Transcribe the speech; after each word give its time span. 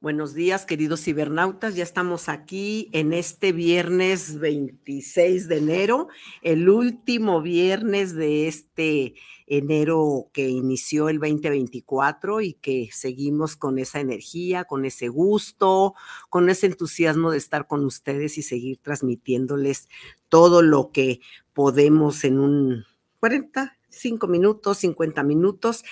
Buenos 0.00 0.32
días, 0.32 0.64
queridos 0.64 1.02
cibernautas. 1.02 1.74
Ya 1.74 1.82
estamos 1.82 2.28
aquí 2.28 2.88
en 2.92 3.12
este 3.12 3.50
viernes 3.50 4.38
26 4.38 5.48
de 5.48 5.58
enero, 5.58 6.06
el 6.40 6.68
último 6.68 7.42
viernes 7.42 8.14
de 8.14 8.46
este 8.46 9.14
enero 9.48 10.30
que 10.32 10.50
inició 10.50 11.08
el 11.08 11.18
2024 11.18 12.42
y 12.42 12.52
que 12.52 12.90
seguimos 12.92 13.56
con 13.56 13.80
esa 13.80 13.98
energía, 13.98 14.66
con 14.66 14.84
ese 14.84 15.08
gusto, 15.08 15.94
con 16.30 16.48
ese 16.48 16.66
entusiasmo 16.66 17.32
de 17.32 17.38
estar 17.38 17.66
con 17.66 17.84
ustedes 17.84 18.38
y 18.38 18.42
seguir 18.42 18.78
transmitiéndoles 18.80 19.88
todo 20.28 20.62
lo 20.62 20.92
que 20.92 21.18
podemos 21.52 22.22
en 22.22 22.38
un 22.38 22.84
45 23.18 24.28
minutos, 24.28 24.78
50 24.78 25.24
minutos 25.24 25.82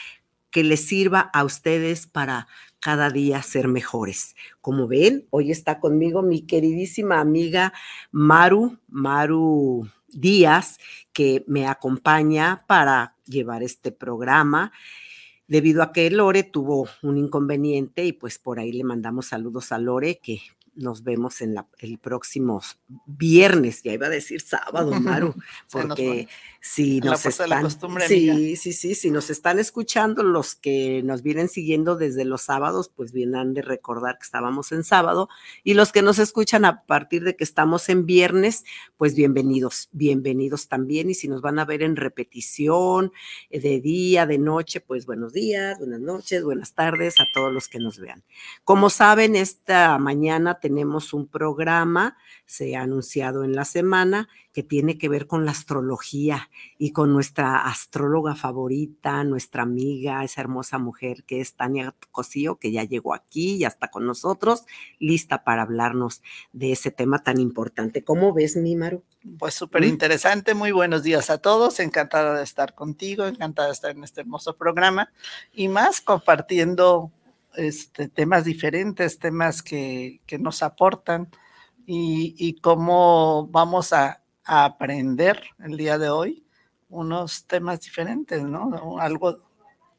que 0.52 0.64
les 0.64 0.86
sirva 0.86 1.20
a 1.34 1.44
ustedes 1.44 2.06
para 2.06 2.46
cada 2.80 3.10
día 3.10 3.42
ser 3.42 3.68
mejores. 3.68 4.36
Como 4.60 4.86
ven, 4.86 5.26
hoy 5.30 5.50
está 5.50 5.80
conmigo 5.80 6.22
mi 6.22 6.42
queridísima 6.42 7.20
amiga 7.20 7.72
Maru, 8.10 8.78
Maru 8.88 9.88
Díaz, 10.08 10.78
que 11.12 11.44
me 11.46 11.66
acompaña 11.66 12.64
para 12.66 13.16
llevar 13.24 13.62
este 13.62 13.92
programa 13.92 14.72
debido 15.48 15.82
a 15.82 15.92
que 15.92 16.10
Lore 16.10 16.42
tuvo 16.42 16.88
un 17.02 17.18
inconveniente 17.18 18.04
y 18.04 18.12
pues 18.12 18.38
por 18.38 18.58
ahí 18.58 18.72
le 18.72 18.84
mandamos 18.84 19.26
saludos 19.26 19.72
a 19.72 19.78
Lore, 19.78 20.18
que 20.22 20.40
nos 20.76 21.02
vemos 21.02 21.40
en 21.40 21.56
el 21.78 21.98
próximo 21.98 22.62
viernes, 23.06 23.82
ya 23.82 23.92
iba 23.92 24.06
a 24.06 24.10
decir 24.10 24.40
sábado, 24.40 24.92
Maru, 25.00 25.34
porque 25.72 26.28
si 26.60 27.00
nos 27.00 27.24
están, 27.24 27.68
sí, 28.06 28.56
sí, 28.56 28.72
sí, 28.72 28.94
si 28.94 29.10
nos 29.10 29.30
están 29.30 29.58
escuchando 29.58 30.22
los 30.22 30.54
que 30.54 31.02
nos 31.02 31.22
vienen 31.22 31.48
siguiendo 31.48 31.96
desde 31.96 32.24
los 32.24 32.42
sábados, 32.42 32.90
pues 32.94 33.12
vienen 33.12 33.54
de 33.54 33.62
recordar 33.62 34.18
que 34.18 34.24
estábamos 34.24 34.72
en 34.72 34.84
sábado 34.84 35.28
y 35.64 35.74
los 35.74 35.92
que 35.92 36.02
nos 36.02 36.18
escuchan 36.18 36.64
a 36.64 36.84
partir 36.84 37.24
de 37.24 37.36
que 37.36 37.44
estamos 37.44 37.88
en 37.88 38.04
viernes, 38.04 38.64
pues 38.96 39.14
bienvenidos, 39.14 39.88
bienvenidos 39.92 40.68
también 40.68 41.08
y 41.10 41.14
si 41.14 41.28
nos 41.28 41.40
van 41.40 41.58
a 41.58 41.64
ver 41.64 41.82
en 41.82 41.96
repetición 41.96 43.12
eh, 43.50 43.60
de 43.60 43.80
día, 43.80 44.26
de 44.26 44.38
noche, 44.38 44.80
pues 44.80 45.06
buenos 45.06 45.32
días, 45.32 45.78
buenas 45.78 46.00
noches, 46.00 46.44
buenas 46.44 46.74
tardes 46.74 47.18
a 47.20 47.24
todos 47.32 47.52
los 47.52 47.68
que 47.68 47.78
nos 47.78 47.98
vean. 47.98 48.24
Como 48.64 48.90
saben, 48.90 49.36
esta 49.36 49.98
mañana 49.98 50.58
tenemos 50.66 51.14
un 51.14 51.28
programa, 51.28 52.16
se 52.44 52.74
ha 52.74 52.82
anunciado 52.82 53.44
en 53.44 53.54
la 53.54 53.64
semana, 53.64 54.28
que 54.52 54.64
tiene 54.64 54.98
que 54.98 55.08
ver 55.08 55.28
con 55.28 55.44
la 55.44 55.52
astrología 55.52 56.50
y 56.76 56.90
con 56.90 57.12
nuestra 57.12 57.68
astróloga 57.68 58.34
favorita, 58.34 59.22
nuestra 59.22 59.62
amiga, 59.62 60.24
esa 60.24 60.40
hermosa 60.40 60.78
mujer 60.78 61.22
que 61.22 61.40
es 61.40 61.54
Tania 61.54 61.94
Cosío, 62.10 62.56
que 62.56 62.72
ya 62.72 62.82
llegó 62.82 63.14
aquí, 63.14 63.58
ya 63.58 63.68
está 63.68 63.92
con 63.92 64.06
nosotros, 64.06 64.64
lista 64.98 65.44
para 65.44 65.62
hablarnos 65.62 66.20
de 66.52 66.72
ese 66.72 66.90
tema 66.90 67.22
tan 67.22 67.38
importante. 67.38 68.02
¿Cómo 68.02 68.32
ves, 68.32 68.56
Mímaro? 68.56 69.04
Pues 69.38 69.54
súper 69.54 69.84
interesante, 69.84 70.54
muy 70.54 70.72
buenos 70.72 71.04
días 71.04 71.30
a 71.30 71.38
todos, 71.38 71.78
encantada 71.78 72.36
de 72.36 72.42
estar 72.42 72.74
contigo, 72.74 73.26
encantada 73.26 73.68
de 73.68 73.74
estar 73.74 73.92
en 73.92 74.02
este 74.02 74.22
hermoso 74.22 74.56
programa 74.56 75.12
y 75.52 75.68
más 75.68 76.00
compartiendo 76.00 77.12
este, 77.56 78.08
temas 78.08 78.44
diferentes, 78.44 79.18
temas 79.18 79.62
que, 79.62 80.20
nos 80.38 80.62
aportan 80.62 81.28
y, 81.86 82.58
cómo 82.60 83.48
vamos 83.50 83.92
a, 83.92 84.22
aprender 84.48 85.42
el 85.58 85.76
día 85.76 85.98
de 85.98 86.08
hoy 86.08 86.46
unos 86.88 87.48
temas 87.48 87.80
diferentes, 87.80 88.44
¿no? 88.44 88.96
Algo, 89.00 89.38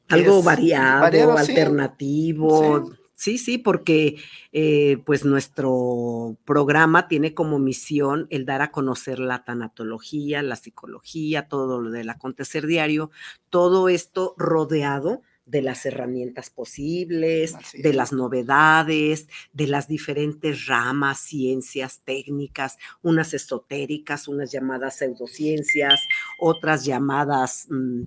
algo 0.07 0.41
variado, 0.41 1.37
alternativo. 1.37 2.93
Sí. 3.13 3.37
sí. 3.37 3.57
porque 3.57 4.15
eh, 4.53 5.03
pues 5.05 5.25
nuestro 5.25 6.37
programa 6.45 7.09
tiene 7.09 7.33
como 7.33 7.59
misión 7.59 8.27
el 8.29 8.45
dar 8.45 8.61
a 8.61 8.71
conocer 8.71 9.19
la 9.19 9.43
tanatología, 9.43 10.41
la 10.43 10.55
psicología, 10.55 11.49
todo 11.49 11.81
lo 11.81 11.89
del 11.89 12.09
acontecer 12.09 12.67
diario, 12.67 13.11
todo 13.49 13.89
esto 13.89 14.33
rodeado 14.37 15.23
de 15.47 15.61
las 15.61 15.85
herramientas 15.85 16.49
posibles, 16.49 17.55
de 17.73 17.93
las 17.93 18.11
novedades, 18.11 19.27
de 19.53 19.67
las 19.67 19.87
diferentes 19.87 20.67
ramas, 20.67 21.19
ciencias, 21.19 22.01
técnicas, 22.03 22.77
unas 23.01 23.33
esotéricas, 23.33 24.27
unas 24.27 24.51
llamadas 24.51 24.97
pseudociencias, 24.97 26.01
otras 26.39 26.85
llamadas, 26.85 27.67
mm, 27.69 28.03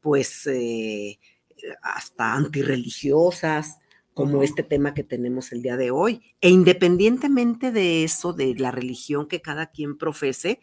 pues, 0.00 0.46
eh, 0.46 1.18
hasta 1.82 2.34
antirreligiosas, 2.34 3.78
como 4.12 4.44
este 4.44 4.62
tema 4.62 4.94
que 4.94 5.02
tenemos 5.02 5.50
el 5.50 5.60
día 5.62 5.76
de 5.76 5.90
hoy. 5.90 6.22
E 6.40 6.48
independientemente 6.48 7.72
de 7.72 8.04
eso, 8.04 8.32
de 8.32 8.54
la 8.54 8.70
religión 8.70 9.26
que 9.26 9.42
cada 9.42 9.66
quien 9.66 9.98
profese, 9.98 10.60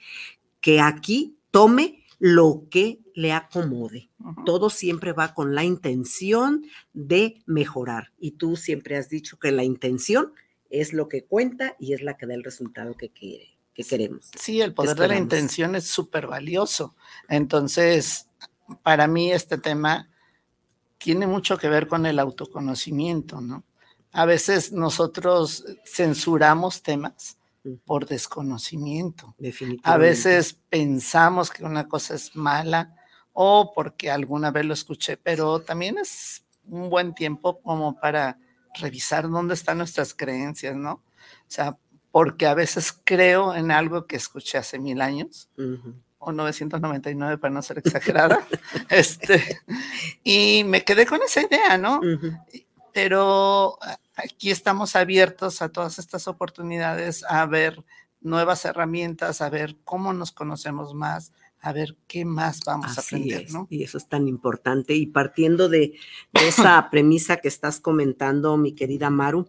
que 0.62 0.80
aquí 0.80 1.38
tome 1.52 2.01
lo 2.22 2.68
que 2.70 3.00
le 3.16 3.34
acomode. 3.34 4.12
Todo 4.46 4.70
siempre 4.70 5.12
va 5.12 5.34
con 5.34 5.56
la 5.56 5.64
intención 5.64 6.64
de 6.94 7.42
mejorar. 7.48 8.12
Y 8.20 8.34
tú 8.34 8.56
siempre 8.56 8.96
has 8.96 9.10
dicho 9.10 9.40
que 9.40 9.52
la 9.52 9.64
intención 9.64 10.32
es 10.70 10.94
lo 10.94 11.10
que 11.10 11.26
cuenta 11.26 11.76
y 11.80 11.94
es 11.94 12.04
la 12.04 12.18
que 12.18 12.28
da 12.28 12.36
el 12.36 12.44
resultado 12.44 12.94
que 12.94 13.10
quiere, 13.10 13.58
que 13.74 13.84
queremos. 13.84 14.30
Sí, 14.40 14.62
el 14.62 14.76
poder 14.76 14.98
de 14.98 15.08
la 15.08 15.18
intención 15.18 15.76
es 15.76 15.88
súper 15.88 16.28
valioso. 16.28 16.96
Entonces, 17.28 18.28
para 18.84 19.08
mí 19.08 19.32
este 19.32 19.58
tema 19.58 20.08
tiene 21.00 21.26
mucho 21.26 21.58
que 21.58 21.70
ver 21.70 21.88
con 21.88 22.06
el 22.06 22.20
autoconocimiento, 22.20 23.42
¿no? 23.42 23.64
A 24.12 24.26
veces 24.26 24.72
nosotros 24.72 25.66
censuramos 25.86 26.84
temas 26.84 27.40
por 27.86 28.08
desconocimiento. 28.08 29.36
A 29.84 29.98
veces 29.98 30.58
pensamos 30.70 31.52
que 31.52 31.64
una 31.64 31.88
cosa 31.88 32.16
es 32.16 32.36
mala 32.36 32.96
o 33.34 33.72
porque 33.74 34.12
alguna 34.12 34.52
vez 34.52 34.66
lo 34.66 34.74
escuché, 34.74 35.18
pero 35.18 35.62
también 35.62 35.98
es 35.98 36.46
un 36.66 36.90
buen 36.90 37.14
tiempo 37.14 37.62
como 37.62 38.00
para 38.00 38.38
revisar 38.74 39.30
dónde 39.30 39.54
están 39.54 39.78
nuestras 39.78 40.14
creencias, 40.14 40.76
¿no? 40.76 40.94
O 40.94 41.04
sea, 41.48 41.78
porque 42.12 42.46
a 42.46 42.54
veces 42.54 42.94
creo 43.04 43.56
en 43.56 43.72
algo 43.72 44.06
que 44.06 44.16
escuché 44.16 44.58
hace 44.58 44.80
mil 44.80 45.02
años. 45.02 45.50
o 46.24 46.32
999 46.32 47.40
para 47.40 47.52
no 47.52 47.64
ser 47.64 47.80
exagerada, 47.80 48.46
este, 48.90 49.60
y 50.24 50.64
me 50.66 50.84
quedé 50.84 51.08
con 51.08 51.20
esa 51.24 51.42
idea, 51.42 51.80
¿no? 51.80 52.00
Pero 52.94 53.80
aquí 54.24 54.52
estamos 54.52 54.96
abiertos 54.96 55.62
a 55.62 55.70
todas 55.70 56.00
estas 56.00 56.28
oportunidades, 56.28 57.24
a 57.28 57.46
ver 57.46 57.84
nuevas 58.22 58.66
herramientas, 58.66 59.42
a 59.42 59.50
ver 59.50 59.78
cómo 59.84 60.14
nos 60.14 60.32
conocemos 60.32 60.94
más, 60.94 61.34
a 61.60 61.74
ver 61.74 61.98
qué 62.08 62.26
más 62.26 62.60
vamos 62.66 62.98
a 62.98 63.02
aprender, 63.02 63.52
¿no? 63.52 63.68
Y 63.70 63.84
eso 63.84 63.98
es 63.98 64.08
tan 64.08 64.28
importante. 64.28 64.96
Y 64.96 65.08
partiendo 65.08 65.70
de, 65.70 65.94
esa 66.34 66.90
premisa 66.92 67.38
que 67.38 67.48
estás 67.48 67.80
comentando, 67.80 68.58
mi 68.58 68.74
querida 68.74 69.10
Maru, 69.10 69.48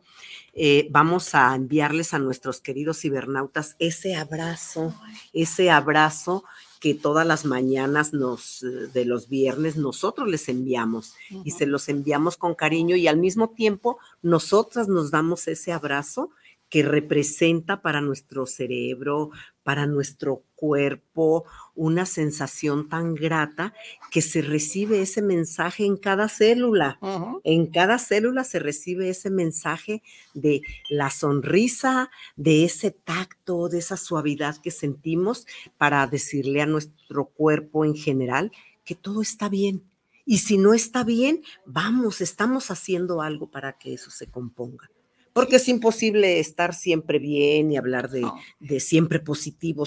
eh, 0.54 0.88
vamos 0.90 1.34
a 1.34 1.54
enviarles 1.54 2.12
a 2.12 2.18
nuestros 2.18 2.60
queridos 2.60 3.00
cibernautas 3.00 3.76
ese 3.78 4.16
abrazo, 4.16 4.94
ese 5.32 5.70
abrazo 5.70 6.44
que 6.82 6.94
todas 6.94 7.24
las 7.24 7.44
mañanas 7.44 8.12
nos, 8.12 8.64
eh, 8.64 8.88
de 8.92 9.04
los 9.04 9.28
viernes 9.28 9.76
nosotros 9.76 10.28
les 10.28 10.48
enviamos 10.48 11.14
y 11.44 11.52
se 11.52 11.64
los 11.64 11.88
enviamos 11.88 12.36
con 12.36 12.56
cariño 12.56 12.96
y 12.96 13.06
al 13.06 13.18
mismo 13.18 13.50
tiempo 13.50 13.98
nosotras 14.20 14.88
nos 14.88 15.12
damos 15.12 15.46
ese 15.46 15.72
abrazo 15.72 16.30
que 16.68 16.82
representa 16.82 17.82
para 17.82 18.00
nuestro 18.00 18.46
cerebro, 18.46 19.30
para 19.62 19.86
nuestro 19.86 20.44
cuerpo, 20.54 21.44
una 21.74 22.06
sensación 22.06 22.88
tan 22.88 23.14
grata 23.14 23.74
que 24.10 24.22
se 24.22 24.42
recibe 24.42 25.02
ese 25.02 25.22
mensaje 25.22 25.84
en 25.84 25.96
cada 25.96 26.28
célula. 26.28 26.98
En 27.44 27.66
cada 27.66 27.98
célula 27.98 28.44
se 28.44 28.58
recibe 28.58 29.08
ese 29.08 29.30
mensaje 29.30 30.02
de 30.34 30.62
la 30.88 31.10
sonrisa, 31.10 32.10
de 32.36 32.64
ese 32.64 32.90
tacto, 32.90 33.68
de 33.68 33.78
esa 33.78 33.96
suavidad 33.96 34.56
que 34.58 34.70
sentimos 34.70 35.46
para 35.78 36.06
decirle 36.06 36.62
a 36.62 36.66
nuestro 36.66 37.26
cuerpo 37.26 37.84
en 37.84 37.94
general 37.94 38.52
que 38.84 38.94
todo 38.94 39.22
está 39.22 39.48
bien. 39.48 39.84
Y 40.24 40.38
si 40.38 40.58
no 40.58 40.74
está 40.74 41.02
bien, 41.02 41.42
vamos, 41.66 42.20
estamos 42.20 42.70
haciendo 42.70 43.22
algo 43.22 43.50
para 43.50 43.78
que 43.78 43.94
eso 43.94 44.10
se 44.10 44.28
componga 44.28 44.88
porque 45.32 45.56
es 45.56 45.68
imposible 45.68 46.40
estar 46.40 46.74
siempre 46.74 47.18
bien 47.18 47.72
y 47.72 47.76
hablar 47.76 48.10
de, 48.10 48.80
siempre 48.80 49.20
positivo. 49.20 49.84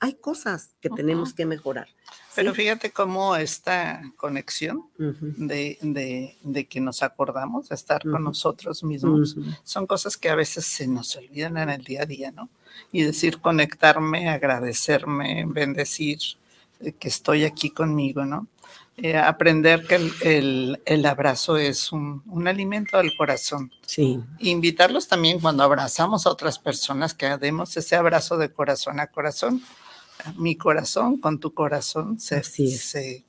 hay 0.00 0.14
cosas 0.14 0.74
que 0.80 0.90
tenemos 0.90 1.32
que 1.34 1.46
mejorar. 1.46 1.88
Pero 2.34 2.54
fíjate 2.54 2.90
cómo 2.90 3.34
esta 3.36 4.02
conexión 4.16 4.84
de, 4.98 6.66
que 6.68 6.80
nos 6.80 7.02
acordamos 7.02 7.68
de 7.68 7.74
estar 7.74 8.02
con 8.02 8.24
nosotros 8.24 8.84
mismos 8.84 9.36
son 9.64 9.86
cosas 9.86 10.16
que 10.16 10.30
a 10.30 10.34
veces 10.34 10.64
se 10.64 10.86
nos 10.86 11.16
olvidan 11.16 11.56
en 11.56 11.70
el 11.70 11.82
día 11.82 12.02
a 12.02 12.06
día, 12.06 12.30
¿no? 12.30 12.48
Y 12.92 13.02
decir 13.02 13.40
conectarme, 13.40 14.28
agradecerme, 14.28 15.44
bendecir 15.46 16.18
eh, 16.80 16.92
que 16.92 17.08
estoy 17.08 17.44
aquí 17.44 17.70
conmigo, 17.70 18.24
¿no? 18.24 18.46
Eh, 19.02 19.16
aprender 19.16 19.86
que 19.86 20.76
el, 20.84 21.06
abrazo 21.06 21.56
es 21.56 21.90
un, 21.90 22.22
alimento 22.46 22.98
del 22.98 23.16
corazón. 23.16 23.72
Sí. 23.86 24.20
Invitarlos 24.40 25.08
también 25.08 25.40
cuando 25.40 25.62
abrazamos 25.62 26.26
a 26.26 26.30
otras 26.30 26.58
personas 26.58 27.14
que 27.14 27.26
demos 27.38 27.76
ese 27.76 27.96
abrazo 27.96 28.36
de 28.36 28.50
corazón 28.50 29.00
a 29.00 29.06
corazón. 29.06 29.62
Mi 30.36 30.56
corazón 30.56 31.18
con 31.18 31.40
tu 31.40 31.54
corazón 31.54 32.20
se, 32.20 32.42
se 32.42 33.24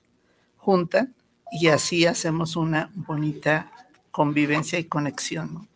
juntan 0.58 1.16
y 1.52 1.68
así 1.68 2.06
hacemos 2.06 2.58
una 2.58 2.92
bonita 2.94 3.72
convivencia 4.12 4.78
y 4.78 4.84
conexión. 4.86 5.70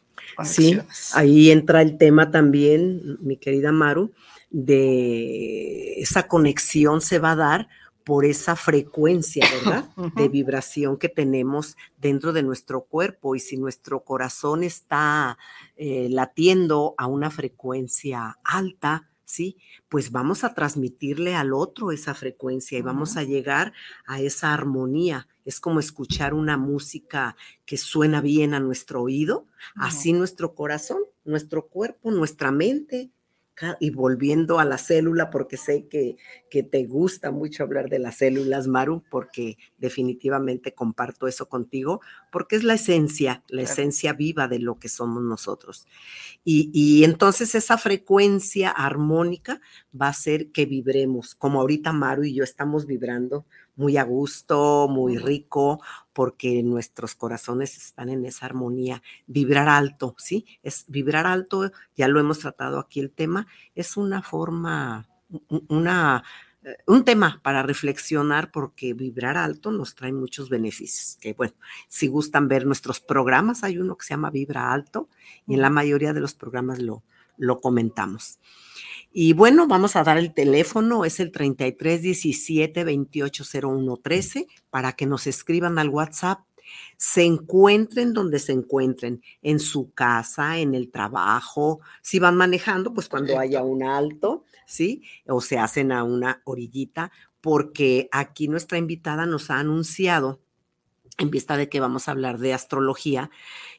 Sí, 0.43 0.77
ahí 1.13 1.51
entra 1.51 1.81
el 1.81 1.97
tema 1.97 2.31
también, 2.31 3.17
mi 3.21 3.37
querida 3.37 3.71
Maru, 3.71 4.11
de 4.49 6.01
esa 6.01 6.27
conexión 6.27 6.99
se 6.99 7.19
va 7.19 7.31
a 7.31 7.35
dar 7.35 7.69
por 8.05 8.23
esa 8.23 8.55
frecuencia, 8.55 9.45
¿verdad? 9.51 9.89
De 10.15 10.29
vibración 10.29 10.97
que 10.97 11.09
tenemos 11.09 11.75
dentro 11.97 12.31
de 12.31 12.43
nuestro 12.43 12.85
cuerpo. 12.85 13.35
Y 13.35 13.39
si 13.39 13.57
nuestro 13.57 14.05
corazón 14.05 14.63
está 14.63 15.37
eh, 15.75 16.07
latiendo 16.09 16.93
a 16.97 17.07
una 17.07 17.31
frecuencia 17.31 18.37
alta, 18.43 19.09
¿sí? 19.25 19.57
Pues 19.89 20.11
vamos 20.11 20.43
a 20.43 20.53
transmitirle 20.53 21.35
al 21.35 21.51
otro 21.51 21.91
esa 21.91 22.13
frecuencia 22.13 22.77
y 22.77 22.83
vamos 22.83 23.17
a 23.17 23.23
llegar 23.23 23.73
a 24.05 24.21
esa 24.21 24.53
armonía. 24.53 25.27
Es 25.43 25.59
como 25.59 25.79
escuchar 25.79 26.33
una 26.33 26.57
música 26.57 27.35
que 27.65 27.77
suena 27.77 28.21
bien 28.21 28.53
a 28.53 28.59
nuestro 28.59 29.01
oído, 29.01 29.47
así 29.75 30.13
nuestro 30.13 30.53
corazón, 30.53 30.99
nuestro 31.23 31.67
cuerpo, 31.67 32.11
nuestra 32.11 32.51
mente, 32.51 33.09
y 33.79 33.89
volviendo 33.89 34.59
a 34.59 34.65
la 34.65 34.77
célula, 34.77 35.29
porque 35.29 35.57
sé 35.57 35.87
que, 35.87 36.17
que, 36.49 36.63
te 36.63 36.85
gusta 36.85 37.31
mucho 37.31 37.63
hablar 37.63 37.89
de 37.89 37.99
las 37.99 38.17
células, 38.17 38.67
Maru, 38.67 39.03
porque 39.09 39.57
definitivamente 39.77 40.73
comparto 40.73 41.27
eso 41.27 41.47
contigo, 41.47 42.01
porque 42.31 42.57
es 42.57 42.63
la 42.63 42.73
esencia, 42.73 43.43
la 43.47 43.61
esencia 43.61 44.13
viva 44.13 44.47
de 44.47 44.59
lo 44.59 44.77
que 44.77 44.89
somos 44.89 45.23
nosotros. 45.23 45.87
Y, 46.43 46.69
y, 46.73 47.03
entonces 47.05 47.55
esa 47.55 47.77
frecuencia 47.77 48.69
armónica 48.71 49.61
va 49.99 50.07
a 50.07 50.09
hacer 50.09 50.51
que 50.51 50.65
vibremos, 50.65 51.35
como 51.35 51.61
ahorita 51.61 51.93
Maru 51.93 52.23
y 52.25 52.33
yo 52.33 52.43
estamos 52.43 52.85
vibrando 52.85 53.45
muy 53.75 53.97
a 53.97 54.03
gusto, 54.03 54.87
muy 54.89 55.17
rico, 55.17 55.81
porque 56.13 56.63
nuestros 56.63 57.15
corazones 57.15 57.77
están 57.77 58.09
en 58.09 58.25
esa 58.25 58.45
armonía. 58.45 59.01
Vibrar 59.27 59.67
alto, 59.67 60.15
¿sí? 60.17 60.45
Es 60.63 60.85
vibrar 60.87 61.27
alto, 61.27 61.71
ya 61.95 62.07
lo 62.07 62.19
hemos 62.19 62.39
tratado 62.39 62.79
aquí 62.79 62.99
el 62.99 63.11
tema, 63.11 63.47
es 63.75 63.97
una 63.97 64.21
forma, 64.21 65.09
una, 65.67 66.23
eh, 66.63 66.77
un 66.87 67.03
tema 67.03 67.41
para 67.43 67.63
reflexionar 67.63 68.51
porque 68.51 68.93
vibrar 68.93 69.37
alto 69.37 69.71
nos 69.71 69.95
trae 69.95 70.13
muchos 70.13 70.49
beneficios. 70.49 71.17
Que 71.19 71.33
bueno, 71.33 71.53
si 71.87 72.07
gustan 72.07 72.47
ver 72.47 72.65
nuestros 72.65 72.99
programas, 72.99 73.63
hay 73.63 73.77
uno 73.77 73.97
que 73.97 74.05
se 74.05 74.13
llama 74.13 74.31
Vibra 74.31 74.71
Alto 74.71 75.09
y 75.47 75.55
en 75.55 75.61
la 75.61 75.69
mayoría 75.69 76.13
de 76.13 76.21
los 76.21 76.33
programas 76.33 76.79
lo, 76.79 77.03
lo 77.37 77.61
comentamos. 77.61 78.39
Y 79.17 79.31
bueno, 79.31 79.65
vamos 79.65 79.95
a 79.95 80.03
dar 80.03 80.17
el 80.17 80.33
teléfono, 80.33 81.05
es 81.05 81.21
el 81.21 81.31
33 81.31 82.01
17 82.01 82.83
28 82.83 83.43
01 83.63 83.97
13 84.03 84.45
para 84.69 84.91
que 84.91 85.05
nos 85.05 85.25
escriban 85.25 85.79
al 85.79 85.87
WhatsApp. 85.87 86.41
Se 86.97 87.23
encuentren 87.23 88.11
donde 88.11 88.39
se 88.39 88.51
encuentren, 88.51 89.21
en 89.41 89.61
su 89.61 89.93
casa, 89.93 90.57
en 90.57 90.75
el 90.75 90.91
trabajo, 90.91 91.79
si 92.01 92.19
van 92.19 92.35
manejando, 92.35 92.93
pues 92.93 93.07
cuando 93.07 93.39
haya 93.39 93.63
un 93.63 93.83
alto, 93.83 94.43
¿sí? 94.65 95.01
O 95.27 95.39
se 95.39 95.59
hacen 95.59 95.93
a 95.93 96.03
una 96.03 96.41
orillita, 96.43 97.09
porque 97.39 98.09
aquí 98.11 98.49
nuestra 98.49 98.79
invitada 98.79 99.25
nos 99.25 99.49
ha 99.49 99.59
anunciado 99.59 100.41
en 101.17 101.31
vista 101.31 101.55
de 101.57 101.69
que 101.69 101.79
vamos 101.79 102.07
a 102.07 102.11
hablar 102.11 102.39
de 102.39 102.53
astrología 102.53 103.29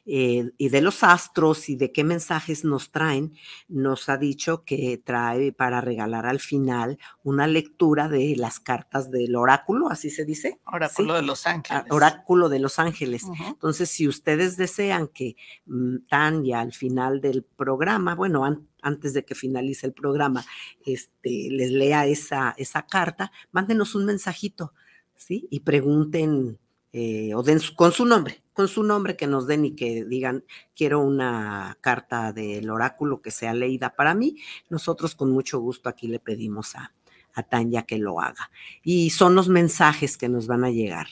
eh, 0.05 0.51
y 0.57 0.69
de 0.69 0.81
los 0.81 1.03
astros 1.03 1.69
y 1.69 1.75
de 1.75 1.91
qué 1.91 2.03
mensajes 2.03 2.63
nos 2.63 2.91
traen, 2.91 3.33
nos 3.67 4.09
ha 4.09 4.17
dicho 4.17 4.63
que 4.63 5.01
trae 5.03 5.51
para 5.51 5.81
regalar 5.81 6.25
al 6.25 6.39
final 6.39 6.97
una 7.23 7.45
lectura 7.45 8.07
de 8.07 8.35
las 8.37 8.59
cartas 8.59 9.11
del 9.11 9.35
oráculo, 9.35 9.89
así 9.89 10.09
se 10.09 10.25
dice. 10.25 10.59
Oráculo 10.65 11.13
de 11.13 11.21
los 11.21 11.45
Ángeles. 11.45 11.83
Oráculo 11.89 12.49
de 12.49 12.59
los 12.59 12.79
Ángeles. 12.79 13.23
Entonces, 13.47 13.89
si 13.89 14.07
ustedes 14.07 14.57
desean 14.57 15.07
que 15.07 15.35
mm, 15.65 15.97
Tania 16.09 16.61
al 16.61 16.73
final 16.73 17.21
del 17.21 17.43
programa, 17.43 18.15
bueno, 18.15 18.45
antes 18.81 19.13
de 19.13 19.25
que 19.25 19.35
finalice 19.35 19.85
el 19.85 19.93
programa, 19.93 20.45
este, 20.85 21.49
les 21.51 21.71
lea 21.71 22.05
esa, 22.05 22.55
esa 22.57 22.83
carta, 22.83 23.31
mándenos 23.51 23.93
un 23.93 24.05
mensajito, 24.05 24.73
¿sí? 25.15 25.47
Y 25.51 25.59
pregunten 25.59 26.59
eh, 26.93 27.33
o 27.35 27.43
den 27.43 27.59
con 27.75 27.91
su 27.91 28.05
nombre, 28.05 28.43
con 28.53 28.67
su 28.67 28.83
nombre 28.83 29.15
que 29.15 29.27
nos 29.27 29.47
den 29.47 29.65
y 29.65 29.75
que 29.75 30.05
digan, 30.05 30.43
quiero 30.75 31.01
una 31.01 31.77
carta 31.81 32.33
del 32.33 32.69
oráculo 32.69 33.21
que 33.21 33.31
sea 33.31 33.53
leída 33.53 33.95
para 33.95 34.13
mí, 34.13 34.37
nosotros 34.69 35.15
con 35.15 35.31
mucho 35.31 35.59
gusto 35.59 35.89
aquí 35.89 36.07
le 36.07 36.19
pedimos 36.19 36.75
a, 36.75 36.93
a 37.33 37.43
Tanya 37.43 37.83
que 37.83 37.97
lo 37.97 38.19
haga. 38.19 38.49
Y 38.83 39.11
son 39.11 39.35
los 39.35 39.49
mensajes 39.49 40.17
que 40.17 40.29
nos 40.29 40.47
van 40.47 40.63
a 40.63 40.71
llegar. 40.71 41.07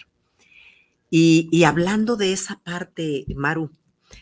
Y 1.17 1.63
hablando 1.63 2.17
de 2.17 2.33
esa 2.33 2.59
parte, 2.61 3.25
Maru, 3.35 3.69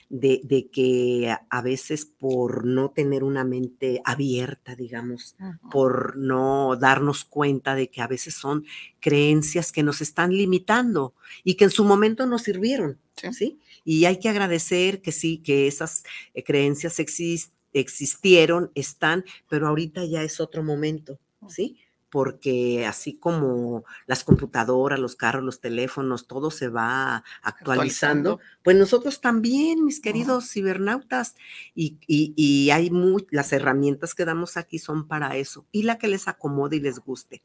de, 0.10 0.70
que 0.72 1.36
a 1.50 1.62
veces 1.62 2.06
por 2.06 2.66
no 2.66 2.92
tener 2.92 3.24
una 3.24 3.44
mente 3.44 4.02
abierta, 4.06 4.76
digamos, 4.76 5.36
por 5.72 6.18
no 6.18 6.76
darnos 6.76 7.26
cuenta 7.26 7.76
de 7.76 7.90
que 7.90 8.02
a 8.02 8.08
veces 8.08 8.36
son 8.36 8.66
creencias 9.00 9.72
que 9.72 9.84
nos 9.84 10.02
están 10.02 10.32
limitando 10.32 11.14
y 11.44 11.56
que 11.56 11.66
en 11.66 11.72
su 11.72 11.84
momento 11.84 12.26
nos 12.26 12.44
sirvieron, 12.44 13.00
¿sí? 13.32 13.60
Y 13.84 14.06
hay 14.06 14.20
que 14.20 14.30
agradecer 14.30 15.02
que 15.02 15.12
sí, 15.12 15.40
que 15.40 15.68
esas 15.68 16.04
eh, 16.34 16.44
creencias 16.44 17.00
existen 17.00 17.54
existieron, 17.74 18.72
están, 18.76 19.26
pero 19.50 19.68
ahorita 19.68 20.06
ya 20.06 20.24
es 20.24 20.40
otro 20.40 20.64
momento, 20.64 21.20
¿sí? 21.50 21.78
Porque 22.14 22.86
así 22.86 23.16
como 23.16 23.86
las 24.06 24.24
computadoras, 24.24 25.00
los 25.00 25.16
carros, 25.16 25.44
los 25.44 25.60
teléfonos, 25.60 26.28
todo 26.28 26.52
se 26.52 26.68
va 26.68 27.24
actualizando, 27.42 28.40
pues 28.62 28.78
nosotros 28.78 29.20
también, 29.20 29.84
mis 29.84 30.00
queridos 30.00 30.48
cibernautas, 30.48 31.34
y, 31.74 32.70
hay 32.70 32.92
muy, 32.92 33.26
las 33.32 33.52
herramientas 33.52 34.14
que 34.14 34.26
damos 34.26 34.58
aquí 34.58 34.78
son 34.78 35.08
para 35.08 35.38
eso, 35.38 35.66
y 35.72 35.82
la 35.82 35.98
que 35.98 36.08
les 36.08 36.28
acomode 36.28 36.76
y 36.76 36.82
les 36.82 37.00
guste. 37.00 37.42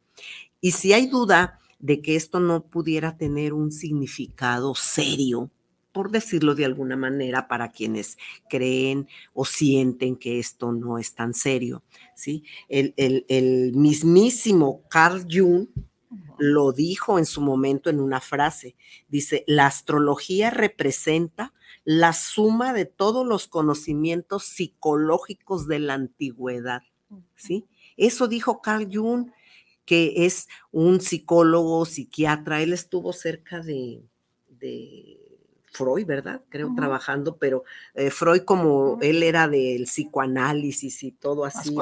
Y 0.61 0.73
si 0.73 0.93
hay 0.93 1.07
duda 1.07 1.59
de 1.79 2.03
que 2.03 2.15
esto 2.15 2.39
no 2.39 2.67
pudiera 2.67 3.17
tener 3.17 3.55
un 3.55 3.73
significado 3.73 4.75
serio, 4.75 5.51
por 5.99 6.13
decirlo 6.13 6.55
de 6.55 6.65
alguna 6.65 6.95
manera, 6.95 7.49
para 7.49 7.73
quienes 7.73 8.19
creen 8.49 9.09
o 9.35 9.45
sienten 9.45 10.15
que 10.15 10.39
esto 10.39 10.71
no 10.71 10.97
es 10.97 11.17
tan 11.17 11.35
serio. 11.35 11.83
¿sí? 12.15 12.45
El, 12.69 12.95
el, 12.97 13.73
mismísimo 13.75 14.85
Carl 14.89 15.27
Jung 15.29 15.67
lo 16.39 16.71
dijo 16.71 17.19
en 17.19 17.27
su 17.27 17.41
momento 17.41 17.91
en 17.91 17.99
una 17.99 18.21
frase. 18.21 18.77
Dice, 19.09 19.43
la 19.49 19.67
astrología 19.67 20.51
representa 20.51 21.53
la 21.83 22.13
suma 22.13 22.73
de 22.73 22.85
todos 22.85 23.27
los 23.27 23.49
conocimientos 23.49 24.45
psicológicos 24.45 25.67
de 25.67 25.81
la 25.81 25.95
antigüedad. 25.95 26.83
¿sí? 27.35 27.67
Eso 27.97 28.29
dijo 28.29 28.61
Carl 28.61 28.89
Jung, 28.89 29.33
que 29.85 30.27
es 30.27 30.47
un 30.71 31.01
psicólogo, 31.01 31.85
psiquiatra. 31.87 32.63
Él 32.63 32.73
estuvo 32.73 33.13
cerca 33.13 33.61
de 33.63 34.05
Freud, 35.79 36.07
¿verdad? 36.07 36.43
Creo, 36.49 36.75
trabajando, 36.75 37.37
pero 37.37 37.63
eh, 37.95 38.11
Freud 38.11 38.43
como 38.43 38.99
él 39.01 39.23
era 39.23 39.47
del 39.47 39.85
psicoanálisis 39.85 41.05
y 41.05 41.13
todo 41.13 41.45
así, 41.45 41.77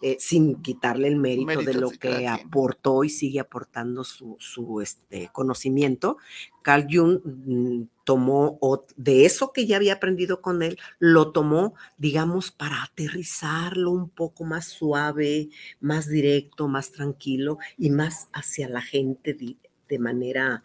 eh, 0.00 0.16
sin 0.18 0.62
quitarle 0.62 1.08
el 1.08 1.16
mérito, 1.16 1.60
de 1.60 1.74
lo 1.74 1.90
que 1.90 2.26
aportó 2.26 3.04
y 3.04 3.10
sigue 3.10 3.40
aportando 3.40 4.02
su, 4.02 4.80
este, 4.80 5.28
conocimiento, 5.32 6.16
Carl 6.62 6.86
Jung 6.90 7.20
mm, 7.24 7.82
tomó 8.04 8.58
de 8.96 9.26
eso 9.26 9.52
que 9.52 9.66
ya 9.66 9.76
había 9.76 9.94
aprendido 9.94 10.40
con 10.40 10.62
él, 10.62 10.78
lo 10.98 11.32
tomó, 11.32 11.74
digamos, 11.98 12.50
para 12.50 12.82
aterrizarlo 12.82 13.90
un 13.90 14.08
poco 14.08 14.44
más 14.44 14.66
suave, 14.66 15.50
más 15.80 16.08
directo, 16.08 16.66
más 16.66 16.92
tranquilo 16.92 17.58
y 17.76 17.90
más 17.90 18.28
hacia 18.32 18.68
la 18.68 18.80
gente 18.80 19.36
de 19.88 19.98
manera 19.98 20.62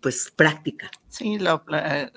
pues 0.00 0.32
práctica. 0.34 0.90
Sí, 1.08 1.38
eh, 1.40 2.10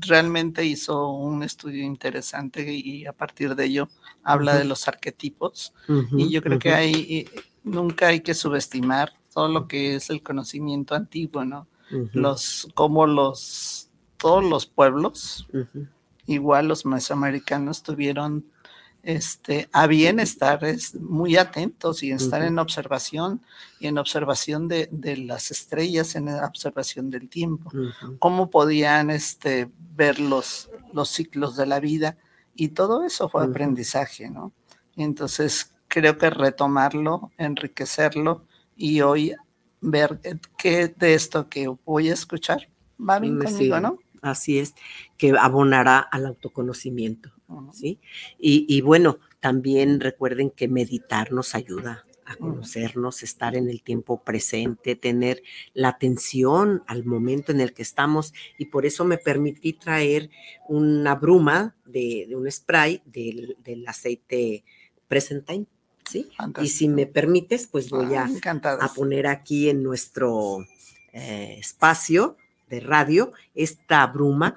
realmente 0.00 0.64
hizo 0.64 1.10
un 1.10 1.42
estudio 1.42 1.84
interesante 1.84 2.72
y 2.72 3.06
a 3.06 3.12
partir 3.12 3.54
de 3.54 3.66
ello 3.66 3.88
habla 4.22 4.56
de 4.56 4.64
los 4.64 4.88
arquetipos. 4.88 5.74
Y 6.16 6.30
yo 6.30 6.42
creo 6.42 6.58
que 6.58 6.72
hay, 6.72 7.28
nunca 7.64 8.08
hay 8.08 8.20
que 8.20 8.34
subestimar 8.34 9.12
todo 9.32 9.48
lo 9.48 9.68
que 9.68 9.96
es 9.96 10.10
el 10.10 10.22
conocimiento 10.22 10.94
antiguo, 10.94 11.44
¿no? 11.44 11.66
Los, 12.12 12.68
como 12.74 13.06
los, 13.06 13.90
todos 14.16 14.44
los 14.44 14.66
pueblos, 14.66 15.46
igual 16.26 16.68
los 16.68 16.84
mesoamericanos 16.86 17.82
tuvieron 17.82 18.44
este, 19.08 19.70
a 19.72 19.86
bien 19.86 20.20
estar 20.20 20.60
muy 21.00 21.38
atentos 21.38 22.02
y 22.02 22.10
estar 22.10 22.42
en 22.42 22.58
observación 22.58 23.40
y 23.80 23.86
en 23.86 23.96
observación 23.96 24.68
de, 24.68 24.86
las 25.26 25.50
estrellas, 25.50 26.14
en 26.14 26.28
observación 26.28 27.08
del 27.08 27.30
tiempo, 27.30 27.70
cómo 28.18 28.50
podían 28.50 29.08
este, 29.08 29.70
ver 29.96 30.20
los, 30.20 30.68
los 30.92 31.08
ciclos 31.08 31.56
de 31.56 31.64
la 31.64 31.80
vida 31.80 32.18
y 32.54 32.68
todo 32.68 33.02
eso 33.02 33.30
fue 33.30 33.44
aprendizaje, 33.44 34.28
¿no? 34.28 34.52
entonces 34.94 35.72
creo 35.88 36.18
que 36.18 36.28
retomarlo, 36.28 37.30
enriquecerlo 37.38 38.44
y 38.76 39.00
hoy 39.00 39.34
ver 39.80 40.20
qué 40.58 40.88
de 40.88 41.14
esto 41.14 41.48
que 41.48 41.74
voy 41.86 42.10
a 42.10 42.12
escuchar 42.12 42.68
va 43.00 43.18
bien 43.20 43.38
conmigo, 43.38 43.80
¿no? 43.80 43.98
Así 44.20 44.58
es, 44.58 44.74
que 45.16 45.34
abonará 45.38 45.98
al 45.98 46.26
autoconocimiento. 46.26 47.37
¿Sí? 47.72 47.98
Y, 48.38 48.80
bueno, 48.80 49.18
también 49.40 50.00
recuerden 50.00 50.50
que 50.50 50.68
meditar 50.68 51.32
nos 51.32 51.54
ayuda 51.54 52.04
a 52.24 52.36
conocernos, 52.36 53.22
estar 53.22 53.56
en 53.56 53.70
el 53.70 53.82
tiempo 53.82 54.22
presente, 54.22 54.96
tener 54.96 55.42
la 55.72 55.88
atención 55.88 56.82
al 56.86 57.06
momento 57.06 57.52
en 57.52 57.60
el 57.60 57.72
que 57.72 57.82
estamos. 57.82 58.34
Y 58.58 58.66
por 58.66 58.84
eso 58.84 59.04
me 59.04 59.16
permití 59.16 59.72
traer 59.72 60.30
una 60.68 61.14
bruma 61.14 61.74
de, 61.86 62.28
un 62.34 62.50
spray 62.50 63.02
del, 63.06 63.84
aceite 63.86 64.64
Presentine. 65.08 65.64
¿sí? 66.04 66.28
Y 66.60 66.68
si 66.68 66.88
me 66.88 67.06
permites, 67.06 67.66
pues 67.66 67.88
voy 67.88 68.14
a, 68.14 68.28
a 68.80 68.94
poner 68.94 69.26
aquí 69.26 69.70
en 69.70 69.82
nuestro 69.82 70.66
eh, 71.14 71.56
espacio 71.58 72.36
de 72.68 72.80
radio 72.80 73.32
esta 73.54 74.06
bruma 74.06 74.54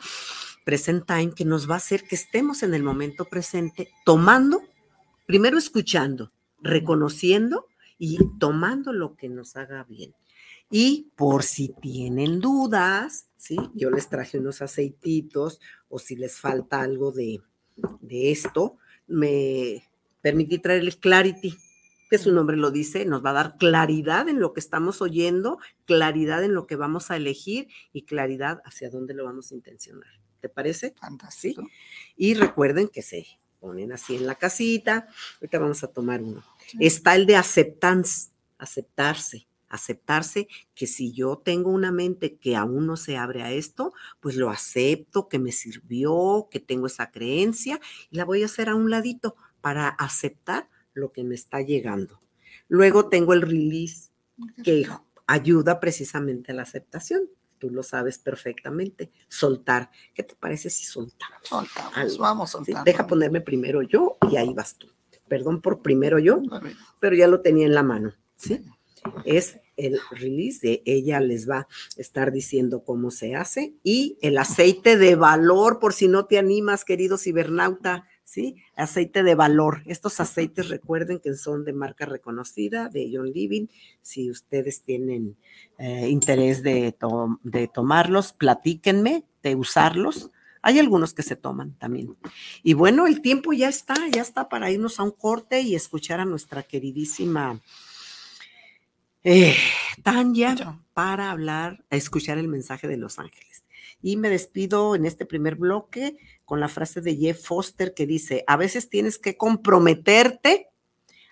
present 0.72 1.06
time 1.06 1.34
que 1.36 1.44
nos 1.44 1.70
va 1.70 1.74
a 1.74 1.80
hacer 1.80 2.04
que 2.04 2.16
estemos 2.16 2.63
en 2.63 2.74
el 2.74 2.82
momento 2.82 3.25
presente, 3.25 3.90
tomando, 4.06 4.62
primero 5.25 5.58
escuchando, 5.58 6.32
reconociendo 6.62 7.68
y 7.98 8.18
tomando 8.40 8.94
lo 8.94 9.18
que 9.18 9.28
nos 9.28 9.58
haga 9.58 9.84
bien. 9.84 10.16
Y 10.70 11.12
por 11.18 11.44
si 11.44 11.75
tienen 11.82 12.40
dudas, 12.40 13.28
¿sí? 13.36 13.58
Yo 13.74 13.92
les 13.92 14.08
traje 14.08 14.40
unos 14.40 14.62
aceititos 14.62 15.60
o 15.90 16.00
si 16.00 16.16
les 16.16 16.40
falta 16.40 16.80
algo 16.80 17.12
de, 17.12 17.42
de 18.00 18.32
esto, 18.32 18.78
me 19.08 19.84
permití 20.22 20.60
traerles 20.60 20.96
Clarity, 20.96 21.54
que 22.10 22.18
su 22.18 22.32
nombre 22.32 22.56
lo 22.56 22.72
dice, 22.72 23.04
nos 23.04 23.25
va 23.25 23.32
a 23.32 23.34
dar 23.34 23.58
claridad 23.58 24.30
en 24.30 24.40
lo 24.40 24.54
que 24.54 24.62
estamos 24.62 25.01
oyendo, 25.01 25.60
claridad 25.84 26.46
en 26.46 26.54
lo 26.54 26.66
que 26.66 26.78
vamos 26.78 27.12
a 27.12 27.18
elegir 27.18 27.68
y 27.92 28.04
claridad 28.04 28.62
hacia 28.63 28.90
dónde 28.90 29.13
lo 29.13 29.25
vamos 29.25 29.51
a 29.51 29.56
intencionar. 29.56 30.21
¿Te 30.42 30.50
parece? 30.50 30.94
Fantástico. 31.00 31.64
Y 32.18 32.34
recuerden 32.34 32.88
que 32.88 33.04
se 33.04 33.28
ponen 33.60 33.92
así 33.92 34.16
en 34.16 34.26
la 34.26 34.36
casita. 34.36 35.08
Ahorita 35.36 35.60
vamos 35.60 35.84
a 35.84 35.88
tomar 35.88 36.22
uno. 36.22 36.44
Está 36.80 37.16
el 37.16 37.28
de 37.28 37.36
aceptance, 37.36 38.32
aceptarse, 38.58 39.48
aceptarse 39.70 40.48
que 40.74 40.88
si 40.88 41.14
yo 41.14 41.38
tengo 41.38 41.70
una 41.70 41.92
mente 41.92 42.38
que 42.38 42.56
aún 42.56 42.88
no 42.88 42.98
se 42.98 43.18
abre 43.18 43.44
a 43.44 43.52
esto, 43.52 43.94
pues 44.20 44.36
lo 44.36 44.50
acepto, 44.50 45.30
que 45.30 45.38
me 45.38 45.52
sirvió, 45.52 46.48
que 46.50 46.60
tengo 46.60 46.88
esa 46.88 47.12
creencia 47.12 47.80
y 48.10 48.18
la 48.18 48.26
voy 48.26 48.42
a 48.42 48.48
hacer 48.48 48.68
a 48.68 48.76
un 48.76 48.90
ladito 48.90 49.36
para 49.62 49.90
aceptar 49.90 50.68
lo 50.94 51.12
que 51.12 51.24
me 51.24 51.36
está 51.36 51.62
llegando. 51.62 52.20
Luego 52.68 53.10
tengo 53.10 53.34
el 53.34 53.44
release 53.44 54.10
que 54.64 54.88
ayuda 55.28 55.80
precisamente 55.80 56.52
a 56.52 56.56
la 56.56 56.64
aceptación 56.64 57.30
tú 57.62 57.70
lo 57.70 57.84
sabes 57.84 58.18
perfectamente, 58.18 59.12
soltar. 59.27 59.91
¿Qué 60.15 60.24
te 60.24 60.36
parece 60.36 60.72
si 60.72 60.84
soltamos? 60.84 61.38
Soltamos, 61.44 62.18
vamos 62.18 62.50
soltando. 62.50 62.84
Deja 62.84 63.06
ponerme 63.06 63.39
primero 63.39 63.84
yo 63.84 64.18
y 64.32 64.36
ahí 64.36 64.51
vas 64.56 64.75
tú. 64.75 64.88
Perdón 65.27 65.62
por 65.62 65.84
primero 65.84 66.18
yo, 66.18 66.41
pero 67.00 67.15
ya 67.15 67.27
lo 67.27 67.41
tenía 67.41 67.68
en 67.68 67.75
la 67.75 67.84
mano, 67.84 68.13
¿sí? 68.36 68.65
Es 69.25 69.60
el 69.77 70.00
release 70.10 70.68
de 70.68 70.84
ella 70.86 71.20
les 71.20 71.48
va 71.50 71.60
a 71.60 71.68
estar 71.98 72.32
diciendo 72.32 72.84
cómo 72.84 73.12
se 73.12 73.36
hace 73.36 73.75
y 73.84 74.18
el 74.22 74.38
aceite 74.38 74.98
de 74.98 75.15
valor 75.15 75.80
por 75.80 75.94
si 75.94 76.08
no 76.08 76.25
te 76.25 76.38
animas, 76.39 76.84
querido 76.84 77.18
cibernauta, 77.18 78.06
¿sí? 78.32 78.56
Aceite 78.78 79.24
de 79.24 79.36
valor. 79.36 79.82
Estos 79.86 80.22
aceites 80.22 80.70
recuerden 80.70 81.20
que 81.20 81.34
son 81.36 81.66
de 81.66 81.74
marca 81.74 82.06
reconocida, 82.06 82.88
de 82.88 83.12
John 83.14 83.30
Living. 83.30 83.68
Si 84.02 84.32
ustedes 84.32 84.84
tienen 84.84 85.36
eh, 85.78 86.08
interés 86.08 86.64
de, 86.64 86.96
de 87.44 87.68
tomarlos, 87.68 88.32
platíquenme 88.32 89.26
de 89.44 89.56
usarlos. 89.56 90.32
Hay 90.62 90.80
algunos 90.80 91.14
que 91.14 91.24
se 91.24 91.36
toman 91.36 91.74
también. 91.74 92.16
Y 92.64 92.74
bueno, 92.74 93.06
el 93.06 93.22
tiempo 93.22 93.52
ya 93.52 93.68
está, 93.68 93.96
ya 94.10 94.22
está 94.22 94.48
para 94.48 94.72
irnos 94.72 95.02
a 95.02 95.04
un 95.04 95.12
corte 95.12 95.60
y 95.60 95.76
escuchar 95.76 96.22
a 96.22 96.26
nuestra 96.26 96.64
queridísima 96.64 97.60
eh, 99.26 99.58
Tanya 100.04 100.80
para 100.94 101.32
hablar, 101.32 101.84
escuchar 101.90 102.38
el 102.38 102.48
mensaje 102.48 102.88
de 102.88 102.96
Los 102.96 103.20
Ángeles. 103.20 103.66
Y 104.02 104.16
me 104.16 104.30
despido 104.30 104.96
en 104.96 105.06
este 105.06 105.26
primer 105.26 105.56
bloque 105.56 106.18
con 106.51 106.60
la 106.60 106.67
frase 106.67 107.00
de 107.00 107.15
Jeff 107.15 107.46
Foster 107.46 107.93
que 107.93 108.05
dice, 108.05 108.43
a 108.46 108.58
veces 108.58 108.89
tienes 108.89 109.17
que 109.17 109.38
comprometerte 109.38 110.67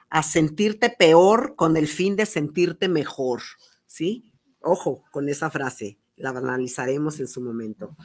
a 0.10 0.24
sentirte 0.24 0.90
peor 0.90 1.58
con 1.58 1.76
el 1.76 1.90
fin 1.90 2.16
de 2.16 2.26
sentirte 2.26 2.88
mejor, 2.88 3.42
¿sí? 3.86 4.32
Ojo 4.62 5.04
con 5.12 5.28
esa 5.28 5.50
frase, 5.50 5.98
la 6.16 6.30
analizaremos 6.30 7.20
en 7.20 7.28
su 7.28 7.42
momento. 7.42 7.98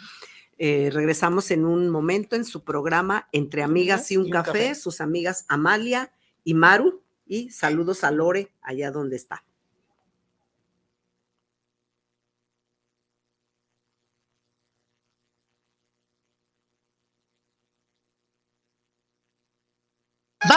Eh, 0.59 0.91
regresamos 0.93 1.53
en 1.53 1.67
un 1.67 1.89
momento 1.89 2.35
en 2.35 2.45
su 2.45 2.65
programa 2.65 3.29
Entre 3.31 3.63
Amigas 3.63 4.11
y 4.11 4.17
un, 4.17 4.29
café, 4.29 4.75
sus 4.75 5.01
amigas 5.01 5.45
Amalia 5.49 6.13
y 6.43 6.55
Maru, 6.55 7.05
y 7.25 7.49
saludos 7.51 8.03
a 8.03 8.11
Lore 8.11 8.51
allá 8.61 8.91
donde 8.91 9.15
está. 9.15 9.45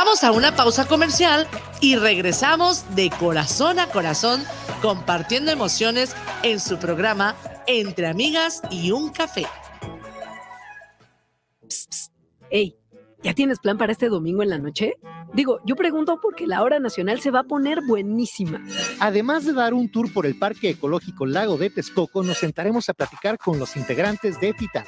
Vamos 0.07 0.23
a 0.23 0.31
una 0.31 0.55
pausa 0.55 0.87
comercial 0.87 1.49
y 1.81 1.97
regresamos 1.97 2.95
de 2.95 3.09
corazón 3.09 3.77
a 3.77 3.87
corazón 3.87 4.41
compartiendo 4.81 5.51
emociones 5.51 6.15
en 6.43 6.61
su 6.61 6.77
programa 6.79 7.35
Entre 7.67 8.07
Amigas 8.07 8.61
y 8.71 8.91
un 8.91 9.09
Café. 9.09 9.45
Ey, 12.49 12.77
¿ya 13.21 13.33
tienes 13.33 13.59
plan 13.59 13.77
para 13.77 13.91
este 13.91 14.07
domingo 14.07 14.43
en 14.43 14.49
la 14.49 14.57
noche? 14.57 14.93
Digo, 15.33 15.59
yo 15.65 15.75
pregunto 15.75 16.21
porque 16.21 16.47
la 16.47 16.63
hora 16.63 16.79
nacional 16.79 17.19
se 17.19 17.29
va 17.29 17.41
a 17.41 17.43
poner 17.43 17.81
buenísima. 17.81 18.65
Además 19.01 19.43
de 19.43 19.51
dar 19.51 19.73
un 19.73 19.91
tour 19.91 20.13
por 20.13 20.25
el 20.25 20.39
Parque 20.39 20.69
Ecológico 20.69 21.25
Lago 21.25 21.57
de 21.57 21.69
Texcoco, 21.69 22.23
nos 22.23 22.37
sentaremos 22.37 22.87
a 22.87 22.93
platicar 22.93 23.37
con 23.37 23.59
los 23.59 23.75
integrantes 23.75 24.39
de 24.39 24.53
Titan. 24.53 24.85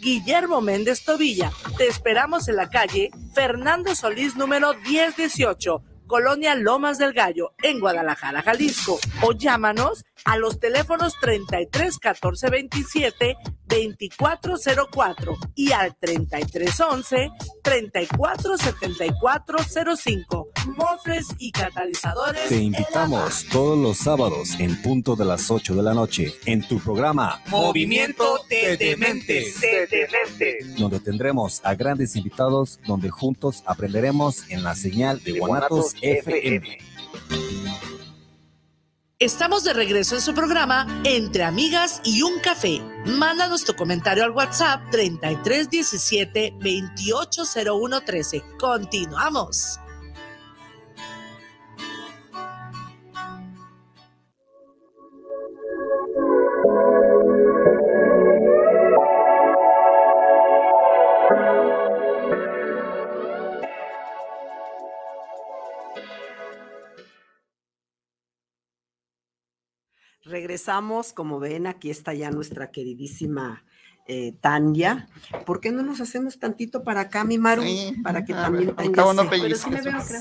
Guillermo 0.00 0.60
Méndez 0.60 1.04
Tobilla. 1.04 1.52
Te 1.76 1.86
esperamos 1.86 2.48
en 2.48 2.56
la 2.56 2.70
calle 2.70 3.10
Fernando 3.34 3.94
Solís 3.94 4.36
número 4.36 4.74
1018, 4.74 5.82
Colonia 6.06 6.54
Lomas 6.54 6.98
del 6.98 7.12
Gallo, 7.12 7.52
en 7.62 7.80
Guadalajara, 7.80 8.42
Jalisco. 8.42 8.98
O 9.22 9.32
llámanos 9.32 10.04
a 10.24 10.36
los 10.36 10.60
teléfonos 10.60 11.14
33 11.20 11.98
14 11.98 12.50
27 12.50 13.36
2404 13.68 15.36
y 15.54 15.72
al 15.72 15.94
3311 15.96 17.30
347405. 17.62 20.48
Mofres 20.76 21.26
y 21.38 21.52
catalizadores. 21.52 22.48
Te 22.48 22.56
invitamos 22.56 23.46
todos 23.50 23.78
los 23.78 23.98
sábados 23.98 24.58
en 24.58 24.80
punto 24.82 25.14
de 25.16 25.24
las 25.24 25.50
8 25.50 25.74
de 25.74 25.82
la 25.82 25.94
noche 25.94 26.34
en 26.46 26.66
tu 26.66 26.78
programa 26.78 27.42
Movimiento 27.48 28.40
de 28.48 28.76
Dementes. 28.76 29.60
donde 30.76 31.00
tendremos 31.00 31.60
a 31.64 31.74
grandes 31.74 32.14
invitados 32.16 32.78
donde 32.86 33.10
juntos 33.10 33.62
aprenderemos 33.66 34.48
en 34.50 34.62
la 34.62 34.74
señal 34.74 35.22
de 35.22 35.38
Guanatos 35.38 35.94
FM. 36.00 36.78
Estamos 39.20 39.64
de 39.64 39.72
regreso 39.72 40.14
en 40.14 40.20
su 40.20 40.32
programa 40.32 40.86
Entre 41.02 41.42
Amigas 41.42 42.00
y 42.04 42.22
un 42.22 42.38
Café. 42.38 42.80
Mándanos 43.04 43.64
tu 43.64 43.74
comentario 43.74 44.22
al 44.22 44.30
WhatsApp 44.30 44.80
3317 44.92 46.52
280113. 46.60 48.44
Continuamos. 48.60 49.80
Regresamos, 70.24 71.12
como 71.12 71.38
ven, 71.38 71.66
aquí 71.66 71.90
está 71.90 72.12
ya 72.14 72.30
nuestra 72.30 72.70
queridísima 72.70 73.64
eh, 74.06 74.32
Tania. 74.40 75.06
¿Por 75.44 75.60
qué 75.60 75.70
no 75.70 75.82
nos 75.82 76.00
hacemos 76.00 76.38
tantito 76.38 76.82
para 76.82 77.02
acá, 77.02 77.24
mi 77.24 77.36
Maru? 77.38 77.62
Sí, 77.62 77.94
para 78.02 78.24
que 78.24 78.32
también 78.32 78.74
tengas- 78.74 79.14
no 79.14 79.22
sí, 79.30 79.54
sí 79.54 79.70
me 79.70 79.82
veo, 79.82 79.98
creo. 80.06 80.20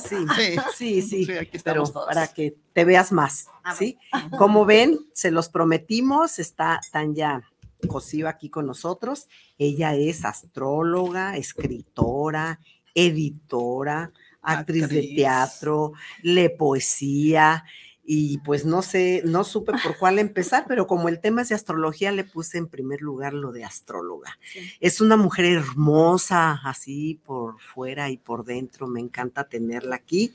Sí. 0.75 1.01
Sí, 1.01 1.01
sí, 1.25 1.31
aquí 1.31 1.57
pero 1.63 1.83
todos. 1.83 2.05
para 2.07 2.27
que 2.27 2.55
te 2.73 2.83
veas 2.85 3.11
más, 3.11 3.47
¿sí? 3.77 3.97
Como 4.37 4.65
ven, 4.65 4.99
se 5.13 5.31
los 5.31 5.49
prometimos, 5.49 6.37
está 6.39 6.79
Tania 6.91 7.41
Cosío 7.87 8.27
aquí 8.27 8.49
con 8.49 8.65
nosotros. 8.65 9.27
Ella 9.57 9.95
es 9.95 10.25
astróloga, 10.25 11.37
escritora, 11.37 12.59
editora, 12.93 14.11
actriz, 14.41 14.89
de 14.89 14.97
Actriz. 14.99 15.15
teatro, 15.15 15.93
lee 16.23 16.49
poesía. 16.49 17.63
Y 18.09 18.37
pues 18.37 18.63
no 18.63 18.81
sé, 18.81 19.21
no 19.25 19.43
supe 19.43 19.73
por 19.83 19.97
cuál 19.99 20.17
empezar, 20.17 20.63
pero 20.65 20.87
como 20.87 21.09
el 21.09 21.19
tema 21.19 21.41
es 21.41 21.49
de 21.49 21.55
astrología, 21.55 22.13
le 22.13 22.23
puse 22.23 22.57
en 22.57 22.67
primer 22.67 23.01
lugar 23.01 23.33
lo 23.33 23.51
de 23.51 23.65
astróloga. 23.65 24.39
Es 24.79 25.01
una 25.01 25.17
mujer 25.17 25.43
hermosa, 25.43 26.61
así 26.63 27.19
por 27.25 27.59
fuera 27.59 28.09
y 28.09 28.15
por 28.15 28.45
dentro. 28.45 28.87
Me 28.87 29.01
encanta 29.01 29.49
tenerla 29.49 29.97
aquí. 29.97 30.33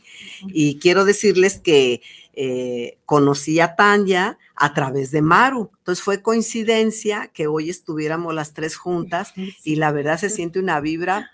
Y 0.48 0.78
quiero 0.80 1.06
decirles 1.06 1.58
que 1.58 2.02
eh, 2.34 2.98
conocí 3.06 3.58
a 3.58 3.74
Tanya 3.74 4.38
a 4.54 4.74
través 4.74 5.10
de 5.10 5.22
Maru. 5.22 5.70
Entonces 5.78 6.04
fue 6.04 6.20
coincidencia 6.20 7.28
que 7.28 7.46
hoy 7.46 7.70
estuviéramos 7.70 8.34
las 8.34 8.52
tres 8.52 8.76
juntas 8.76 9.32
y 9.64 9.76
la 9.76 9.92
verdad 9.92 10.18
se 10.18 10.28
siente 10.28 10.58
una 10.58 10.78
vibra 10.80 11.30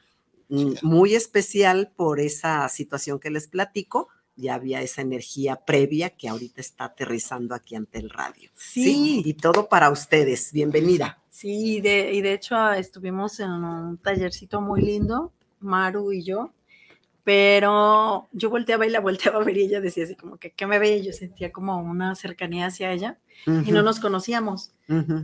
muy 0.82 1.14
especial 1.16 1.90
por 1.96 2.20
esa 2.20 2.68
situación 2.68 3.18
que 3.18 3.30
les 3.30 3.48
platico. 3.48 4.08
Ya 4.38 4.54
había 4.54 4.80
esa 4.82 5.02
energía 5.02 5.56
previa 5.56 6.10
que 6.10 6.28
ahorita 6.28 6.60
está 6.60 6.84
aterrizando 6.84 7.56
aquí 7.56 7.74
ante 7.74 7.98
el 7.98 8.08
radio. 8.08 8.50
Sí. 8.54 9.20
Y 9.24 9.34
todo 9.34 9.68
para 9.68 9.90
ustedes. 9.90 10.52
Bienvenida. 10.52 11.18
Sí, 11.28 11.76
y 11.76 11.80
de, 11.80 12.12
y 12.12 12.22
de 12.22 12.34
hecho 12.34 12.54
ah, 12.54 12.78
estuvimos 12.78 13.40
en 13.40 13.50
un 13.50 13.98
tallercito 13.98 14.60
muy 14.60 14.80
lindo, 14.80 15.32
Maru 15.58 16.12
y 16.12 16.22
yo, 16.22 16.52
pero 17.24 18.28
yo 18.32 18.48
volteaba 18.48 18.86
y 18.86 18.90
la 18.90 19.00
volteaba 19.00 19.40
a 19.40 19.44
ver 19.44 19.56
y 19.56 19.64
ella 19.64 19.80
decía 19.80 20.04
así 20.04 20.14
como 20.14 20.36
que, 20.36 20.52
¿qué 20.52 20.66
me 20.66 20.78
veía? 20.78 21.02
Yo 21.02 21.12
sentía 21.12 21.50
como 21.50 21.76
una 21.82 22.14
cercanía 22.14 22.66
hacia 22.66 22.92
ella 22.92 23.18
y 23.44 23.72
no 23.72 23.82
nos 23.82 23.98
conocíamos. 23.98 24.70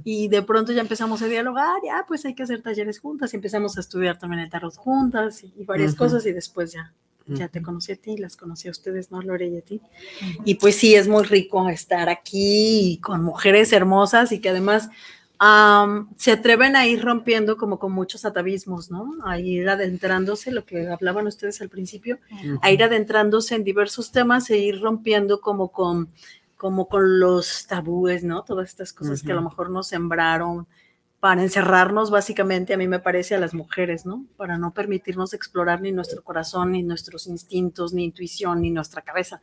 Y 0.02 0.26
de 0.26 0.42
pronto 0.42 0.72
ya 0.72 0.80
empezamos 0.80 1.22
a 1.22 1.28
dialogar, 1.28 1.80
ya 1.84 2.04
pues 2.06 2.24
hay 2.24 2.34
que 2.34 2.42
hacer 2.42 2.62
talleres 2.62 2.98
juntas 2.98 3.32
y 3.32 3.36
empezamos 3.36 3.76
a 3.76 3.80
estudiar 3.80 4.18
también 4.18 4.42
el 4.42 4.50
tarot 4.50 4.76
juntas 4.76 5.44
y, 5.44 5.54
y 5.56 5.64
varias 5.64 5.94
cosas 5.94 6.26
y 6.26 6.32
después 6.32 6.72
ya, 6.72 6.92
ya 7.26 7.48
te 7.48 7.62
conocí 7.62 7.92
a 7.92 7.96
ti, 7.96 8.16
las 8.16 8.36
conocí 8.36 8.68
a 8.68 8.70
ustedes, 8.70 9.10
¿no, 9.10 9.22
Lore 9.22 9.48
y 9.48 9.56
a 9.56 9.60
ti? 9.62 9.80
Y 10.44 10.56
pues 10.56 10.76
sí, 10.76 10.94
es 10.94 11.08
muy 11.08 11.24
rico 11.24 11.68
estar 11.68 12.08
aquí 12.08 12.98
con 13.02 13.22
mujeres 13.22 13.72
hermosas 13.72 14.32
y 14.32 14.40
que 14.40 14.50
además 14.50 14.90
se 16.16 16.32
atreven 16.32 16.74
a 16.74 16.86
ir 16.86 17.02
rompiendo 17.02 17.58
como 17.58 17.78
con 17.78 17.92
muchos 17.92 18.24
atavismos, 18.24 18.90
¿no? 18.90 19.14
A 19.24 19.38
ir 19.38 19.68
adentrándose, 19.68 20.50
lo 20.52 20.64
que 20.64 20.88
hablaban 20.88 21.26
ustedes 21.26 21.60
al 21.60 21.68
principio, 21.68 22.18
a 22.62 22.70
ir 22.70 22.82
adentrándose 22.82 23.54
en 23.54 23.64
diversos 23.64 24.10
temas 24.10 24.48
e 24.50 24.58
ir 24.58 24.80
rompiendo 24.80 25.40
como 25.40 25.68
con 25.68 26.08
como 26.56 26.88
con 26.88 27.20
los 27.20 27.66
tabúes, 27.66 28.24
¿no? 28.24 28.42
Todas 28.42 28.68
estas 28.68 28.94
cosas 28.94 29.22
que 29.22 29.32
a 29.32 29.34
lo 29.34 29.42
mejor 29.42 29.68
nos 29.68 29.88
sembraron 29.88 30.66
para 31.24 31.42
encerrarnos 31.42 32.10
básicamente, 32.10 32.74
a 32.74 32.76
mí 32.76 32.86
me 32.86 32.98
parece, 32.98 33.34
a 33.34 33.38
las 33.38 33.54
mujeres, 33.54 34.04
¿no? 34.04 34.26
Para 34.36 34.58
no 34.58 34.74
permitirnos 34.74 35.32
explorar 35.32 35.80
ni 35.80 35.90
nuestro 35.90 36.22
corazón, 36.22 36.72
ni 36.72 36.82
nuestros 36.82 37.26
instintos, 37.28 37.94
ni 37.94 38.04
intuición, 38.04 38.60
ni 38.60 38.70
nuestra 38.70 39.00
cabeza, 39.00 39.40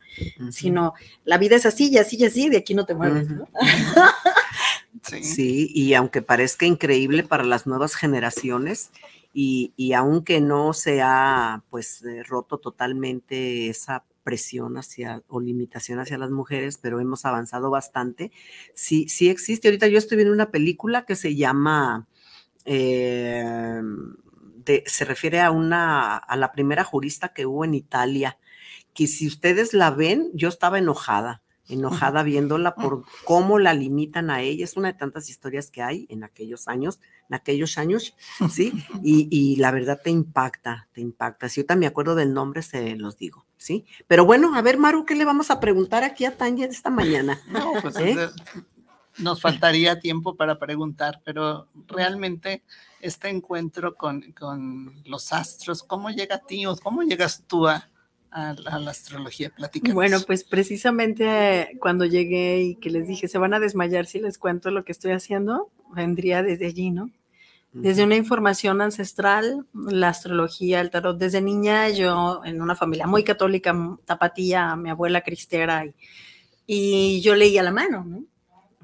sino 0.50 0.94
la 1.24 1.38
vida 1.38 1.56
es 1.56 1.66
así 1.66 1.90
y 1.90 1.98
así 1.98 2.18
y 2.20 2.24
así, 2.24 2.48
de 2.48 2.58
aquí 2.58 2.76
no 2.76 2.86
te 2.86 2.94
mueves, 2.94 3.28
¿no? 3.28 3.48
Sí. 5.02 5.24
Sí, 5.24 5.72
y 5.74 5.94
aunque 5.94 6.22
parezca 6.22 6.66
increíble 6.66 7.24
para 7.24 7.42
las 7.42 7.66
nuevas 7.66 7.96
generaciones, 7.96 8.92
y, 9.34 9.72
y 9.76 9.94
aunque 9.94 10.40
no 10.40 10.74
se 10.74 11.02
ha 11.02 11.64
pues 11.68 12.04
eh, 12.04 12.22
roto 12.22 12.58
totalmente 12.58 13.68
esa 13.68 14.04
presión 14.22 14.76
hacia 14.76 15.22
o 15.28 15.40
limitación 15.40 15.98
hacia 15.98 16.18
las 16.18 16.30
mujeres, 16.30 16.78
pero 16.78 17.00
hemos 17.00 17.24
avanzado 17.24 17.70
bastante. 17.70 18.32
Sí, 18.74 19.08
sí 19.08 19.28
existe. 19.28 19.68
Ahorita 19.68 19.88
yo 19.88 19.98
estoy 19.98 20.16
viendo 20.16 20.34
una 20.34 20.50
película 20.50 21.04
que 21.04 21.16
se 21.16 21.36
llama, 21.36 22.08
eh, 22.64 23.80
se 24.86 25.04
refiere 25.04 25.40
a 25.40 25.50
una, 25.50 26.16
a 26.16 26.36
la 26.36 26.52
primera 26.52 26.84
jurista 26.84 27.32
que 27.32 27.46
hubo 27.46 27.64
en 27.64 27.74
Italia, 27.74 28.38
que 28.94 29.06
si 29.06 29.26
ustedes 29.26 29.74
la 29.74 29.90
ven, 29.90 30.30
yo 30.34 30.48
estaba 30.48 30.78
enojada, 30.78 31.42
enojada 31.72 32.22
viéndola 32.22 32.74
por 32.74 33.04
cómo 33.24 33.58
la 33.58 33.74
limitan 33.74 34.30
a 34.30 34.40
ella. 34.42 34.64
Es 34.64 34.76
una 34.76 34.92
de 34.92 34.98
tantas 34.98 35.28
historias 35.28 35.70
que 35.70 35.82
hay 35.82 36.06
en 36.10 36.24
aquellos 36.24 36.68
años, 36.68 37.00
en 37.28 37.34
aquellos 37.34 37.78
años, 37.78 38.14
¿sí? 38.50 38.72
Y, 39.02 39.28
y 39.30 39.56
la 39.56 39.70
verdad 39.70 40.00
te 40.02 40.10
impacta, 40.10 40.88
te 40.92 41.00
impacta. 41.00 41.48
Si 41.48 41.60
yo 41.60 41.66
también 41.66 41.88
me 41.88 41.92
acuerdo 41.92 42.14
del 42.14 42.34
nombre, 42.34 42.62
se 42.62 42.96
los 42.96 43.16
digo, 43.16 43.46
¿sí? 43.56 43.84
Pero 44.06 44.24
bueno, 44.24 44.54
a 44.54 44.62
ver, 44.62 44.78
Maru, 44.78 45.04
¿qué 45.04 45.14
le 45.14 45.24
vamos 45.24 45.50
a 45.50 45.60
preguntar 45.60 46.04
aquí 46.04 46.24
a 46.24 46.36
Tanya 46.36 46.66
esta 46.66 46.90
mañana? 46.90 47.40
No, 47.52 47.72
pues 47.82 47.96
¿Eh? 47.96 48.16
eh, 48.18 48.28
nos 49.18 49.40
faltaría 49.40 50.00
tiempo 50.00 50.36
para 50.36 50.58
preguntar, 50.58 51.20
pero 51.24 51.68
realmente 51.86 52.62
este 53.00 53.28
encuentro 53.28 53.94
con, 53.94 54.32
con 54.32 55.02
los 55.04 55.32
astros, 55.32 55.82
¿cómo 55.82 56.10
llega 56.10 56.36
a 56.36 56.46
ti 56.46 56.64
o 56.66 56.76
cómo 56.76 57.02
llegas 57.02 57.44
tú 57.46 57.68
a, 57.68 57.90
a, 58.32 58.50
a 58.50 58.78
la 58.78 58.90
astrología? 58.90 59.50
Platícanos. 59.50 59.94
Bueno, 59.94 60.20
pues 60.26 60.44
precisamente 60.44 61.76
cuando 61.80 62.04
llegué 62.04 62.62
y 62.62 62.74
que 62.76 62.90
les 62.90 63.06
dije, 63.06 63.28
se 63.28 63.38
van 63.38 63.54
a 63.54 63.60
desmayar 63.60 64.06
si 64.06 64.20
les 64.20 64.38
cuento 64.38 64.70
lo 64.70 64.84
que 64.84 64.92
estoy 64.92 65.12
haciendo, 65.12 65.70
vendría 65.94 66.42
desde 66.42 66.66
allí, 66.66 66.90
¿no? 66.90 67.10
Desde 67.74 68.04
una 68.04 68.16
información 68.16 68.82
ancestral, 68.82 69.66
la 69.72 70.10
astrología, 70.10 70.82
el 70.82 70.90
tarot. 70.90 71.16
Desde 71.16 71.40
niña 71.40 71.88
yo, 71.88 72.42
en 72.44 72.60
una 72.60 72.74
familia 72.74 73.06
muy 73.06 73.24
católica, 73.24 73.74
tapatía, 74.04 74.76
mi 74.76 74.90
abuela 74.90 75.22
cristera, 75.22 75.86
y, 75.86 75.94
y 76.66 77.22
yo 77.22 77.34
leía 77.34 77.62
la 77.62 77.72
mano, 77.72 78.04
¿no? 78.04 78.24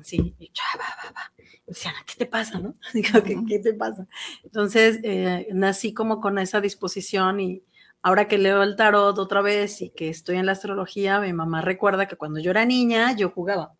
Así, 0.00 0.34
y 0.38 0.46
ya, 0.54 0.62
va, 0.78 1.10
va, 1.12 1.32
decían, 1.68 1.94
¿qué 2.06 2.14
te 2.16 2.26
pasa, 2.26 2.58
no? 2.58 2.76
Digo, 2.94 3.22
¿qué, 3.22 3.36
qué 3.46 3.58
te 3.58 3.74
pasa? 3.74 4.06
Entonces, 4.42 5.00
eh, 5.02 5.48
nací 5.52 5.92
como 5.92 6.20
con 6.20 6.38
esa 6.38 6.60
disposición 6.60 7.40
y 7.40 7.62
ahora 8.02 8.28
que 8.28 8.38
leo 8.38 8.62
el 8.62 8.76
tarot 8.76 9.18
otra 9.18 9.42
vez 9.42 9.82
y 9.82 9.90
que 9.90 10.08
estoy 10.08 10.36
en 10.36 10.46
la 10.46 10.52
astrología, 10.52 11.20
mi 11.20 11.32
mamá 11.32 11.60
recuerda 11.60 12.06
que 12.06 12.16
cuando 12.16 12.40
yo 12.40 12.50
era 12.50 12.64
niña, 12.64 13.14
yo 13.16 13.30
jugaba. 13.30 13.72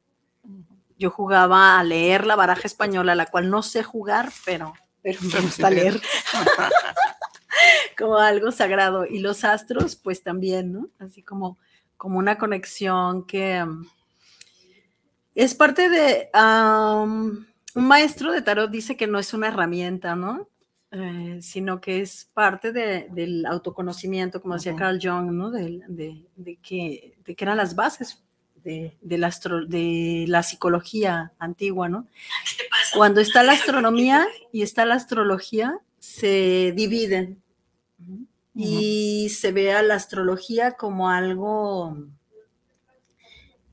Yo 0.99 1.11
jugaba 1.11 1.79
a 1.79 1.85
leer 1.85 2.27
la 2.27 2.37
baraja 2.37 2.67
española, 2.67 3.15
la 3.15 3.27
cual 3.27 3.51
no 3.51 3.63
sé 3.63 3.83
jugar, 3.83 4.31
pero, 4.45 4.75
pero 5.03 5.21
me 5.23 5.41
gusta 5.41 5.71
leer 5.71 6.01
como 7.99 8.19
algo 8.19 8.51
sagrado. 8.51 9.07
Y 9.07 9.21
los 9.21 9.45
astros, 9.45 9.97
pues 9.97 10.23
también, 10.23 10.73
¿no? 10.73 10.89
Así 10.99 11.23
como, 11.23 11.59
como 11.97 12.19
una 12.19 12.37
conexión 12.37 13.27
que 13.27 13.63
um, 13.63 13.87
es 15.35 15.55
parte 15.55 15.89
de... 15.89 16.31
um, 16.35 17.45
un 17.75 17.87
maestro 17.87 18.33
de 18.33 18.43
tarot 18.43 18.71
dice 18.71 18.97
que 18.97 19.07
no 19.07 19.21
es 19.21 19.33
una 19.35 19.49
herramienta, 19.49 20.17
¿no? 20.17 20.49
Eh, 20.91 21.41
sino 21.43 21.81
que 21.83 22.01
es 22.01 22.31
parte 22.33 22.73
de- 22.73 23.09
del 23.11 23.45
autoconocimiento, 23.45 24.41
como 24.41 24.55
decía 24.55 24.73
Ujú. 24.73 24.79
Carl 24.79 24.99
Jung, 25.03 25.31
¿no? 25.33 25.51
De, 25.51 25.83
de- 25.87 26.25
de 26.37 26.57
que, 26.57 27.19
de 27.25 27.35
que 27.35 27.45
eran 27.45 27.59
las 27.59 27.75
bases 27.75 28.23
de, 28.65 28.97
de 29.03 29.19
la 29.19 29.27
astro- 29.29 29.67
de 29.67 30.25
la 30.29 30.43
psicología 30.43 31.33
antigua, 31.39 31.91
¿no? 31.91 32.07
Cuando 32.95 33.21
está 33.21 33.43
la 33.43 33.53
astronomía 33.53 34.27
y 34.53 34.63
está 34.63 34.87
la 34.87 34.95
astrología, 34.95 35.79
se 35.99 36.73
dividen 36.75 37.43
y 38.55 39.29
se 39.29 39.53
ve 39.53 39.73
a 39.73 39.83
la 39.83 39.95
astrología 39.95 40.73
como 40.73 41.11
algo 41.11 41.99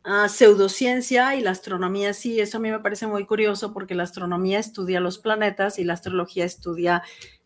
ah, 0.06 0.30
pseudociencia 0.30 1.36
y 1.36 1.42
la 1.42 1.52
astronomía 1.52 2.14
sí, 2.14 2.40
eso 2.40 2.58
a 2.58 2.62
mí 2.62 2.72
me 2.72 2.80
parece 2.80 3.08
muy 3.08 3.26
curioso 3.26 3.74
porque 3.74 3.96
la 3.96 4.04
astronomía 4.04 4.60
estudia 4.60 5.00
los 5.00 5.18
planetas 5.18 5.80
y 5.80 5.84
la 5.84 5.94
astrología 5.94 6.46
estudia 6.46 7.04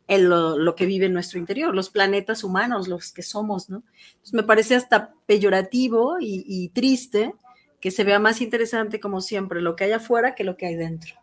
el- 0.07 0.25
lo, 0.29 0.57
lo 0.57 0.75
que 0.75 0.85
vive 0.85 1.05
en 1.07 1.13
nuestro 1.13 1.39
interior, 1.39 1.73
los 1.75 1.89
planetas 1.89 2.43
humanos, 2.43 2.87
los 2.87 3.11
que 3.11 3.21
somos, 3.23 3.69
¿no? 3.69 3.83
Entonces 4.11 4.33
me 4.33 4.43
parece 4.43 4.75
hasta 4.75 5.13
peyorativo 5.25 6.17
y, 6.19 6.43
y 6.47 6.69
triste 6.69 7.33
que 7.79 7.91
se 7.91 8.03
vea 8.03 8.19
más 8.19 8.41
interesante, 8.41 8.99
como 8.99 9.21
siempre, 9.21 9.61
lo 9.61 9.75
que 9.75 9.85
hay 9.85 9.91
afuera 9.93 10.35
que 10.35 10.43
lo 10.43 10.57
que 10.57 10.65
hay 10.65 10.75
dentro 10.75 11.15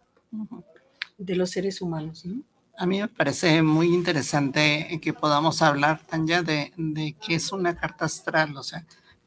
de 1.18 1.34
los 1.36 1.50
seres 1.50 1.80
humanos, 1.80 2.24
¿no? 2.24 2.42
A 2.78 2.84
mí 2.84 3.00
me 3.00 3.08
parece 3.08 3.62
muy 3.62 3.86
interesante 3.94 5.00
que 5.02 5.14
podamos 5.14 5.62
hablar, 5.62 6.00
Tanya, 6.06 6.42
de, 6.42 6.72
de 6.76 7.16
qué 7.26 7.36
es 7.36 7.50
una 7.50 7.74
carta 7.74 8.04
astral, 8.04 8.54
o 8.54 8.62
sea, 8.62 8.84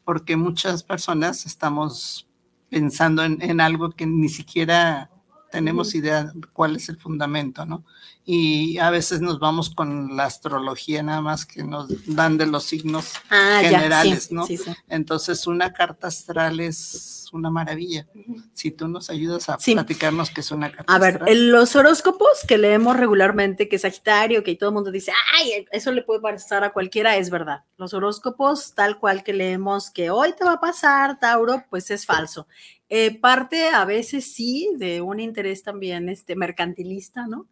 porque 0.09 0.35
muchas 0.35 0.81
personas 0.81 1.45
estamos 1.45 2.27
pensando 2.67 3.23
en, 3.23 3.61
algo 3.61 3.91
que 3.91 4.07
ni 4.07 4.27
siquiera 4.27 5.11
tenemos 5.51 5.95
idea 5.95 6.31
cuál 6.53 6.75
es 6.75 6.89
el 6.89 6.97
fundamento, 6.97 7.65
¿no? 7.65 7.83
Y 8.25 8.77
a 8.77 8.89
veces 8.91 9.21
nos 9.21 9.39
vamos 9.39 9.71
con 9.73 10.15
la 10.15 10.25
astrología 10.25 11.01
nada 11.01 11.21
más 11.21 11.45
que 11.45 11.63
nos 11.63 11.87
dan 12.05 12.37
de 12.37 12.45
los 12.45 12.63
signos 12.63 13.13
Ah, 13.29 13.59
generales, 13.63 14.25
sí, 14.25 14.35
¿no? 14.35 14.45
sí, 14.45 14.57
sí. 14.57 14.71
Entonces, 14.87 15.47
una 15.47 15.73
carta 15.73 16.07
astral 16.07 16.59
es 16.59 17.27
una 17.33 17.49
maravilla. 17.49 18.07
Si 18.53 18.71
tú 18.71 18.87
nos 18.87 19.09
ayudas 19.09 19.49
a 19.49 19.57
platicarnos 19.57 20.29
qué 20.29 20.41
es 20.41 20.51
una 20.51 20.71
carta 20.71 20.93
A 20.93 20.99
ver, 20.99 21.15
astral. 21.15 21.49
los 21.51 21.75
horóscopos 21.75 22.27
que 22.47 22.57
leemos 22.59 22.97
regularmente, 22.97 23.67
que 23.67 23.79
Sagitario, 23.79 24.43
que 24.43 24.55
todo 24.55 24.69
el 24.69 24.75
mundo 24.75 24.91
dice, 24.91 25.11
ay, 25.37 25.65
eso 25.71 25.91
le 25.91 26.03
puede 26.03 26.21
pasar 26.21 26.63
a 26.63 26.71
cualquiera, 26.71 27.17
es 27.17 27.29
verdad. 27.31 27.63
Los 27.77 27.93
horóscopos, 27.95 28.73
tal 28.75 28.99
cual 28.99 29.23
que 29.23 29.33
leemos 29.33 29.89
que 29.89 30.09
hoy 30.11 30.33
te 30.37 30.43
va 30.45 30.53
a 30.53 30.59
pasar, 30.59 31.19
Tauro, 31.19 31.63
pues 31.69 31.89
es 31.91 32.05
falso. 32.05 32.47
Eh, 32.89 33.19
parte 33.19 33.69
a 33.69 33.85
veces 33.85 34.33
sí 34.33 34.71
de 34.77 35.01
un 35.01 35.19
interés 35.19 35.61
también 35.61 36.09
este, 36.09 36.35
mercantilista, 36.35 37.27
¿no? 37.27 37.45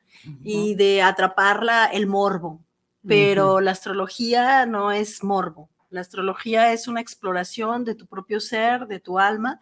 Y 0.44 0.74
de 0.76 1.04
atraparla 1.04 1.86
el 1.86 2.08
morbo, 2.08 2.60
pero 3.08 3.62
la 3.62 3.72
astrología 3.72 4.66
no 4.66 4.92
es 4.92 5.24
morbo. 5.24 5.70
La 5.92 6.02
astrología 6.02 6.74
es 6.74 6.88
una 6.88 7.02
exploración 7.02 7.86
de 7.86 7.96
tu 7.96 8.08
propio 8.08 8.40
ser, 8.40 8.88
de 8.88 9.00
tu 9.00 9.20
alma. 9.20 9.62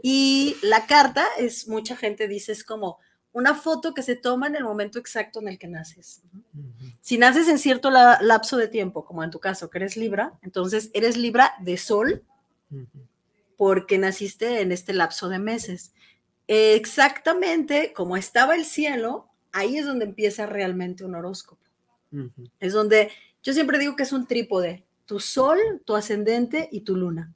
Y 0.00 0.56
la 0.62 0.86
carta 0.86 1.26
es, 1.38 1.66
mucha 1.66 1.96
gente 1.96 2.28
dice, 2.28 2.52
es 2.52 2.62
como 2.62 2.98
una 3.32 3.54
foto 3.54 3.92
que 3.94 4.02
se 4.02 4.14
toma 4.16 4.46
en 4.46 4.54
el 4.56 4.64
momento 4.64 4.98
exacto 4.98 5.40
en 5.40 5.48
el 5.48 5.58
que 5.58 5.66
naces. 5.68 6.22
Si 7.00 7.18
naces 7.18 7.48
en 7.48 7.58
cierto 7.58 7.90
la- 7.90 8.18
lapso 8.22 8.56
de 8.56 8.68
tiempo, 8.68 9.04
como 9.04 9.22
en 9.24 9.30
tu 9.30 9.40
caso, 9.40 9.68
que 9.68 9.78
eres 9.78 9.96
Libra, 9.96 10.32
entonces 10.42 10.90
eres 10.94 11.16
Libra 11.16 11.54
de 11.60 11.76
Sol 11.76 12.22
porque 13.58 13.98
naciste 13.98 14.60
en 14.60 14.72
este 14.72 14.94
lapso 14.94 15.28
de 15.28 15.40
meses. 15.40 15.92
Exactamente 16.46 17.92
como 17.92 18.16
estaba 18.16 18.54
el 18.54 18.64
cielo, 18.64 19.28
ahí 19.52 19.76
es 19.76 19.84
donde 19.84 20.06
empieza 20.06 20.46
realmente 20.46 21.04
un 21.04 21.16
horóscopo. 21.16 21.60
Es 22.60 22.72
donde 22.72 23.10
yo 23.42 23.52
siempre 23.52 23.78
digo 23.78 23.96
que 23.96 24.04
es 24.04 24.12
un 24.12 24.26
trípode, 24.26 24.86
tu 25.04 25.18
sol, 25.18 25.58
tu 25.84 25.96
ascendente 25.96 26.68
y 26.70 26.82
tu 26.82 26.96
luna. 26.96 27.34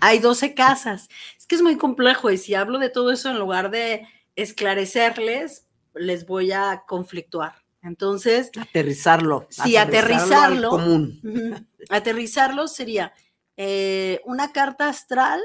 Hay 0.00 0.18
12 0.18 0.54
casas. 0.54 1.08
Es 1.38 1.46
que 1.46 1.54
es 1.54 1.62
muy 1.62 1.76
complejo 1.76 2.30
y 2.30 2.36
si 2.36 2.54
hablo 2.54 2.80
de 2.80 2.90
todo 2.90 3.12
eso 3.12 3.30
en 3.30 3.38
lugar 3.38 3.70
de 3.70 4.04
esclarecerles, 4.34 5.64
les 5.94 6.26
voy 6.26 6.50
a 6.50 6.82
conflictuar. 6.88 7.54
Entonces, 7.82 8.50
Aterrizarlo. 8.58 9.46
Sí, 9.48 9.76
aterrizarlo. 9.76 10.70
común. 10.70 11.68
Aterrizarlo 11.88 12.66
sería 12.66 13.12
eh, 13.60 14.20
una 14.24 14.52
carta 14.52 14.88
astral 14.88 15.40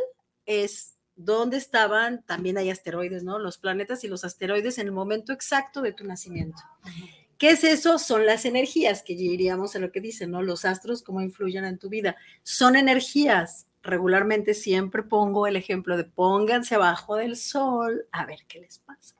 es 0.46 1.00
dónde 1.16 1.58
estaban, 1.58 2.24
también 2.28 2.60
hay 2.60 2.70
asteroides, 2.70 3.24
¿no? 3.24 3.40
Los 3.40 3.58
planetas 3.58 4.04
y 4.04 4.08
los 4.08 4.24
asteroides 4.24 4.78
en 4.78 4.86
el 4.86 4.94
momento 4.94 5.34
exacto 5.34 5.82
de 5.82 5.94
tu 5.94 6.06
nacimiento. 6.06 6.62
¿Qué 7.40 7.50
es 7.50 7.64
eso? 7.64 7.98
Son 7.98 8.28
las 8.28 8.46
energías, 8.46 9.02
que 9.02 9.16
ya 9.16 9.24
iríamos 9.24 9.76
a 9.76 9.80
lo 9.80 9.92
que 9.92 10.00
dicen, 10.00 10.30
¿no? 10.30 10.44
Los 10.44 10.64
astros, 10.64 11.02
cómo 11.02 11.22
influyen 11.22 11.66
en 11.66 11.80
tu 11.80 11.90
vida. 11.90 12.16
Son 12.44 12.76
energías. 12.76 13.66
Regularmente 13.82 14.54
siempre 14.54 15.02
pongo 15.02 15.48
el 15.48 15.56
ejemplo 15.56 15.98
de 15.98 16.04
pónganse 16.04 16.76
abajo 16.76 17.16
del 17.16 17.36
sol 17.36 18.06
a 18.12 18.28
ver 18.28 18.46
qué 18.48 18.62
les 18.62 18.78
pasa. 18.78 19.16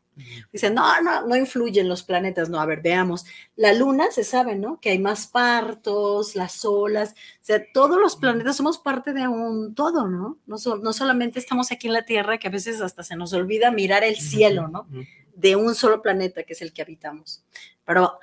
Dicen, 0.52 0.76
no, 0.76 1.02
no, 1.02 1.26
no 1.28 1.36
influyen 1.36 1.88
los 1.88 2.04
planetas. 2.04 2.50
No, 2.50 2.60
a 2.60 2.66
ver, 2.66 2.82
veamos. 2.82 3.26
La 3.56 3.74
luna 3.74 4.12
se 4.12 4.24
sabe, 4.24 4.56
¿no? 4.56 4.80
Que 4.80 4.92
hay 4.92 5.00
más 5.00 5.28
partos, 5.28 6.36
las 6.36 6.64
olas. 6.66 7.12
O 7.12 7.44
sea, 7.46 7.64
todos 7.74 8.00
los 8.00 8.16
planetas 8.16 8.56
somos 8.58 8.78
parte 8.78 9.14
de 9.14 9.28
un 9.28 9.74
todo, 9.76 10.08
¿no? 10.08 10.38
No, 10.46 10.58
so- 10.58 10.78
no 10.78 10.94
solamente 10.94 11.40
estamos 11.40 11.72
aquí 11.72 11.88
en 11.88 11.94
la 11.94 12.06
Tierra, 12.06 12.38
que 12.38 12.48
a 12.48 12.52
veces 12.52 12.82
hasta 12.82 13.04
se 13.04 13.16
nos 13.16 13.34
olvida 13.34 13.72
mirar 13.72 14.04
el 14.04 14.16
cielo, 14.18 14.68
¿no? 14.68 14.88
De 15.36 15.56
un 15.56 15.74
solo 15.76 16.02
planeta, 16.02 16.44
que 16.44 16.54
es 16.54 16.62
el 16.62 16.74
que 16.74 16.82
habitamos. 16.84 17.44
Pero 17.86 18.20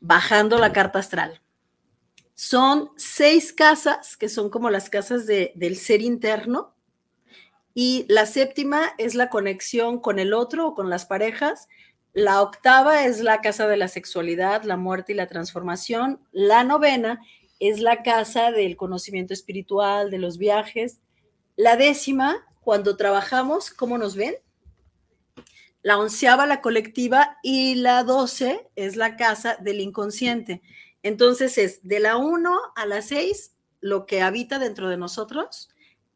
bajando 0.00 0.58
la 0.58 0.72
carta 0.72 0.98
astral. 0.98 1.40
Son 2.34 2.90
seis 2.96 3.52
casas, 3.52 4.16
que 4.16 4.28
son 4.28 4.48
como 4.48 4.70
las 4.70 4.88
casas 4.90 5.26
de- 5.26 5.52
del 5.56 5.76
ser 5.76 6.00
interno, 6.02 6.74
y 7.80 8.06
la 8.08 8.26
séptima 8.26 8.92
es 8.98 9.14
la 9.14 9.30
conexión 9.30 10.00
con 10.00 10.18
el 10.18 10.34
otro 10.34 10.66
o 10.66 10.74
con 10.74 10.90
las 10.90 11.06
parejas. 11.06 11.68
La 12.12 12.42
octava 12.42 13.04
es 13.04 13.20
la 13.20 13.40
casa 13.40 13.68
de 13.68 13.76
la 13.76 13.86
sexualidad, 13.86 14.64
la 14.64 14.76
muerte 14.76 15.12
y 15.12 15.14
la 15.14 15.28
transformación. 15.28 16.18
La 16.32 16.64
novena 16.64 17.20
es 17.60 17.78
la 17.78 18.02
casa 18.02 18.50
del 18.50 18.76
conocimiento 18.76 19.32
espiritual, 19.32 20.10
de 20.10 20.18
los 20.18 20.38
viajes. 20.38 20.98
La 21.54 21.76
décima, 21.76 22.44
cuando 22.62 22.96
trabajamos, 22.96 23.70
¿cómo 23.70 23.96
nos 23.96 24.16
ven? 24.16 24.34
La 25.82 25.98
onceava, 25.98 26.48
la 26.48 26.60
colectiva, 26.60 27.38
y 27.44 27.76
la 27.76 28.02
doce 28.02 28.68
es 28.74 28.96
la 28.96 29.14
casa 29.14 29.56
del 29.60 29.80
inconsciente. 29.80 30.62
Entonces 31.04 31.56
es 31.58 31.86
de 31.86 32.00
la 32.00 32.16
1 32.16 32.58
a 32.74 32.86
la 32.86 33.02
6 33.02 33.54
lo 33.80 34.04
que 34.04 34.20
habita 34.20 34.58
dentro 34.58 34.88
de 34.88 34.96
nosotros 34.96 35.68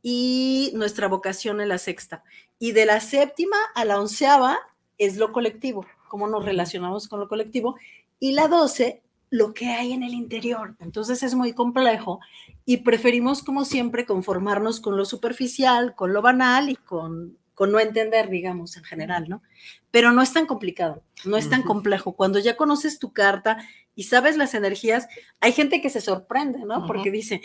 y 0.03 0.73
nuestra 0.75 1.09
vocación 1.09 1.61
en 1.61 1.69
la 1.69 1.79
sexta. 1.79 2.25
Y 2.59 2.73
de 2.73 2.87
la 2.87 3.01
séptima 3.01 3.57
a 3.75 3.85
la 3.85 4.01
onceava 4.01 4.59
es 4.99 5.17
lo 5.17 5.33
colectivo, 5.33 5.87
cómo 6.09 6.29
nos 6.29 6.45
relacionamos 6.45 7.09
con 7.09 7.21
lo 7.21 7.29
colectivo. 7.29 7.77
Y 8.19 8.33
la 8.33 8.49
doce, 8.49 9.03
lo 9.31 9.55
que 9.55 9.69
hay 9.69 9.93
en 9.93 10.03
el 10.03 10.13
interior. 10.13 10.77
Entonces 10.79 11.23
es 11.23 11.35
muy 11.35 11.55
complejo 11.55 12.21
y 12.67 12.79
preferimos, 12.79 13.43
como 13.43 13.65
siempre, 13.65 14.05
conformarnos 14.05 14.81
con 14.81 14.97
lo 14.97 15.05
superficial, 15.05 15.95
con 15.95 16.13
lo 16.13 16.21
banal 16.21 16.69
y 16.69 16.77
con, 16.77 17.39
con 17.55 17.73
no 17.73 17.81
entender, 17.81 18.29
digamos, 18.29 18.77
en 18.77 18.85
general, 18.85 19.29
¿no? 19.29 19.43
Pero 19.91 20.13
no 20.13 20.21
es 20.21 20.33
tan 20.33 20.47
complicado, 20.47 21.03
no 21.25 21.37
es 21.37 21.49
tan 21.49 21.63
complejo. 21.63 22.13
Cuando 22.13 22.39
ya 22.39 22.57
conoces 22.57 22.99
tu 22.99 23.13
carta 23.13 23.59
y 23.95 24.05
sabes 24.05 24.37
las 24.37 24.55
energías, 24.55 25.09
hay 25.41 25.53
gente 25.53 25.81
que 25.81 25.91
se 25.91 26.01
sorprende, 26.01 26.61
¿no? 26.61 26.87
Porque 26.87 27.11
dice, 27.11 27.41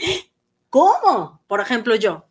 ¿cómo? 0.69 1.41
Por 1.47 1.61
ejemplo, 1.61 1.95
yo, 1.95 2.26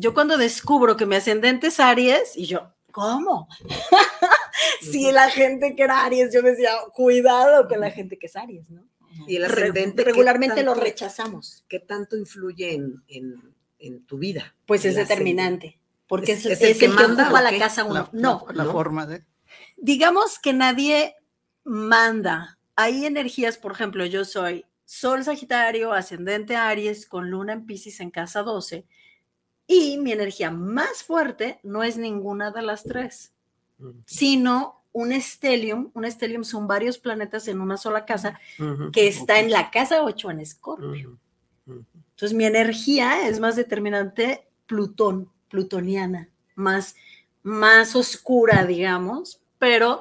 yo 0.00 0.14
cuando 0.14 0.38
descubro 0.38 0.96
que 0.96 1.06
mi 1.06 1.16
ascendente 1.16 1.68
es 1.68 1.78
Aries, 1.78 2.36
y 2.36 2.46
yo, 2.46 2.72
¿cómo? 2.90 3.48
si 4.80 5.12
la 5.12 5.30
gente 5.30 5.76
que 5.76 5.82
era 5.82 6.04
Aries, 6.04 6.32
yo 6.32 6.42
decía, 6.42 6.72
cuidado 6.94 7.68
con 7.68 7.80
la 7.80 7.90
gente 7.90 8.18
que 8.18 8.26
es 8.26 8.36
Aries, 8.36 8.70
¿no? 8.70 8.84
Y 9.26 9.36
el 9.36 9.44
ascendente. 9.44 10.02
regularmente 10.02 10.62
lo 10.62 10.74
rechazamos. 10.74 11.64
¿Qué 11.68 11.80
tanto 11.80 12.16
influye 12.16 12.74
en, 12.74 13.02
en, 13.08 13.54
en 13.78 14.06
tu 14.06 14.18
vida? 14.18 14.54
Pues 14.66 14.84
es 14.84 14.96
determinante, 14.96 15.78
porque 16.06 16.32
es, 16.32 16.46
¿Es 16.46 16.62
es 16.62 16.70
el 16.70 16.78
que 16.78 16.88
manda 16.88 17.24
ocupa 17.24 17.42
la 17.42 17.58
casa 17.58 17.84
uno. 17.84 18.08
La, 18.12 18.20
no, 18.20 18.46
la 18.54 18.64
¿no? 18.64 18.72
forma 18.72 19.06
de. 19.06 19.24
digamos 19.76 20.38
que 20.38 20.54
nadie 20.54 21.16
manda. 21.64 22.58
Hay 22.76 23.04
energías, 23.04 23.58
por 23.58 23.72
ejemplo, 23.72 24.06
yo 24.06 24.24
soy 24.24 24.64
Sol 24.86 25.22
Sagitario, 25.22 25.92
ascendente 25.92 26.56
Aries, 26.56 27.06
con 27.06 27.30
Luna 27.30 27.52
en 27.52 27.66
Pisces 27.66 28.00
en 28.00 28.10
casa 28.10 28.42
12, 28.42 28.86
y 29.72 29.98
mi 29.98 30.10
energía 30.10 30.50
más 30.50 31.04
fuerte 31.04 31.60
no 31.62 31.84
es 31.84 31.96
ninguna 31.96 32.50
de 32.50 32.60
las 32.60 32.82
tres, 32.82 33.32
sino 34.04 34.82
un 34.90 35.12
stellium. 35.12 35.92
Un 35.94 36.10
stellium 36.10 36.42
son 36.42 36.66
varios 36.66 36.98
planetas 36.98 37.46
en 37.46 37.60
una 37.60 37.76
sola 37.76 38.04
casa 38.04 38.40
que 38.92 39.06
está 39.06 39.38
en 39.38 39.52
la 39.52 39.70
casa 39.70 40.02
8 40.02 40.32
en 40.32 40.40
Escorpio. 40.40 41.16
ujú. 41.66 41.84
Entonces, 41.94 42.36
mi 42.36 42.46
energía 42.46 43.28
es 43.28 43.38
más 43.38 43.54
determinante 43.54 44.48
Plutón, 44.66 45.30
plutoniana, 45.48 46.28
más, 46.56 46.96
más 47.44 47.94
oscura, 47.94 48.66
digamos, 48.66 49.40
pero 49.58 50.00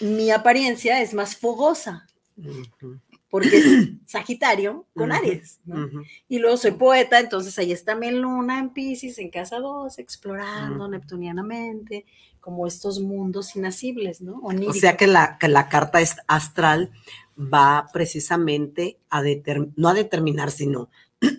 mi 0.00 0.30
apariencia 0.30 1.02
es 1.02 1.12
más 1.12 1.36
fogosa, 1.36 2.06
Ujú, 2.36 2.98
porque 3.34 3.58
es 3.58 3.64
Sagitario 4.06 4.86
con 4.94 5.10
Aries. 5.10 5.58
¿no? 5.64 5.88
Y 6.28 6.38
luego 6.38 6.56
soy 6.56 6.70
poeta, 6.70 7.18
entonces 7.18 7.58
ahí 7.58 7.72
está 7.72 7.96
mi 7.96 8.12
luna 8.12 8.60
en 8.60 8.70
Pisces, 8.70 9.18
en 9.18 9.28
casa 9.28 9.58
2, 9.58 9.98
explorando 9.98 10.86
neptunianamente, 10.86 12.06
como 12.38 12.64
estos 12.68 13.00
mundos 13.00 13.56
inacibles, 13.56 14.20
¿no? 14.20 14.34
O 14.38 14.50
Oníricos. 14.50 14.78
sea 14.78 14.96
que 14.96 15.08
la, 15.08 15.36
que 15.38 15.48
la 15.48 15.68
carta 15.68 16.00
es- 16.00 16.18
astral 16.28 16.92
va 17.36 17.88
precisamente 17.92 18.98
a 19.10 19.20
determinar, 19.20 19.74
no 19.76 19.88
a 19.88 19.94
determinar, 19.94 20.52
sino 20.52 20.88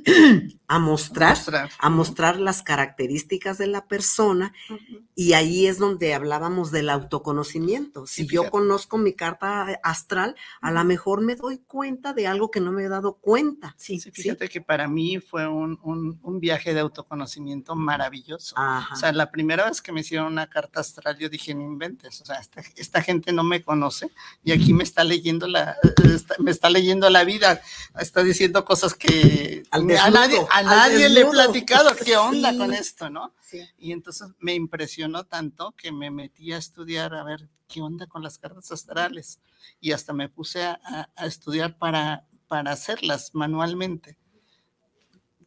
a 0.68 0.80
mostrar, 0.80 1.36
Mostrar. 1.38 1.70
a 1.78 1.90
mostrar 1.90 2.40
las 2.40 2.64
características 2.64 3.58
de 3.60 3.68
la 3.68 3.86
persona 3.88 4.52
Ujú. 4.70 5.04
y 5.14 5.34
ahí 5.34 5.68
es 5.68 5.78
donde 5.78 6.14
hablábamos 6.16 6.72
del 6.72 6.90
autoconocimiento. 6.90 8.08
Si 8.08 8.24
Sí, 8.24 8.28
yo 8.34 8.42
fíjate. 8.42 8.52
conozco 8.52 8.98
mi 8.98 9.14
carta 9.14 9.80
astral, 9.84 10.36
a 10.62 10.72
lo 10.72 10.84
mejor 10.84 11.22
me 11.22 11.36
doy 11.36 11.60
cuenta 11.60 12.14
de 12.14 12.26
algo 12.28 12.50
que 12.50 12.62
no 12.62 12.72
me 12.72 12.84
he 12.84 12.90
dado 12.90 13.14
cuenta. 13.14 13.76
Sí, 13.78 14.00
Sí, 14.00 14.10
fíjate 14.12 14.50
que 14.50 14.62
para 14.62 14.88
mí 14.88 15.20
fue 15.20 15.48
un, 15.48 15.80
un- 15.84 16.20
un 16.24 16.40
viaje 16.40 16.74
de 16.74 16.80
autoconocimiento 16.80 17.76
maravilloso. 17.76 18.56
Ajá. 18.58 18.94
O 18.96 18.98
sea, 18.98 19.12
la 19.14 19.30
primera 19.32 19.66
vez 19.70 19.82
que 19.82 19.92
me 19.92 20.02
hicieron 20.02 20.28
una 20.32 20.48
carta 20.48 20.80
astral, 20.80 21.18
yo 21.20 21.30
dije, 21.30 21.54
no 21.54 21.62
inventes, 21.62 22.22
o 22.22 22.26
sea, 22.26 22.38
esta, 22.38 22.62
esta 22.76 23.02
gente 23.02 23.32
no 23.32 23.44
me 23.44 23.62
conoce 23.62 24.10
y 24.44 24.52
aquí 24.52 24.74
me 24.74 24.84
está 24.84 25.04
leyendo 25.04 25.48
la, 25.48 25.78
está- 26.04 26.36
me 26.40 26.52
está 26.52 26.70
leyendo 26.70 27.10
la 27.10 27.24
vida, 27.24 27.62
está 28.00 28.24
diciendo 28.24 28.66
cosas 28.66 28.94
que 28.96 29.64
Al 29.76 29.82
a 29.84 29.86
desnudo, 29.86 30.12
nadie, 30.12 30.48
a 30.52 30.64
nadie 30.64 30.98
le 30.98 31.06
he 31.22 31.24
desnudo. 31.24 31.32
platicado, 31.32 31.96
¿qué 31.96 32.16
onda 32.18 32.52
Sí. 32.52 32.58
con 32.58 32.74
esto, 32.74 33.10
no? 33.10 33.34
sí. 33.42 33.62
Y 33.78 33.92
entonces 33.92 34.30
me 34.40 34.54
impresionó 34.54 35.24
tanto 35.26 35.74
que 35.78 35.92
me 35.92 36.10
metí 36.12 36.52
a 36.54 36.58
estudiar 36.58 37.14
a 37.14 37.24
ver 37.24 37.48
qué 37.68 37.82
onda 37.82 38.08
con 38.08 38.24
las 38.24 38.38
cartas 38.38 38.72
astrales 38.72 39.40
y 39.80 39.92
hasta 39.92 40.14
me 40.14 40.30
puse 40.30 40.64
a, 40.64 40.80
a- 40.84 41.10
a 41.16 41.26
estudiar 41.26 41.78
para, 41.78 42.26
para 42.48 42.72
hacerlas 42.72 43.32
manualmente. 43.34 44.18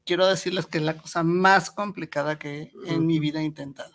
Quiero 0.05 0.27
decirles 0.27 0.67
que 0.67 0.79
es 0.79 0.85
la 0.85 0.97
cosa 0.97 1.23
más 1.23 1.71
complicada 1.71 2.39
que 2.39 2.73
en 2.87 3.07
mi 3.07 3.19
vida 3.19 3.41
he 3.41 3.45
intentado. 3.45 3.93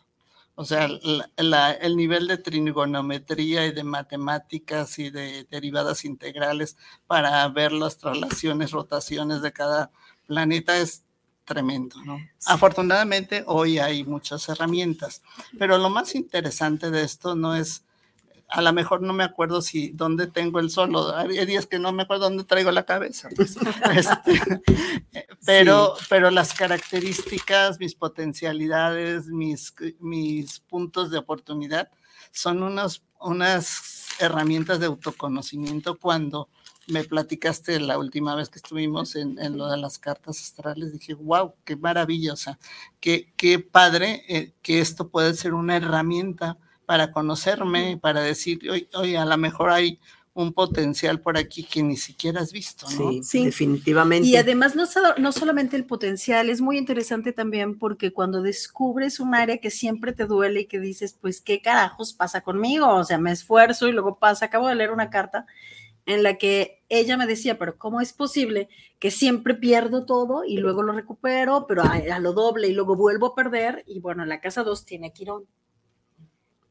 O 0.56 0.64
sea, 0.66 0.88
la- 0.88 1.30
la- 1.38 1.72
el 1.72 1.98
nivel 1.98 2.28
de 2.28 2.38
trigonometría 2.38 3.66
y 3.66 3.72
de 3.72 3.84
matemáticas 3.84 5.00
y 5.00 5.10
de 5.10 5.46
derivadas 5.50 6.06
integrales 6.06 6.78
para 7.08 7.48
ver 7.50 7.72
las 7.72 7.98
traslaciones, 7.98 8.70
rotaciones 8.72 9.42
de 9.42 9.52
cada 9.52 9.92
planeta 10.28 10.78
es 10.78 11.04
tremendo, 11.46 11.98
¿no? 12.06 12.20
Afortunadamente 12.46 13.44
hoy 13.48 13.80
hay 13.80 14.04
muchas 14.04 14.48
herramientas, 14.50 15.22
pero 15.58 15.78
lo 15.78 15.90
más 15.90 16.16
interesante 16.16 16.90
de 16.90 17.04
esto 17.04 17.36
no 17.36 17.56
es, 17.56 17.84
a 18.48 18.62
lo 18.62 18.72
mejor 18.72 19.02
no 19.02 19.14
me 19.14 19.24
acuerdo 19.24 19.62
si 19.62 19.90
dónde 19.90 20.28
tengo 20.28 20.60
el 20.60 20.70
sol, 20.70 20.96
o 20.96 21.16
hay 21.16 21.46
días 21.46 21.66
que 21.66 21.80
no 21.80 21.92
me 21.92 22.04
acuerdo 22.04 22.26
dónde 22.26 22.46
traigo 22.46 22.72
la 22.72 22.86
cabeza, 22.86 23.30
pues, 23.36 23.58
este, 23.96 24.42
pero, 25.46 25.96
pero 26.10 26.32
las 26.32 26.54
características, 26.54 27.80
mis 27.80 27.96
potencialidades, 27.96 29.28
mis, 29.28 29.74
mis 30.00 30.60
puntos 30.62 31.12
de 31.12 31.18
oportunidad 31.18 31.90
son 32.32 32.64
unos, 32.64 33.04
unas 33.20 34.08
herramientas 34.20 34.80
de 34.80 34.86
autoconocimiento 34.86 35.98
cuando 36.00 36.50
me 36.88 37.04
platicaste 37.04 37.80
la 37.80 37.98
última 37.98 38.36
vez 38.36 38.50
que 38.50 38.60
estuvimos 38.60 39.16
en, 39.16 39.40
en 39.40 39.58
lo 39.58 39.70
de 39.70 39.78
las 39.78 40.00
cartas 40.00 40.42
astrales, 40.42 40.92
dije, 40.94 41.14
wow, 41.14 41.54
qué 41.64 41.76
maravilla, 41.76 42.34
o 42.34 42.38
sea, 42.38 42.60
qué, 43.00 43.32
qué 43.38 43.60
padre 43.60 44.24
eh, 44.28 44.54
que 44.62 44.80
esto 44.80 45.08
puede 45.10 45.34
ser 45.34 45.54
una 45.54 45.78
herramienta 45.78 46.58
para 46.86 47.12
conocerme, 47.12 47.98
para 48.02 48.22
decir, 48.22 48.60
oye, 48.70 48.90
oye, 48.96 49.18
a 49.18 49.26
lo 49.26 49.38
mejor 49.38 49.70
hay 49.70 50.00
un 50.36 50.52
potencial 50.52 51.22
por 51.22 51.38
aquí 51.38 51.64
que 51.64 51.84
ni 51.84 51.96
siquiera 51.96 52.42
has 52.42 52.52
visto, 52.52 52.88
¿no? 52.90 53.12
Sí, 53.12 53.24
Sí. 53.24 53.46
definitivamente. 53.46 54.28
Y 54.28 54.36
además 54.36 54.76
no, 54.76 54.84
no 55.20 55.32
solamente 55.32 55.76
el 55.78 55.86
potencial, 55.86 56.50
es 56.50 56.60
muy 56.60 56.80
interesante 56.80 57.34
también 57.34 57.78
porque 57.78 58.12
cuando 58.12 58.42
descubres 58.42 59.20
un 59.20 59.36
área 59.36 59.60
que 59.60 59.70
siempre 59.70 60.12
te 60.12 60.26
duele 60.26 60.62
y 60.62 60.66
que 60.66 60.80
dices, 60.80 61.16
pues, 61.22 61.40
¿qué 61.40 61.62
carajos 61.62 62.14
pasa 62.14 62.42
conmigo? 62.42 62.88
O 62.90 63.04
sea, 63.04 63.20
me 63.20 63.32
esfuerzo 63.32 63.88
y 63.88 63.92
luego 63.92 64.18
pasa. 64.18 64.46
Acabo 64.46 64.68
de 64.68 64.76
leer 64.76 64.90
una 64.92 65.12
carta 65.12 65.46
en 66.06 66.24
la 66.24 66.38
que 66.38 66.84
ella 66.90 67.18
me 67.18 67.28
decía, 67.28 67.58
pero 67.58 67.78
¿cómo 67.78 68.02
es 68.02 68.14
posible 68.14 68.70
que 69.00 69.12
siempre 69.12 69.56
pierdo 69.56 70.06
todo 70.06 70.44
y 70.46 70.58
luego 70.58 70.84
lo 70.84 70.94
recupero, 70.94 71.66
pero 71.68 71.84
a, 71.84 71.94
a 71.94 72.20
lo 72.20 72.34
doble 72.34 72.68
y 72.68 72.74
luego 72.74 72.96
vuelvo 72.96 73.28
a 73.28 73.36
perder? 73.36 73.84
Y 73.88 74.00
bueno, 74.00 74.24
en 74.24 74.30
la 74.30 74.42
casa 74.42 74.64
2 74.64 74.86
tiene 74.86 75.08
a 75.08 75.12
Quirón 75.12 75.46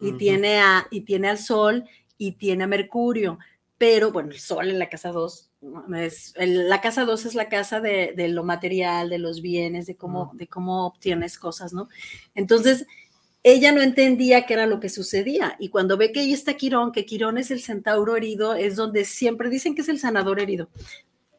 y, 0.00 0.12
tiene 0.18 0.58
a, 0.60 0.86
y 0.90 1.02
tiene 1.02 1.28
al 1.28 1.38
Sol 1.38 1.84
y 2.18 2.32
tiene 2.32 2.64
a 2.64 2.66
Mercurio, 2.66 3.38
pero 3.78 4.10
bueno, 4.12 4.30
el 4.30 4.38
Sol 4.38 4.68
en 4.70 4.78
la 4.78 4.88
casa 4.88 5.10
2 5.12 5.50
es, 5.96 6.34
el- 6.36 6.68
la 6.68 6.80
casa 6.80 7.04
2 7.04 7.24
es 7.24 7.34
la 7.34 7.48
casa 7.48 7.80
de, 7.80 8.12
de 8.16 8.28
lo 8.28 8.42
material, 8.44 9.10
de 9.10 9.18
los 9.18 9.40
bienes, 9.42 9.86
de 9.86 9.96
cómo, 9.96 10.30
de 10.34 10.48
cómo 10.48 10.86
obtienes 10.86 11.38
cosas, 11.38 11.72
¿no? 11.72 11.88
Entonces, 12.34 12.86
ella 13.44 13.72
no 13.72 13.82
entendía 13.82 14.46
qué 14.46 14.54
era 14.54 14.66
lo 14.66 14.78
que 14.78 14.88
sucedía. 14.88 15.56
Y 15.58 15.68
cuando 15.68 15.96
ve 15.96 16.12
que 16.12 16.20
ahí 16.20 16.32
está 16.32 16.54
Quirón, 16.54 16.92
que 16.92 17.04
Quirón 17.04 17.38
es 17.38 17.50
el 17.50 17.60
centauro 17.60 18.16
herido, 18.16 18.54
es 18.54 18.76
donde 18.76 19.04
siempre 19.04 19.50
dicen 19.50 19.74
que 19.74 19.82
es 19.82 19.88
el 19.88 19.98
sanador 19.98 20.40
herido. 20.40 20.68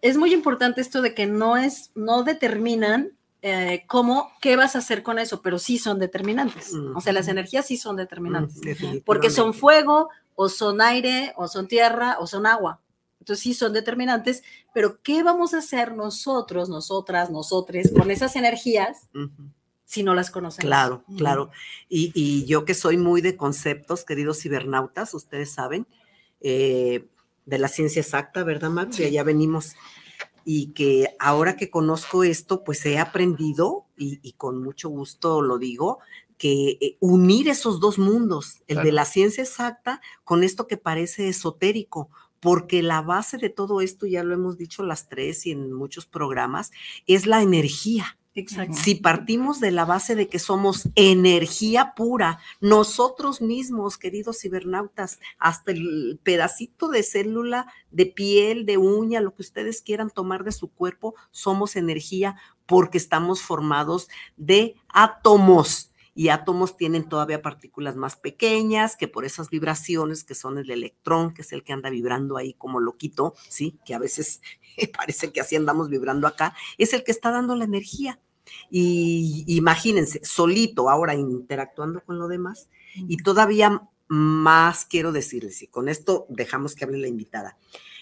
Es 0.01 0.17
muy 0.17 0.33
importante 0.33 0.81
esto 0.81 1.01
de 1.01 1.13
que 1.13 1.25
no 1.27 1.55
es, 1.55 1.91
no 1.95 2.23
determinan 2.23 3.13
eh, 3.41 3.85
cómo, 3.87 4.31
qué 4.41 4.57
vas 4.57 4.75
a 4.75 4.79
hacer 4.79 5.01
con 5.01 5.17
eso, 5.17 5.41
pero 5.41 5.59
sí 5.59 5.77
son 5.77 5.97
determinantes. 5.97 6.73
O 6.93 6.99
sea, 6.99 7.13
las 7.13 7.29
energías 7.29 7.67
sí 7.67 7.77
son 7.77 7.95
determinantes. 7.95 8.59
Porque 9.05 9.29
son 9.29 9.53
fuego, 9.53 10.09
o 10.35 10.49
son 10.49 10.81
aire, 10.81 11.33
o 11.37 11.47
son 11.47 11.67
tierra, 11.67 12.17
o 12.19 12.27
son 12.27 12.45
agua. 12.45 12.81
Entonces 13.19 13.43
sí 13.43 13.53
son 13.53 13.71
determinantes, 13.71 14.43
pero 14.73 15.01
¿qué 15.01 15.23
vamos 15.23 15.53
a 15.53 15.59
hacer 15.59 15.95
nosotros, 15.95 16.67
nosotras, 16.67 17.29
nosotres 17.29 17.93
con 17.97 18.11
esas 18.11 18.35
energías 18.35 19.07
Ujú. 19.13 19.53
Si 19.85 20.03
no 20.03 20.13
las 20.15 20.31
conocemos? 20.31 20.65
Claro, 20.65 21.03
claro. 21.17 21.51
Y, 21.89 22.11
y 22.15 22.45
yo 22.45 22.65
que 22.65 22.73
soy 22.73 22.97
muy 22.97 23.21
de 23.21 23.35
conceptos, 23.35 24.05
queridos 24.05 24.41
cibernautas, 24.41 25.13
ustedes 25.13 25.51
saben, 25.51 25.87
eh, 26.41 27.07
de 27.45 27.57
la 27.57 27.67
ciencia 27.67 28.01
exacta, 28.01 28.43
¿verdad, 28.43 28.69
Max? 28.69 28.99
Y 28.99 29.05
allá 29.05 29.23
venimos. 29.23 29.75
Y 30.45 30.73
que 30.73 31.15
ahora 31.19 31.55
que 31.55 31.69
conozco 31.69 32.23
esto, 32.23 32.63
pues 32.63 32.85
he 32.85 32.99
aprendido, 32.99 33.85
y, 33.97 34.19
y 34.21 34.33
con 34.33 34.61
mucho 34.61 34.89
gusto 34.89 35.41
lo 35.41 35.57
digo, 35.57 35.99
que 36.37 36.77
eh, 36.81 36.97
unir 36.99 37.47
esos 37.47 37.79
dos 37.79 37.97
mundos, 37.97 38.63
el 38.67 38.83
de 38.83 38.91
la 38.91 39.05
ciencia 39.05 39.43
exacta 39.43 40.01
con 40.23 40.43
esto 40.43 40.67
que 40.67 40.77
parece 40.77 41.29
esotérico, 41.29 42.09
porque 42.41 42.83
la 42.83 43.01
base 43.01 43.37
de 43.37 43.49
todo 43.49 43.79
esto, 43.79 44.05
ya 44.05 44.23
lo 44.23 44.33
hemos 44.33 44.57
dicho 44.57 44.83
las 44.83 45.07
tres 45.07 45.45
y 45.45 45.51
en 45.51 45.71
muchos 45.71 46.05
programas, 46.05 46.71
es 47.07 47.25
la 47.25 47.41
energía. 47.41 48.17
Exacto. 48.35 48.73
Si 48.75 48.95
partimos 48.95 49.59
de 49.59 49.71
la 49.71 49.85
base 49.85 50.15
de 50.15 50.27
que 50.27 50.39
somos 50.39 50.89
energía 50.95 51.93
pura, 51.95 52.39
nosotros 52.61 53.41
mismos, 53.41 53.97
queridos 53.97 54.39
cibernautas, 54.41 55.19
hasta 55.37 55.71
el 55.71 56.19
pedacito 56.23 56.87
de 56.87 57.03
célula, 57.03 57.67
de 57.91 58.07
piel, 58.07 58.65
de 58.65 58.77
uña, 58.77 59.21
lo 59.21 59.35
que 59.35 59.43
ustedes 59.43 59.81
quieran 59.81 60.09
tomar 60.09 60.43
de 60.43 60.51
su 60.51 60.69
cuerpo, 60.71 61.13
somos 61.29 61.75
energía 61.75 62.35
porque 62.65 62.97
estamos 62.97 63.41
formados 63.41 64.09
de 64.35 64.75
átomos 64.87 65.92
y 66.15 66.29
átomos 66.29 66.77
tienen 66.77 67.09
todavía 67.09 67.41
partículas 67.41 67.95
más 67.95 68.15
pequeñas 68.15 68.95
que 68.95 69.07
por 69.07 69.25
esas 69.25 69.49
vibraciones 69.49 70.23
que 70.23 70.35
son 70.35 70.57
el 70.57 70.69
electrón, 70.69 71.33
que 71.33 71.41
es 71.41 71.51
el 71.53 71.63
que 71.63 71.73
anda 71.73 71.89
vibrando 71.89 72.37
ahí 72.37 72.53
como 72.53 72.79
loquito, 72.79 73.33
¿sí? 73.49 73.79
Que 73.85 73.93
a 73.93 73.99
veces 73.99 74.41
parece 74.97 75.31
que 75.31 75.41
así 75.41 75.55
andamos 75.55 75.89
vibrando 75.89 76.27
acá, 76.27 76.55
es 76.77 76.93
el 76.93 77.03
que 77.03 77.11
está 77.11 77.31
dando 77.31 77.55
la 77.55 77.65
energía. 77.65 78.19
Y 78.69 79.45
imagínense, 79.47 80.19
solito 80.23 80.89
ahora 80.89 81.15
interactuando 81.15 82.01
con 82.03 82.19
lo 82.19 82.27
demás. 82.27 82.69
Y 82.95 83.17
todavía 83.17 83.89
más 84.07 84.85
quiero 84.85 85.11
decirles, 85.11 85.61
y 85.63 85.67
con 85.67 85.89
esto 85.89 86.27
dejamos 86.29 86.75
que 86.75 86.85
hable 86.85 86.99
la 86.99 87.07
invitada. 87.07 87.57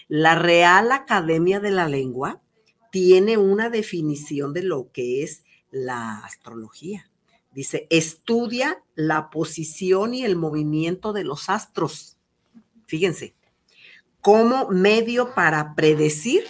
La 0.08 0.34
Real 0.34 0.92
Academia 0.92 1.60
de 1.60 1.70
la 1.70 1.88
Lengua 1.88 2.42
tiene 2.90 3.38
una 3.38 3.70
definición 3.70 4.52
de 4.52 4.62
lo 4.62 4.90
que 4.92 5.22
es 5.22 5.44
la 5.70 6.18
astrología. 6.18 7.10
Dice, 7.54 7.86
estudia 7.90 8.82
la 8.94 9.30
posición 9.30 10.14
y 10.14 10.24
el 10.24 10.36
movimiento 10.36 11.12
de 11.12 11.24
los 11.24 11.50
astros. 11.50 12.16
Fíjense, 12.86 13.34
como 14.20 14.68
medio 14.68 15.34
para 15.34 15.74
predecir 15.74 16.44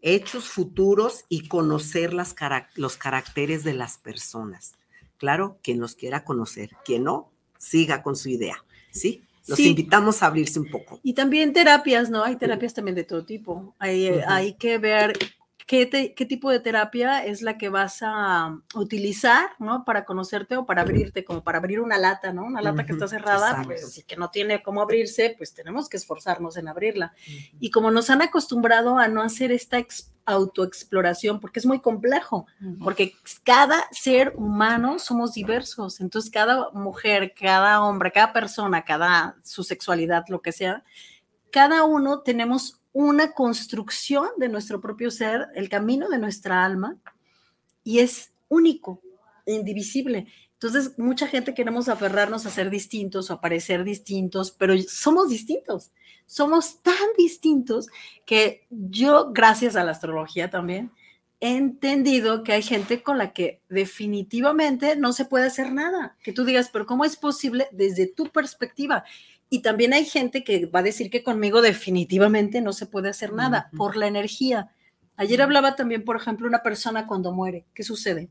hechos 0.00 0.48
futuros 0.48 1.24
y 1.28 1.48
conocer 1.48 2.12
las 2.12 2.34
los 2.74 2.96
caracteres 2.96 3.64
de 3.64 3.72
las 3.72 3.98
personas. 3.98 4.72
Claro, 5.16 5.58
quien 5.62 5.80
los 5.80 5.94
quiera 5.94 6.24
conocer, 6.24 6.70
quien 6.84 7.04
no, 7.04 7.30
siga 7.58 8.02
con 8.02 8.16
su 8.16 8.28
idea, 8.28 8.64
¿sí? 8.90 9.22
Los 9.46 9.56
Sí. 9.56 9.68
invitamos 9.68 10.22
a 10.22 10.26
abrirse 10.26 10.58
un 10.58 10.70
poco. 10.70 11.00
Y 11.02 11.14
también 11.14 11.52
terapias, 11.52 12.10
¿no? 12.10 12.24
Hay 12.24 12.36
terapias 12.36 12.74
también 12.74 12.94
de 12.96 13.04
todo 13.04 13.24
tipo. 13.24 13.74
Hay, 13.78 14.06
eh, 14.06 14.24
hay 14.26 14.54
que 14.54 14.78
ver 14.78 15.16
qué, 15.66 15.86
te- 15.86 16.14
qué 16.14 16.26
tipo 16.26 16.50
de 16.50 16.60
terapia 16.60 17.24
es 17.24 17.42
la 17.42 17.56
que 17.58 17.68
vas 17.68 17.98
a 18.02 18.58
utilizar, 18.74 19.50
¿no? 19.58 19.84
Para 19.84 20.04
conocerte 20.04 20.56
o 20.56 20.66
para 20.66 20.82
abrirte, 20.82 21.24
como 21.24 21.42
para 21.42 21.58
abrir 21.58 21.80
una 21.80 21.98
lata, 21.98 22.32
¿no? 22.32 22.44
Una 22.44 22.60
lata 22.62 22.84
que 22.84 22.92
Ujú, 22.92 23.04
está 23.04 23.08
cerrada, 23.08 23.50
exacto. 23.50 23.66
pues 23.66 23.98
y 23.98 24.02
que 24.02 24.16
no 24.16 24.30
tiene 24.30 24.62
cómo 24.62 24.82
abrirse, 24.82 25.34
pues 25.38 25.54
tenemos 25.54 25.88
que 25.88 25.96
esforzarnos 25.96 26.56
en 26.56 26.68
abrirla. 26.68 27.12
Y 27.60 27.70
como 27.70 27.90
nos 27.90 28.10
han 28.10 28.22
acostumbrado 28.22 28.98
a 28.98 29.08
no 29.08 29.22
hacer 29.22 29.52
esta 29.52 29.78
ex- 29.78 30.12
autoexploración, 30.24 31.40
porque 31.40 31.58
es 31.58 31.66
muy 31.66 31.80
complejo, 31.80 32.46
porque 32.84 33.14
cada 33.42 33.84
ser 33.90 34.34
humano 34.36 34.98
somos 35.00 35.32
diversos, 35.34 36.00
entonces 36.00 36.30
cada 36.30 36.70
mujer, 36.72 37.34
cada 37.38 37.82
hombre, 37.82 38.12
cada 38.12 38.32
persona, 38.32 38.84
cada 38.84 39.36
su 39.42 39.64
sexualidad, 39.64 40.24
lo 40.28 40.40
que 40.42 40.52
sea, 40.52 40.84
cada 41.50 41.84
uno 41.84 42.20
tenemos 42.20 42.80
una 42.92 43.32
construcción 43.32 44.28
de 44.36 44.48
nuestro 44.48 44.80
propio 44.80 45.10
ser, 45.10 45.48
el 45.54 45.68
camino 45.68 46.08
de 46.08 46.18
nuestra 46.18 46.64
alma, 46.64 46.98
y 47.84 48.00
es 48.00 48.32
único, 48.48 49.00
indivisible. 49.46 50.26
Entonces, 50.54 50.96
mucha 50.98 51.26
gente 51.26 51.54
queremos 51.54 51.88
aferrarnos 51.88 52.46
a 52.46 52.50
ser 52.50 52.70
distintos 52.70 53.30
o 53.30 53.34
a 53.34 53.40
parecer 53.40 53.82
distintos, 53.82 54.52
pero 54.52 54.74
somos 54.88 55.28
distintos. 55.28 55.90
Somos 56.26 56.80
tan 56.82 56.94
distintos 57.18 57.88
que 58.24 58.66
yo, 58.70 59.32
gracias 59.32 59.74
a 59.74 59.82
la 59.82 59.90
astrología 59.90 60.50
también, 60.50 60.92
he 61.40 61.56
entendido 61.56 62.44
que 62.44 62.52
hay 62.52 62.62
gente 62.62 63.02
con 63.02 63.18
la 63.18 63.32
que 63.32 63.60
definitivamente 63.68 64.94
no 64.94 65.12
se 65.12 65.24
puede 65.24 65.46
hacer 65.46 65.72
nada. 65.72 66.16
Que 66.22 66.32
tú 66.32 66.44
digas, 66.44 66.70
pero 66.72 66.86
¿cómo 66.86 67.04
es 67.04 67.16
posible 67.16 67.66
desde 67.72 68.06
tu 68.06 68.28
perspectiva? 68.28 69.02
Y 69.52 69.60
también 69.60 69.92
hay 69.92 70.06
gente 70.06 70.44
que 70.44 70.64
va 70.64 70.78
a 70.78 70.82
decir 70.82 71.10
que 71.10 71.22
conmigo 71.22 71.60
definitivamente 71.60 72.62
no 72.62 72.72
se 72.72 72.86
puede 72.86 73.10
hacer 73.10 73.34
nada 73.34 73.68
por 73.76 73.98
la 73.98 74.06
energía. 74.06 74.70
Ayer 75.14 75.42
hablaba 75.42 75.76
también, 75.76 76.06
por 76.06 76.16
ejemplo, 76.16 76.48
una 76.48 76.62
persona 76.62 77.06
cuando 77.06 77.32
muere. 77.32 77.66
¿Qué 77.74 77.82
sucede? 77.82 78.30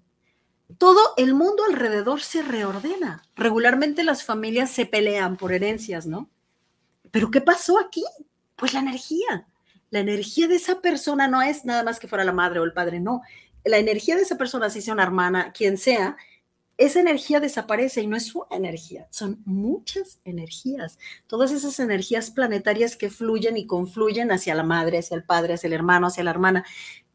Todo 0.80 1.00
el 1.18 1.36
mundo 1.36 1.62
alrededor 1.70 2.22
se 2.22 2.42
reordena. 2.42 3.22
Regularmente 3.36 4.04
las 4.04 4.24
familias 4.24 4.72
se 4.72 4.88
pelean 4.88 5.38
por 5.38 5.54
herencias, 5.54 6.08
¿no? 6.08 6.28
Pero 7.12 7.30
¿qué 7.30 7.40
pasó 7.40 7.78
aquí? 7.78 8.04
Pues 8.56 8.74
la 8.74 8.80
energía. 8.80 9.46
La 9.92 10.00
energía 10.00 10.48
de 10.48 10.56
esa 10.56 10.82
persona 10.82 11.28
no 11.28 11.44
es 11.44 11.66
nada 11.66 11.84
más 11.84 12.00
que 12.00 12.08
fuera 12.08 12.24
la 12.24 12.34
madre 12.34 12.62
o 12.62 12.64
el 12.64 12.74
padre, 12.74 13.00
no. 13.00 13.22
La 13.64 13.78
energía 13.78 14.16
de 14.16 14.24
esa 14.24 14.40
persona, 14.40 14.72
si 14.72 14.82
sea 14.82 14.96
una 14.96 15.04
hermana, 15.04 15.52
quien 15.52 15.78
sea, 15.78 16.18
esa 16.86 17.00
energía 17.00 17.40
desaparece 17.40 18.02
y 18.02 18.08
no 18.08 18.18
es 18.18 18.34
una 18.34 18.56
energía, 18.56 19.08
son 19.12 19.42
muchas 19.46 20.20
energías. 20.26 20.98
Todas 21.28 21.52
esas 21.52 21.80
energías 21.80 22.32
planetarias 22.32 22.96
que 22.96 23.10
fluyen 23.10 23.56
y 23.56 23.68
confluyen 23.68 24.32
hacia 24.32 24.56
la 24.56 24.64
madre, 24.64 24.98
hacia 24.98 25.16
el 25.16 25.24
padre, 25.24 25.54
hacia 25.54 25.68
el 25.68 25.74
hermano, 25.74 26.08
hacia 26.08 26.24
la 26.24 26.32
hermana, 26.32 26.66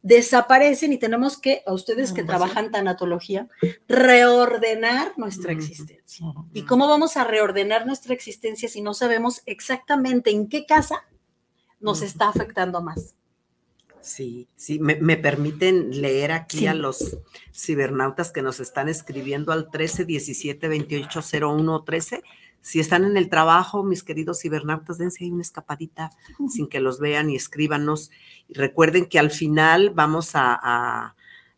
desaparecen 0.02 0.92
y 0.92 0.98
tenemos 0.98 1.36
que, 1.36 1.64
a 1.66 1.72
ustedes 1.72 2.12
que 2.12 2.22
trabajan 2.22 2.70
tanatología, 2.70 3.48
reordenar 3.88 5.14
nuestra 5.16 5.50
existencia. 5.50 6.24
¿Y 6.52 6.62
cómo 6.62 6.86
vamos 6.86 7.16
a 7.16 7.24
reordenar 7.24 7.86
nuestra 7.86 8.14
existencia 8.14 8.68
si 8.68 8.82
no 8.82 8.94
sabemos 8.94 9.42
exactamente 9.46 10.30
en 10.30 10.48
qué 10.48 10.64
casa 10.64 11.04
nos 11.80 12.02
está 12.02 12.28
afectando 12.28 12.80
más? 12.82 13.16
Sí, 14.06 14.46
sí, 14.54 14.78
me, 14.78 14.94
me 14.96 15.16
permiten 15.16 16.00
leer 16.00 16.30
aquí 16.30 16.58
Sí. 16.60 16.66
a 16.68 16.74
los 16.74 17.18
cibernautas 17.52 18.30
que 18.30 18.40
nos 18.40 18.60
están 18.60 18.88
escribiendo 18.88 19.50
al 19.52 19.68
13 19.70 20.04
17 20.04 20.68
28 20.68 21.20
01 21.42 21.82
13. 21.82 22.22
Si 22.60 22.78
están 22.80 23.04
en 23.04 23.16
el 23.16 23.28
trabajo, 23.28 23.82
mis 23.82 24.02
queridos 24.04 24.40
cibernautas, 24.40 24.98
dense 24.98 25.24
ahí 25.24 25.30
una 25.32 25.42
escapadita 25.42 26.10
sin 26.48 26.68
que 26.68 26.78
los 26.80 27.00
vean 27.00 27.30
y 27.30 27.36
escríbanos. 27.36 28.10
Y 28.48 28.54
recuerden 28.54 29.06
que 29.06 29.18
al 29.18 29.30
final 29.32 29.90
vamos 29.90 30.34
a, 30.36 30.54
a- 30.54 31.14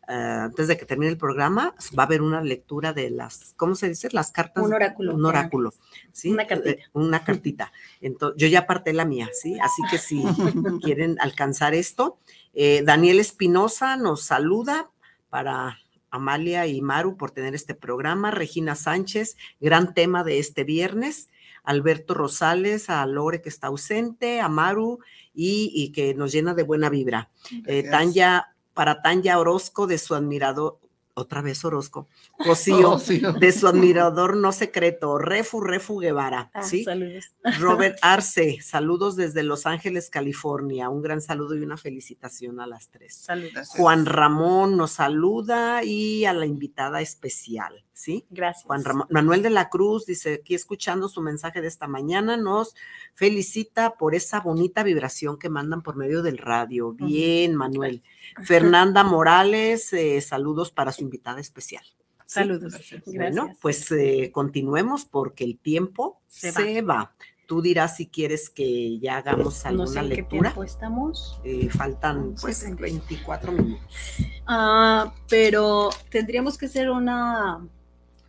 a- 0.07 0.43
antes 0.45 0.67
de 0.67 0.75
que 0.77 0.85
termine 0.87 1.11
el 1.11 1.17
programa, 1.19 1.75
va 1.97 2.03
a 2.03 2.05
haber 2.07 2.21
una 2.23 2.41
lectura 2.41 2.93
de 2.93 3.11
las, 3.11 3.53
¿cómo 3.57 3.75
se 3.75 3.89
dice? 3.89 4.09
Las 4.11 4.31
cartas. 4.31 4.63
Un 4.63 4.73
oráculo. 4.73 5.13
Un 5.13 5.23
oráculo, 5.25 5.71
¿sí? 6.11 6.31
Una 6.31 6.47
cartita. 6.47 6.69
Eh, 6.71 6.79
Una 6.93 7.23
cartita. 7.23 7.71
Entonces, 8.01 8.39
yo 8.41 8.47
ya 8.47 8.59
aparté 8.61 8.91
la 8.93 9.05
mía, 9.05 9.29
¿sí? 9.33 9.57
Así 9.59 9.81
que 9.91 9.97
si 9.99 10.23
quieren 10.83 11.17
alcanzar 11.19 11.73
esto, 11.75 12.17
eh, 12.53 12.81
Daniel 12.85 13.19
Espinosa 13.19 13.95
nos 13.95 14.23
saluda 14.23 14.89
para 15.29 15.79
Amalia 16.11 16.67
y 16.67 16.81
Maru 16.81 17.17
por 17.17 17.31
tener 17.31 17.55
este 17.55 17.75
programa. 17.75 18.31
Regina 18.31 18.75
Sánchez, 18.75 19.37
gran 19.59 19.93
tema 19.93 20.23
de 20.23 20.39
este 20.39 20.63
viernes. 20.63 21.29
Alberto 21.63 22.13
Rosales, 22.13 22.89
a 22.89 23.05
Lore 23.05 23.41
que 23.41 23.49
está 23.49 23.67
ausente, 23.67 24.39
a 24.39 24.49
Maru 24.49 24.99
y, 25.33 25.71
y 25.73 25.91
que 25.91 26.13
nos 26.15 26.31
llena 26.31 26.53
de 26.53 26.63
buena 26.63 26.89
vibra. 26.89 27.29
Eh. 27.67 27.83
Tanya, 27.83 28.55
para 28.73 29.01
Tanya 29.01 29.37
Orozco, 29.39 29.85
de 29.85 29.97
su 29.97 30.15
admirador, 30.15 30.79
otra 31.19 31.41
vez 31.41 31.63
Orozco, 31.65 32.07
Cosío, 32.37 32.91
Oh, 32.91 32.99
sí. 32.99 33.21
de 33.39 33.51
su 33.51 33.67
admirador 33.67 34.35
no 34.35 34.51
secreto, 34.51 35.17
Refu, 35.17 35.61
Refu 35.61 35.99
Guevara, 35.99 36.49
Ah, 36.53 36.63
¿sí? 36.63 36.83
Saludos. 36.83 37.25
Robert 37.59 37.97
Arce, 38.01 38.59
saludos 38.61 39.15
desde 39.15 39.43
Los 39.43 39.65
Ángeles, 39.65 40.09
California. 40.09 40.89
Un 40.89 41.01
gran 41.01 41.21
saludo 41.21 41.55
y 41.55 41.61
una 41.61 41.77
felicitación 41.77 42.59
a 42.59 42.67
las 42.67 42.89
tres. 42.89 43.15
Saludos. 43.15 43.67
Juan 43.69 44.05
Ramón 44.05 44.77
nos 44.77 44.91
saluda 44.91 45.83
y 45.83 46.25
a 46.25 46.33
la 46.33 46.45
invitada 46.45 47.01
especial, 47.01 47.83
¿sí? 47.99 48.25
Gracias. 48.29 48.65
Juan 48.65 48.83
Ramón, 48.83 49.07
Manuel 49.09 49.43
de 49.43 49.49
la 49.49 49.69
Cruz 49.69 50.05
dice, 50.05 50.35
aquí 50.35 50.55
escuchando 50.55 51.09
su 51.09 51.21
mensaje 51.21 51.61
de 51.61 51.67
esta 51.67 51.87
mañana, 51.87 52.37
nos 52.37 52.75
felicita 53.13 53.95
por 53.95 54.15
esa 54.15 54.39
bonita 54.39 54.83
vibración 54.83 55.37
que 55.37 55.49
mandan 55.49 55.81
por 55.81 55.95
medio 55.95 56.21
del 56.21 56.37
radio. 56.37 56.93
Bien, 56.93 57.55
Manuel. 57.55 58.01
Fernanda 58.43 59.03
Morales, 59.03 59.91
eh, 59.93 60.21
saludos 60.21 60.71
para 60.71 60.91
su 60.91 61.01
invitada 61.03 61.39
especial. 61.41 61.83
¿sí? 61.83 61.93
Saludos. 62.25 62.73
Gracias. 62.73 63.03
Bueno, 63.05 63.53
pues 63.61 63.91
eh, 63.91 64.31
continuemos 64.33 65.05
porque 65.05 65.43
el 65.43 65.57
tiempo 65.57 66.21
Se 66.27 66.51
se, 66.51 66.81
va. 66.81 66.93
va. 66.95 67.15
Tú 67.47 67.63
dirás 67.63 67.97
si 67.97 68.05
quieres 68.05 68.51
que 68.51 68.99
ya 68.99 69.17
hagamos 69.17 69.63
no 69.63 69.69
alguna 69.69 69.87
sé 69.87 69.99
en 69.99 70.09
qué 70.09 70.15
lectura. 70.17 70.41
tiempo 70.51 70.63
estamos. 70.63 71.41
Eh, 71.43 71.67
faltan 71.69 72.35
pues 72.39 72.59
30. 72.59 72.79
24 72.81 73.51
minutos. 73.51 73.97
Ah, 74.45 75.11
pero 75.27 75.89
tendríamos 76.11 76.59
que 76.59 76.67
hacer 76.67 76.91
una, 76.91 77.67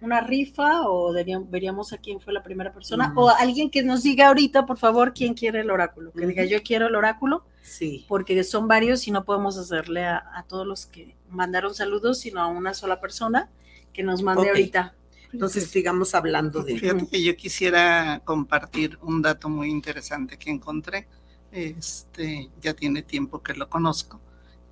una 0.03 0.21
rifa 0.21 0.83
o 0.89 1.13
deberíamos- 1.13 1.51
veríamos 1.51 1.93
a 1.93 1.99
quién 1.99 2.21
fue 2.21 2.33
la 2.33 2.43
primera 2.43 2.73
persona 2.73 3.11
Ujú. 3.13 3.21
o 3.23 3.29
alguien 3.31 3.71
que 3.71 3.83
nos 3.83 4.03
diga 4.03 4.29
ahorita, 4.29 4.67
por 4.67 4.79
favor, 4.79 5.13
quién 5.15 5.35
quiere 5.35 5.61
el 5.61 5.71
oráculo. 5.71 6.13
Que 6.13 6.27
diga 6.27 6.45
yo 6.45 6.63
quiero 6.63 6.87
el 6.89 6.95
oráculo, 6.97 7.45
Sí. 7.63 8.05
porque 8.09 8.43
son 8.45 8.67
varios 8.69 9.07
y 9.07 9.11
no 9.11 9.25
podemos 9.25 9.57
hacerle 9.59 10.05
a, 10.07 10.25
a 10.35 10.45
todos 10.45 10.67
los 10.67 10.87
que 10.87 11.17
mandaron 11.29 11.75
saludos, 11.75 12.19
sino 12.21 12.41
a 12.41 12.47
una 12.47 12.73
sola 12.75 13.01
persona 13.01 13.51
que 13.93 14.03
nos 14.03 14.23
mande 14.23 14.43
Ok. 14.43 14.49
ahorita. 14.49 14.95
Entonces 15.33 15.69
sigamos 15.71 16.15
hablando 16.15 16.63
de... 16.65 16.77
Fíjate 16.79 17.07
que 17.07 17.23
yo 17.23 17.37
quisiera 17.37 18.21
compartir 18.25 18.99
un 19.03 19.23
dato 19.23 19.49
muy 19.49 19.69
interesante 19.71 20.37
que 20.39 20.51
encontré. 20.51 21.07
este, 21.53 22.49
ya 22.61 22.75
tiene 22.75 23.03
tiempo 23.03 23.43
que 23.43 23.55
lo 23.55 23.69
conozco. 23.69 24.21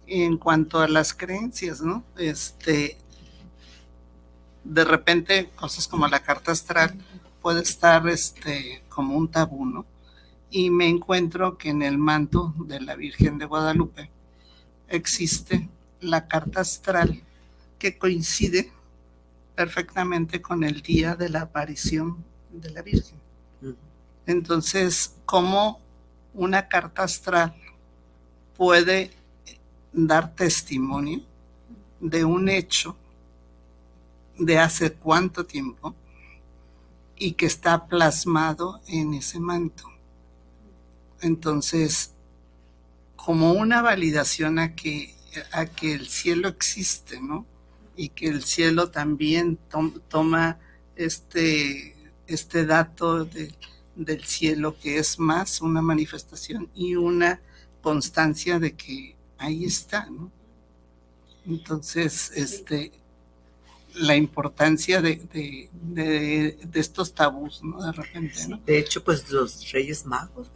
En 0.06 0.38
cuanto 0.38 0.78
a 0.80 0.88
las 0.88 1.12
creencias, 1.12 1.82
¿no? 1.82 2.04
Este, 2.16 2.96
de 4.68 4.84
repente 4.84 5.50
cosas 5.56 5.88
como 5.88 6.06
la 6.08 6.20
carta 6.20 6.52
astral 6.52 6.94
puede 7.40 7.62
estar 7.62 8.06
este, 8.08 8.82
como 8.88 9.16
un 9.16 9.30
tabú, 9.30 9.64
¿no? 9.64 9.86
Y 10.50 10.70
me 10.70 10.88
encuentro 10.88 11.56
que 11.56 11.70
en 11.70 11.82
el 11.82 11.96
manto 11.96 12.54
de 12.58 12.80
la 12.80 12.94
Virgen 12.94 13.38
de 13.38 13.46
Guadalupe 13.46 14.10
existe 14.88 15.68
la 16.00 16.28
carta 16.28 16.60
astral 16.60 17.22
que 17.78 17.96
coincide 17.96 18.70
perfectamente 19.54 20.42
con 20.42 20.64
el 20.64 20.82
día 20.82 21.16
de 21.16 21.30
la 21.30 21.42
aparición 21.42 22.22
de 22.50 22.70
la 22.70 22.82
Virgen. 22.82 23.18
Entonces, 24.26 25.16
¿cómo 25.24 25.80
una 26.34 26.68
carta 26.68 27.04
astral 27.04 27.54
puede 28.56 29.12
dar 29.92 30.34
testimonio 30.34 31.22
de 32.00 32.24
un 32.24 32.48
hecho 32.50 32.96
de 34.38 34.58
hace 34.58 34.92
cuánto 34.92 35.44
tiempo 35.46 35.94
y 37.16 37.32
que 37.32 37.46
está 37.46 37.86
plasmado 37.86 38.80
en 38.86 39.14
ese 39.14 39.40
manto? 39.40 39.84
Entonces, 41.20 42.14
como 43.16 43.52
una 43.52 43.82
validación 43.82 44.58
a 44.58 44.74
que, 44.74 45.14
a 45.52 45.66
que 45.66 45.94
el 45.94 46.08
cielo 46.08 46.48
existe, 46.48 47.20
¿no? 47.20 47.44
Y 47.96 48.10
que 48.10 48.28
el 48.28 48.44
cielo 48.44 48.90
también 48.90 49.58
toma 50.08 50.58
este, 50.94 51.96
este 52.26 52.64
dato 52.64 53.24
de, 53.24 53.52
del 53.96 54.24
cielo 54.24 54.78
que 54.78 54.98
es 54.98 55.18
más 55.18 55.60
una 55.60 55.82
manifestación 55.82 56.70
y 56.74 56.94
una 56.94 57.40
constancia 57.82 58.60
de 58.60 58.76
que 58.76 59.16
ahí 59.38 59.64
está, 59.64 60.08
¿no? 60.08 60.30
Entonces, 61.44 62.30
este, 62.34 62.92
la 63.98 64.16
importancia 64.16 65.00
de, 65.02 65.16
de, 65.32 65.68
de, 65.82 66.80
estos 66.80 67.14
tabús, 67.14 67.62
¿no? 67.62 67.84
De 67.84 67.92
repente, 67.92 68.48
¿no? 68.48 68.58
De 68.58 68.78
hecho, 68.78 69.02
pues 69.02 69.30
los 69.30 69.70
reyes 69.72 70.06
magos, 70.06 70.50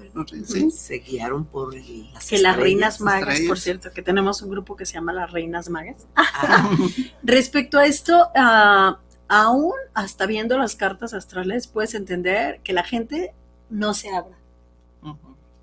¿sí? 0.44 0.70
Se 0.70 0.98
guiaron 0.98 1.44
por 1.44 1.74
las 1.74 2.26
Que 2.26 2.38
las 2.38 2.56
reinas 2.56 3.00
magas, 3.00 3.40
por 3.40 3.58
cierto, 3.58 3.92
que 3.92 4.02
tenemos 4.02 4.42
un 4.42 4.50
grupo 4.50 4.76
que 4.76 4.86
se 4.86 4.94
llama 4.94 5.12
las 5.12 5.30
reinas 5.30 5.68
magas. 5.68 6.06
Ah. 6.16 6.70
Respecto 7.22 7.78
a 7.78 7.86
esto, 7.86 8.28
uh, 8.34 8.96
aún 9.28 9.74
hasta 9.94 10.26
viendo 10.26 10.58
las 10.58 10.76
cartas 10.76 11.14
astrales, 11.14 11.66
puedes 11.66 11.94
entender 11.94 12.60
que 12.62 12.72
la 12.72 12.84
gente 12.84 13.34
no 13.70 13.94
se 13.94 14.10
abra. 14.10 14.36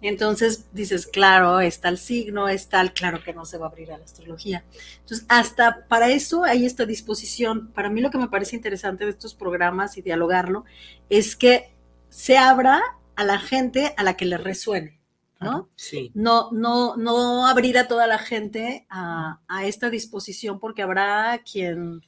Entonces 0.01 0.65
dices, 0.71 1.07
claro, 1.07 1.59
está 1.59 1.89
el 1.89 1.97
signo, 1.97 2.47
es 2.47 2.69
tal, 2.69 2.93
claro 2.93 3.23
que 3.23 3.33
no 3.33 3.45
se 3.45 3.57
va 3.57 3.67
a 3.67 3.69
abrir 3.69 3.91
a 3.91 3.97
la 3.97 4.05
astrología. 4.05 4.63
Entonces, 5.01 5.25
hasta 5.27 5.85
para 5.87 6.09
eso 6.09 6.43
hay 6.43 6.65
esta 6.65 6.85
disposición. 6.85 7.71
Para 7.73 7.89
mí 7.89 8.01
lo 8.01 8.09
que 8.09 8.17
me 8.17 8.29
parece 8.29 8.55
interesante 8.55 9.03
de 9.03 9.11
estos 9.11 9.35
programas 9.35 9.97
y 9.97 10.01
dialogarlo 10.01 10.63
es 11.09 11.35
que 11.35 11.73
se 12.09 12.37
abra 12.37 12.81
a 13.15 13.23
la 13.23 13.39
gente 13.39 13.93
a 13.97 14.03
la 14.03 14.15
que 14.15 14.25
le 14.25 14.37
resuene, 14.37 15.01
¿no? 15.41 15.69
Sí. 15.75 16.11
No, 16.13 16.49
no, 16.51 16.95
no 16.95 17.47
abrir 17.47 17.77
a 17.77 17.87
toda 17.87 18.07
la 18.07 18.19
gente 18.19 18.85
a, 18.89 19.41
a 19.47 19.65
esta 19.65 19.89
disposición 19.89 20.59
porque 20.59 20.81
habrá 20.81 21.41
quien 21.43 22.01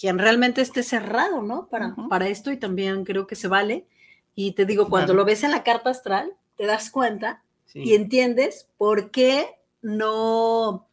quien 0.00 0.18
realmente 0.18 0.62
esté 0.62 0.82
cerrado, 0.82 1.42
¿no? 1.42 1.68
Para, 1.68 1.94
para 2.08 2.26
esto 2.28 2.50
y 2.50 2.56
también 2.56 3.04
creo 3.04 3.26
que 3.26 3.36
se 3.36 3.48
vale. 3.48 3.86
Y 4.34 4.52
te 4.52 4.64
digo, 4.64 4.88
cuando 4.88 5.12
lo 5.12 5.26
ves 5.26 5.44
en 5.44 5.50
la 5.50 5.62
carta 5.62 5.90
astral, 5.90 6.32
te 6.60 6.66
das 6.66 6.90
cuenta 6.90 7.42
y 7.72 7.94
entiendes 7.94 8.68
por 8.76 9.10
qué 9.10 9.46
no 9.80 10.88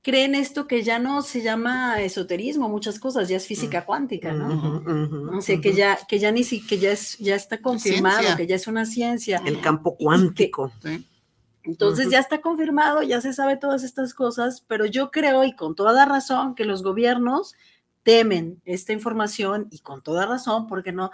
creen 0.00 0.36
esto 0.36 0.68
que 0.68 0.84
ya 0.84 1.00
no 1.00 1.22
se 1.22 1.42
llama 1.42 2.00
esoterismo, 2.00 2.68
muchas 2.68 3.00
cosas, 3.00 3.28
ya 3.28 3.36
es 3.36 3.48
física 3.48 3.84
cuántica, 3.84 4.32
¿no? 4.32 5.36
o 5.36 5.40
sea, 5.40 5.60
que 5.60 5.72
ya, 5.72 5.98
que 6.06 6.20
ya 6.20 6.30
ni 6.30 6.44
si, 6.44 6.64
que 6.64 6.78
ya 6.78 6.92
es, 6.92 7.18
ya 7.18 7.34
está 7.34 7.60
confirmado, 7.60 8.36
que 8.36 8.46
ya 8.46 8.54
es 8.54 8.68
una 8.68 8.86
ciencia. 8.86 9.42
El 9.44 9.60
campo 9.60 9.96
cuántico. 9.96 10.70
Entonces 11.64 12.08
ya 12.08 12.20
está 12.20 12.40
confirmado, 12.40 13.02
ya 13.02 13.20
se 13.20 13.32
sabe 13.32 13.56
todas 13.56 13.82
estas 13.82 14.14
cosas, 14.14 14.64
pero 14.68 14.86
yo 14.86 15.10
creo, 15.10 15.42
y 15.42 15.56
con 15.56 15.74
toda 15.74 16.04
razón, 16.04 16.54
que 16.54 16.64
los 16.64 16.84
gobiernos 16.84 17.56
temen 18.04 18.62
esta 18.64 18.92
información 18.92 19.66
y 19.72 19.80
con 19.80 20.00
toda 20.00 20.26
razón, 20.26 20.68
porque 20.68 20.92
no, 20.92 21.10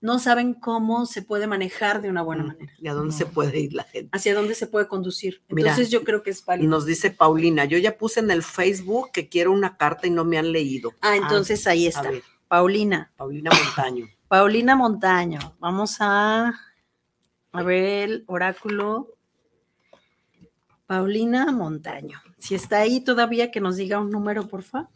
no 0.00 0.18
saben 0.18 0.54
cómo 0.54 1.04
se 1.04 1.22
puede 1.22 1.46
manejar 1.46 2.00
de 2.00 2.08
una 2.08 2.22
buena 2.22 2.44
manera. 2.44 2.72
¿Y 2.78 2.88
a 2.88 2.94
dónde 2.94 3.14
se 3.14 3.26
puede 3.26 3.58
ir 3.60 3.74
la 3.74 3.84
gente? 3.84 4.08
Hacia 4.16 4.34
dónde 4.34 4.54
se 4.54 4.66
puede 4.66 4.88
conducir. 4.88 5.42
Entonces 5.48 5.90
yo 5.90 6.04
creo 6.04 6.22
que 6.22 6.30
es 6.30 6.44
válido. 6.44 6.70
Nos 6.70 6.86
dice 6.86 7.10
Paulina, 7.10 7.66
yo 7.66 7.76
ya 7.76 7.98
puse 7.98 8.20
en 8.20 8.30
el 8.30 8.42
Facebook 8.42 9.10
que 9.12 9.28
quiero 9.28 9.52
una 9.52 9.76
carta 9.76 10.06
y 10.06 10.10
no 10.10 10.24
me 10.24 10.38
han 10.38 10.52
leído. 10.52 10.94
Ah, 11.02 11.16
entonces 11.16 11.66
ahí 11.66 11.86
está. 11.86 12.10
Paulina. 12.48 13.12
Paulina 13.16 13.50
Montaño. 13.50 14.08
Paulina 14.28 14.74
Montaño. 14.74 15.56
Vamos 15.58 15.96
a, 16.00 16.54
a 17.52 17.62
ver 17.62 18.10
el 18.10 18.24
oráculo. 18.26 19.14
Paulina 20.86 21.52
Montaño. 21.52 22.20
Si 22.38 22.54
está 22.54 22.78
ahí 22.78 23.00
todavía, 23.00 23.50
que 23.50 23.60
nos 23.60 23.76
diga 23.76 24.00
un 24.00 24.10
número, 24.10 24.48
por 24.48 24.62
favor. 24.62 24.88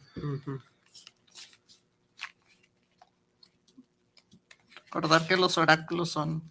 Recordar 4.95 5.27
que 5.27 5.35
los 5.35 5.57
oráculos 5.57 6.09
son 6.09 6.41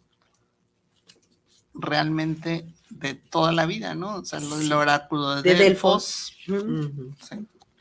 realmente 1.73 2.67
de 2.91 3.15
toda 3.15 3.53
la 3.53 3.65
vida, 3.65 3.95
¿no? 3.95 4.17
O 4.17 4.25
sea, 4.25 4.39
el 4.39 4.71
oráculo 4.71 5.41
de, 5.41 5.55
Delfos. 5.55 6.37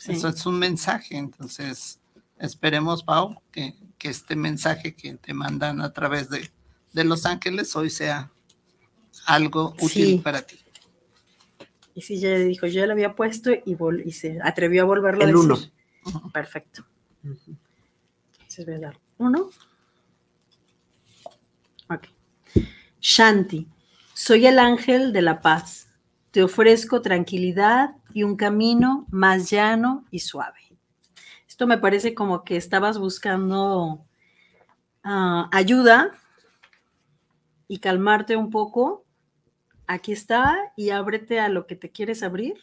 Eso 0.07 0.28
es 0.30 0.45
un 0.45 0.59
mensaje, 0.59 1.18
entonces 1.18 1.99
esperemos, 2.39 3.03
Pau, 3.03 3.41
que, 3.51 3.76
este 3.99 4.36
mensaje 4.36 4.95
que 4.95 5.14
te 5.14 5.34
mandan 5.34 5.82
a 5.82 5.91
través 5.93 6.30
de, 6.30 6.49
Los 7.03 7.26
Ángeles 7.26 7.76
hoy 7.76 7.89
sea 7.89 8.32
algo 9.26 9.76
útil 9.82 10.22
para 10.22 10.43
ti. 10.43 10.57
Y 11.93 12.01
si 12.01 12.20
ya 12.20 12.36
dijo, 12.38 12.68
yo 12.68 12.86
lo 12.86 12.93
había 12.93 13.16
puesto 13.16 13.51
y, 13.51 14.11
se 14.11 14.39
atrevió 14.41 14.84
a 14.84 14.86
volverlo 14.86 15.24
a 15.24 15.28
decir. 15.28 15.41
uno. 15.41 16.32
Perfecto. 16.34 16.86
Entonces 17.24 18.66
voy 18.66 18.76
a 18.76 18.80
dar 18.80 18.99
uno. 19.18 19.49
Shanti, 23.04 23.68
soy 24.14 24.47
el 24.47 24.58
ángel 24.58 25.12
de 25.12 25.22
la 25.22 25.41
paz. 25.41 25.89
Te 26.32 26.41
ofrezco 26.41 27.01
tranquilidad 27.01 27.97
y 28.14 28.24
un 28.24 28.38
camino 28.38 29.06
más 29.12 29.49
llano 29.49 30.06
y 30.10 30.20
suave. 30.20 30.62
Esto 31.45 31.68
me 31.68 31.78
parece 31.78 32.16
como 32.16 32.45
que 32.45 32.56
estabas 32.56 32.97
buscando 32.97 34.06
ah, 35.04 35.49
ayuda 35.51 36.12
y 37.68 37.80
calmarte 37.80 38.38
un 38.38 38.49
poco. 38.49 39.04
Aquí 39.86 40.14
está 40.14 40.56
y 40.78 40.91
ábrete 40.91 41.41
a 41.41 41.49
lo 41.49 41.68
que 41.68 41.76
te 41.76 41.91
quieres 41.91 42.24
abrir. 42.24 42.56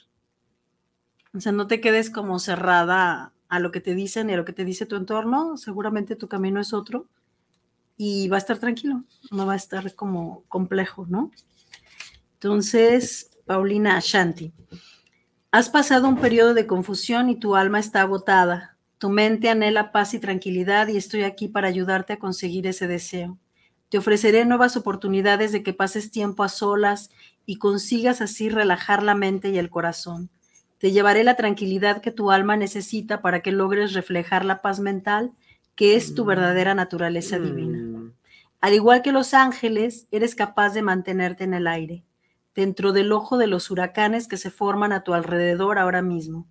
O 1.35 1.41
sea, 1.41 1.53
no 1.53 1.67
te 1.67 1.83
quedes 1.83 2.09
como 2.09 2.39
cerrada 2.39 3.35
a 3.51 3.61
lo 3.61 3.71
que 3.71 3.83
te 3.83 3.95
dicen 3.95 4.31
y 4.31 4.33
a 4.33 4.39
lo 4.39 4.47
que 4.47 4.55
te 4.55 4.65
dice 4.65 4.87
tu 4.87 4.97
entorno. 4.97 5.59
Seguramente 5.59 6.17
tu 6.17 6.29
camino 6.29 6.63
es 6.63 6.73
otro 6.73 7.09
y 8.03 8.29
va 8.29 8.37
a 8.37 8.39
estar 8.39 8.57
tranquilo, 8.57 9.05
no 9.31 9.45
va 9.45 9.53
a 9.53 9.57
estar 9.57 9.95
como 9.95 10.43
complejo, 10.49 11.05
¿no? 11.07 11.31
Entonces, 12.33 13.29
Paulina 13.45 13.99
Ashanti, 13.99 14.55
has 15.51 15.69
pasado 15.69 16.09
un 16.09 16.17
periodo 16.17 16.55
de 16.55 16.67
confusión 16.67 17.29
y 17.29 17.37
tu 17.39 17.57
alma 17.57 17.79
está 17.79 18.01
agotada. 18.01 18.79
Tu 18.97 19.11
mente 19.11 19.51
anhela 19.51 19.93
paz 19.93 20.15
y 20.15 20.19
tranquilidad 20.19 20.89
y 20.89 20.97
estoy 20.97 21.25
aquí 21.25 21.47
para 21.49 21.69
ayudarte 21.69 22.15
a 22.15 22.19
conseguir 22.19 22.67
ese 22.67 22.87
deseo. 22.87 23.37
Te 23.91 23.99
ofreceré 23.99 24.47
nuevas 24.47 24.79
oportunidades 24.79 25.53
de 25.53 25.63
que 25.63 25.75
pases 25.75 26.11
tiempo 26.11 26.43
a 26.43 26.49
solas 26.49 27.11
y 27.45 27.57
consigas 27.57 28.23
así 28.23 28.49
relajar 28.49 29.03
la 29.03 29.15
mente 29.15 29.51
y 29.51 29.59
el 29.59 29.69
corazón. 29.69 30.31
Te 30.79 30.91
llevaré 30.91 31.23
la 31.23 31.37
tranquilidad 31.37 32.01
que 32.01 32.13
tu 32.13 32.31
alma 32.31 32.57
necesita 32.57 33.21
para 33.21 33.43
que 33.43 33.53
logres 33.53 33.93
reflejar 33.93 34.47
la 34.47 34.63
paz 34.63 34.81
mental 34.81 35.33
que 35.81 35.97
es 35.97 36.15
tu 36.15 36.27
verdadera 36.27 36.75
naturaleza 36.75 37.39
divina. 37.39 37.80
Al 38.61 38.75
igual 38.75 39.01
que 39.03 39.13
los 39.13 39.33
ángeles, 39.33 40.07
eres 40.11 40.35
capaz 40.35 40.75
de 40.75 40.83
mantenerte 40.83 41.45
en 41.45 41.55
el 41.55 41.67
aire, 41.67 42.05
dentro 42.55 42.93
del 42.93 43.13
ojo 43.13 43.39
de 43.39 43.47
los 43.47 43.71
huracanes 43.71 44.29
que 44.29 44.37
se 44.37 44.51
forman 44.51 44.93
a 44.93 45.03
tu 45.03 45.15
alrededor 45.15 45.79
ahora 45.79 46.03
mismo. 46.03 46.47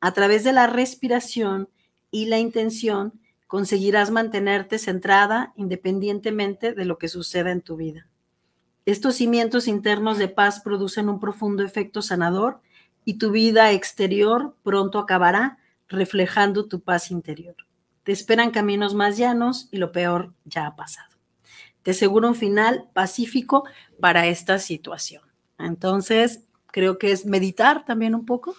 A 0.00 0.12
través 0.12 0.42
de 0.44 0.52
la 0.52 0.66
respiración 0.66 1.68
y 2.10 2.26
la 2.26 2.38
intención, 2.38 3.20
conseguirás 3.46 4.10
mantenerte 4.10 4.78
centrada 4.78 5.52
independientemente 5.56 6.72
de 6.72 6.84
lo 6.86 6.98
que 6.98 7.08
suceda 7.08 7.50
en 7.50 7.60
tu 7.60 7.76
vida. 7.76 8.08
Estos 8.86 9.16
cimientos 9.16 9.68
internos 9.68 10.18
de 10.18 10.28
paz 10.28 10.60
producen 10.60 11.08
un 11.08 11.20
profundo 11.20 11.62
efecto 11.62 12.02
sanador 12.02 12.60
y 13.04 13.14
tu 13.18 13.30
vida 13.30 13.70
exterior 13.72 14.56
pronto 14.62 14.98
acabará 14.98 15.58
reflejando 15.88 16.66
tu 16.66 16.80
paz 16.80 17.10
interior. 17.10 17.56
Te 18.02 18.12
esperan 18.12 18.50
caminos 18.50 18.94
más 18.94 19.16
llanos 19.16 19.68
y 19.70 19.76
lo 19.76 19.92
peor 19.92 20.34
ya 20.44 20.66
ha 20.66 20.76
pasado. 20.76 21.13
Te 21.84 21.92
aseguro 21.92 22.26
un 22.26 22.34
final 22.34 22.88
pacífico 22.92 23.62
para 24.00 24.26
esta 24.26 24.58
situación. 24.58 25.22
Entonces, 25.58 26.40
creo 26.72 26.98
que 26.98 27.12
es 27.12 27.24
meditar 27.26 27.84
también 27.84 28.16
un 28.16 28.26
poco. 28.26 28.56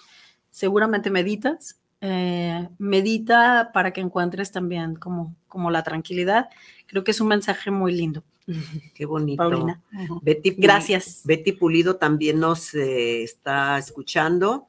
Seguramente 0.51 1.09
meditas. 1.11 1.77
eh, 2.01 2.69
medita 2.77 3.71
para 3.73 3.91
que 3.91 3.99
encuentres 4.01 4.51
también 4.51 4.95
como, 4.95 5.35
como 5.47 5.71
la 5.71 5.81
tranquilidad. 5.83 6.49
Creo 6.87 7.03
que 7.03 7.11
es 7.11 7.19
un 7.19 7.27
mensaje 7.27 7.71
muy 7.71 7.93
lindo. 7.93 8.23
Qué 8.93 9.05
bonito. 9.05 9.37
Paulina. 9.41 9.81
Betty 10.21 10.51
Gracias. 10.51 11.21
Betty 11.25 11.51
Pulido 11.53 11.95
también 11.95 12.39
nos 12.39 12.73
eh, 12.75 13.23
está 13.23 13.77
escuchando. 13.79 14.67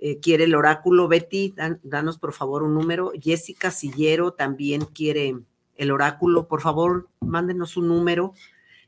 Eh, 0.00 0.18
quiere 0.20 0.44
el 0.44 0.54
oráculo. 0.56 1.06
Betty, 1.06 1.52
dan- 1.56 1.78
danos 1.84 2.18
por 2.18 2.32
favor 2.32 2.64
un 2.64 2.74
número. 2.74 3.12
Jessica 3.22 3.70
Sillero 3.70 4.32
también 4.32 4.84
quiere 4.86 5.36
el 5.76 5.90
oráculo. 5.90 6.46
Por 6.48 6.60
favor, 6.60 7.08
mándenos 7.20 7.76
un 7.76 7.88
número. 7.88 8.32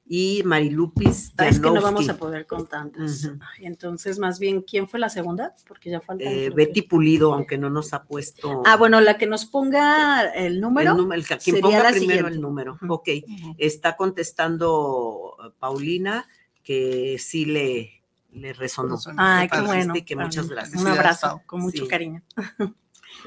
Y 0.08 0.42
Marilupis 0.44 1.32
Ah, 1.36 1.48
es 1.48 1.58
que 1.58 1.68
no 1.68 1.82
vamos 1.82 2.08
a 2.08 2.16
poder 2.16 2.46
con 2.46 2.68
tantas. 2.68 3.28
Entonces, 3.58 4.20
más 4.20 4.38
bien, 4.38 4.62
¿quién 4.62 4.86
fue 4.86 5.00
la 5.00 5.08
segunda? 5.08 5.56
Porque 5.66 5.90
ya 5.90 6.00
falta. 6.00 6.22
Eh, 6.24 6.50
Betty 6.50 6.82
Pulido, 6.82 7.34
aunque 7.34 7.58
no 7.58 7.70
nos 7.70 7.92
ha 7.92 8.04
puesto. 8.04 8.62
Ah, 8.66 8.76
bueno, 8.76 9.00
la 9.00 9.18
que 9.18 9.26
nos 9.26 9.46
ponga 9.46 10.28
el 10.32 10.60
número. 10.60 10.92
El 10.92 10.96
número, 10.98 11.20
el 11.20 11.26
que- 11.26 11.38
quien 11.38 11.56
sería 11.56 11.62
ponga 11.62 11.82
la 11.82 11.90
primero 11.90 12.06
siguiente. 12.28 12.34
el 12.36 12.40
número. 12.40 12.78
Ok. 12.88 13.08
Está 13.58 13.96
contestando 13.96 15.34
eh, 15.44 15.50
Paulina 15.58 16.28
que 16.62 17.16
sí 17.18 17.44
le, 17.44 18.02
le 18.32 18.52
resonó. 18.52 18.98
Ay, 19.16 19.48
Qué 19.48 19.60
bueno. 19.60 19.94
Que 20.06 20.14
muchas 20.16 20.48
gracias. 20.48 20.80
Un 20.80 20.86
abrazo, 20.88 21.42
con 21.46 21.60
mucho 21.62 21.82
Sí. 21.84 21.88
cariño. 21.88 22.22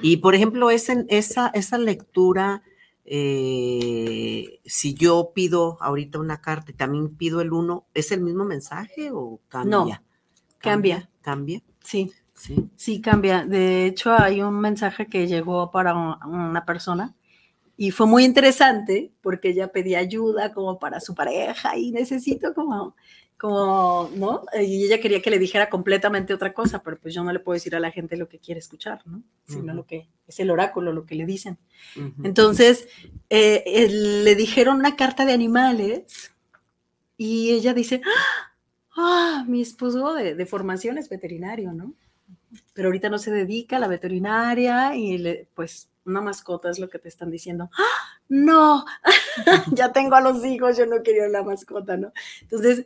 Y 0.02 0.18
por 0.18 0.34
ejemplo, 0.36 0.70
esa, 0.70 0.94
esa 1.10 1.78
lectura, 1.78 2.62
eh, 3.12 4.60
si 4.66 4.94
yo 4.94 5.32
pido 5.34 5.78
ahorita 5.82 6.20
una 6.20 6.42
carta 6.42 6.72
y 6.72 6.76
también 6.76 7.16
pido 7.16 7.42
el 7.42 7.52
uno, 7.54 7.86
¿es 7.94 8.12
el 8.12 8.22
mismo 8.22 8.46
mensaje 8.46 9.10
o 9.12 9.40
cambia? 9.48 10.04
cambia. 10.60 11.10
Cambia. 11.22 11.62
Sí, 11.84 12.12
Sí. 12.34 12.70
sí, 12.76 13.02
cambia. 13.02 13.46
De 13.46 13.86
hecho, 13.86 14.14
hay 14.14 14.42
un 14.42 14.60
mensaje 14.60 15.08
que 15.08 15.28
llegó 15.28 15.72
para 15.72 15.94
un- 15.96 16.34
una 16.34 16.66
persona 16.66 17.16
y 17.78 17.92
fue 17.92 18.08
muy 18.08 18.24
interesante 18.26 19.12
porque 19.22 19.50
ella 19.50 19.72
pedía 19.72 20.00
ayuda 20.00 20.54
como 20.54 20.80
para 20.80 21.00
su 21.00 21.14
pareja 21.16 21.78
y 21.78 21.92
necesito 21.92 22.54
como, 22.54 22.96
como, 23.40 24.12
¿no? 24.16 24.44
Y 24.62 24.86
ella 24.86 25.00
quería 25.00 25.22
que 25.22 25.30
le 25.32 25.40
dijera 25.40 25.70
completamente 25.70 26.34
otra 26.34 26.54
cosa, 26.54 26.84
pero 26.84 26.98
pues 27.00 27.14
yo 27.14 27.24
no 27.24 27.32
le 27.32 27.40
puedo 27.40 27.54
decir 27.56 27.76
a 27.76 27.80
la 27.80 27.92
gente 27.92 28.18
lo 28.18 28.28
que 28.30 28.40
quiere 28.40 28.60
escuchar, 28.60 29.02
¿no? 29.08 29.24
Sino 29.46 29.74
lo 29.74 29.86
que 29.86 30.08
es 30.28 30.40
el 30.40 30.52
oráculo, 30.52 30.92
lo 30.94 31.06
que 31.06 31.16
le 31.16 31.26
dicen. 31.26 31.58
Entonces, 32.24 32.88
eh, 33.30 33.64
eh, 33.66 33.90
le 33.90 34.36
dijeron 34.36 34.78
una 34.78 34.96
carta 34.96 35.26
de 35.26 35.34
animales 35.34 36.32
y 37.18 37.52
ella 37.52 37.74
dice, 37.74 38.02
ah, 38.98 39.46
mi 39.48 39.62
esposo 39.62 40.14
de, 40.14 40.36
de 40.36 40.46
formación 40.46 40.98
es 40.98 41.10
veterinario, 41.10 41.74
¿no? 41.74 41.94
Pero 42.74 42.88
ahorita 42.90 43.10
no 43.10 43.20
se 43.20 43.32
dedica 43.32 43.78
a 43.78 43.80
la 43.80 43.88
veterinaria 43.88 44.96
y 44.96 45.18
le- 45.18 45.48
pues 45.56 45.90
una 46.06 46.22
mascota 46.22 46.70
es 46.70 46.80
lo 46.80 46.90
que 46.90 47.00
te 47.00 47.08
están 47.10 47.30
diciendo. 47.32 47.70
¡Ah! 47.78 48.20
No, 48.30 48.86
ya 49.74 49.92
tengo 49.92 50.16
a 50.16 50.22
los 50.22 50.46
hijos, 50.46 50.78
yo 50.78 50.86
no 50.86 51.02
quería 51.04 51.28
la 51.28 51.44
mascota, 51.44 51.98
¿no? 51.98 52.12
Entonces, 52.42 52.86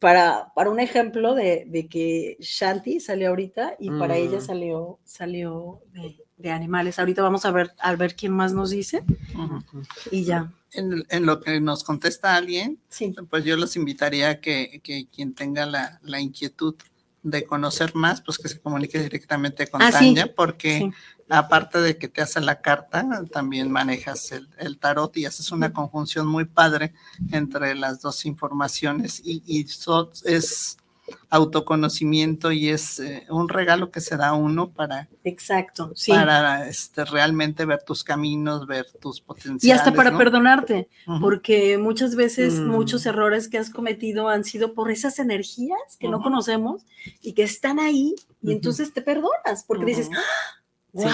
para, 0.00 0.52
para 0.54 0.70
un 0.70 0.80
ejemplo 0.80 1.34
de, 1.34 1.64
de 1.68 1.88
que 1.88 2.36
Shanti 2.40 3.00
salió 3.00 3.28
ahorita 3.30 3.76
y 3.78 3.90
para 3.90 4.16
ella 4.16 4.38
Mm. 4.38 4.42
salió, 4.42 4.98
salió 5.04 5.80
de, 5.92 6.16
de 6.36 6.50
animales. 6.50 6.98
Ahorita 6.98 7.22
vamos 7.22 7.44
a 7.44 7.50
ver, 7.50 7.72
a 7.78 7.94
ver 7.96 8.14
quién 8.16 8.32
más 8.32 8.52
nos 8.52 8.70
dice 8.70 9.02
Ujú. 9.34 9.62
y 10.10 10.24
ya. 10.24 10.52
En, 10.72 11.04
en 11.08 11.26
lo 11.26 11.40
que 11.40 11.60
nos 11.60 11.82
contesta 11.84 12.36
alguien, 12.36 12.78
Sí. 12.88 13.14
pues 13.30 13.44
yo 13.44 13.56
los 13.56 13.74
invitaría 13.76 14.30
a 14.30 14.40
que, 14.40 14.80
que 14.82 15.06
quien 15.08 15.34
tenga 15.34 15.64
la, 15.66 15.98
la 16.02 16.20
inquietud 16.20 16.74
de 17.22 17.44
conocer 17.44 17.94
más, 17.94 18.20
pues 18.20 18.38
que 18.38 18.48
se 18.48 18.60
comunique 18.60 18.98
directamente 19.00 19.66
con 19.66 19.82
Ah, 19.82 19.90
sí. 19.90 20.14
Tanya, 20.14 20.32
porque 20.34 20.78
Sí. 20.78 20.90
Aparte 21.28 21.78
de 21.80 21.98
que 21.98 22.08
te 22.08 22.20
hace 22.22 22.40
la 22.40 22.60
carta, 22.60 23.06
también 23.32 23.70
manejas 23.70 24.32
el, 24.32 24.48
el 24.58 24.78
tarot 24.78 25.16
y 25.16 25.26
haces 25.26 25.50
una 25.52 25.72
conjunción 25.72 26.26
muy 26.26 26.44
padre 26.44 26.92
entre 27.32 27.74
las 27.74 28.00
dos 28.00 28.24
informaciones 28.26 29.20
y, 29.24 29.42
y 29.46 29.66
so- 29.66 30.10
es 30.24 30.76
autoconocimiento 31.30 32.52
y 32.52 32.68
es 32.68 33.00
eh, 33.00 33.26
un 33.30 33.48
regalo 33.48 33.90
que 33.90 34.00
se 34.00 34.16
da 34.18 34.28
a 34.28 34.34
uno 34.34 34.70
para, 34.70 35.08
Exacto, 35.24 35.92
sí. 35.94 36.12
para 36.12 36.68
este, 36.68 37.04
realmente 37.06 37.64
ver 37.64 37.82
tus 37.82 38.04
caminos, 38.04 38.66
ver 38.66 38.86
tus 39.00 39.20
potenciales. 39.20 39.64
y 39.64 39.70
hasta 39.70 39.92
para 39.96 40.10
¿no? 40.10 40.18
perdonarte, 40.18 40.88
porque 41.20 41.78
muchas 41.78 42.14
veces 42.14 42.60
Mm. 42.60 42.68
muchos 42.68 43.06
errores 43.06 43.48
que 43.48 43.56
has 43.58 43.70
cometido 43.70 44.28
han 44.28 44.44
sido 44.44 44.74
por 44.74 44.90
esas 44.90 45.18
energías 45.18 45.78
que 45.98 46.08
no 46.08 46.20
conocemos 46.22 46.82
y 47.22 47.32
que 47.32 47.42
están 47.42 47.78
ahí 47.78 48.14
y 48.42 48.52
entonces 48.52 48.92
te 48.92 49.00
perdonas 49.02 49.64
porque 49.66 49.84
dices. 49.86 50.08
Wow, 50.92 51.06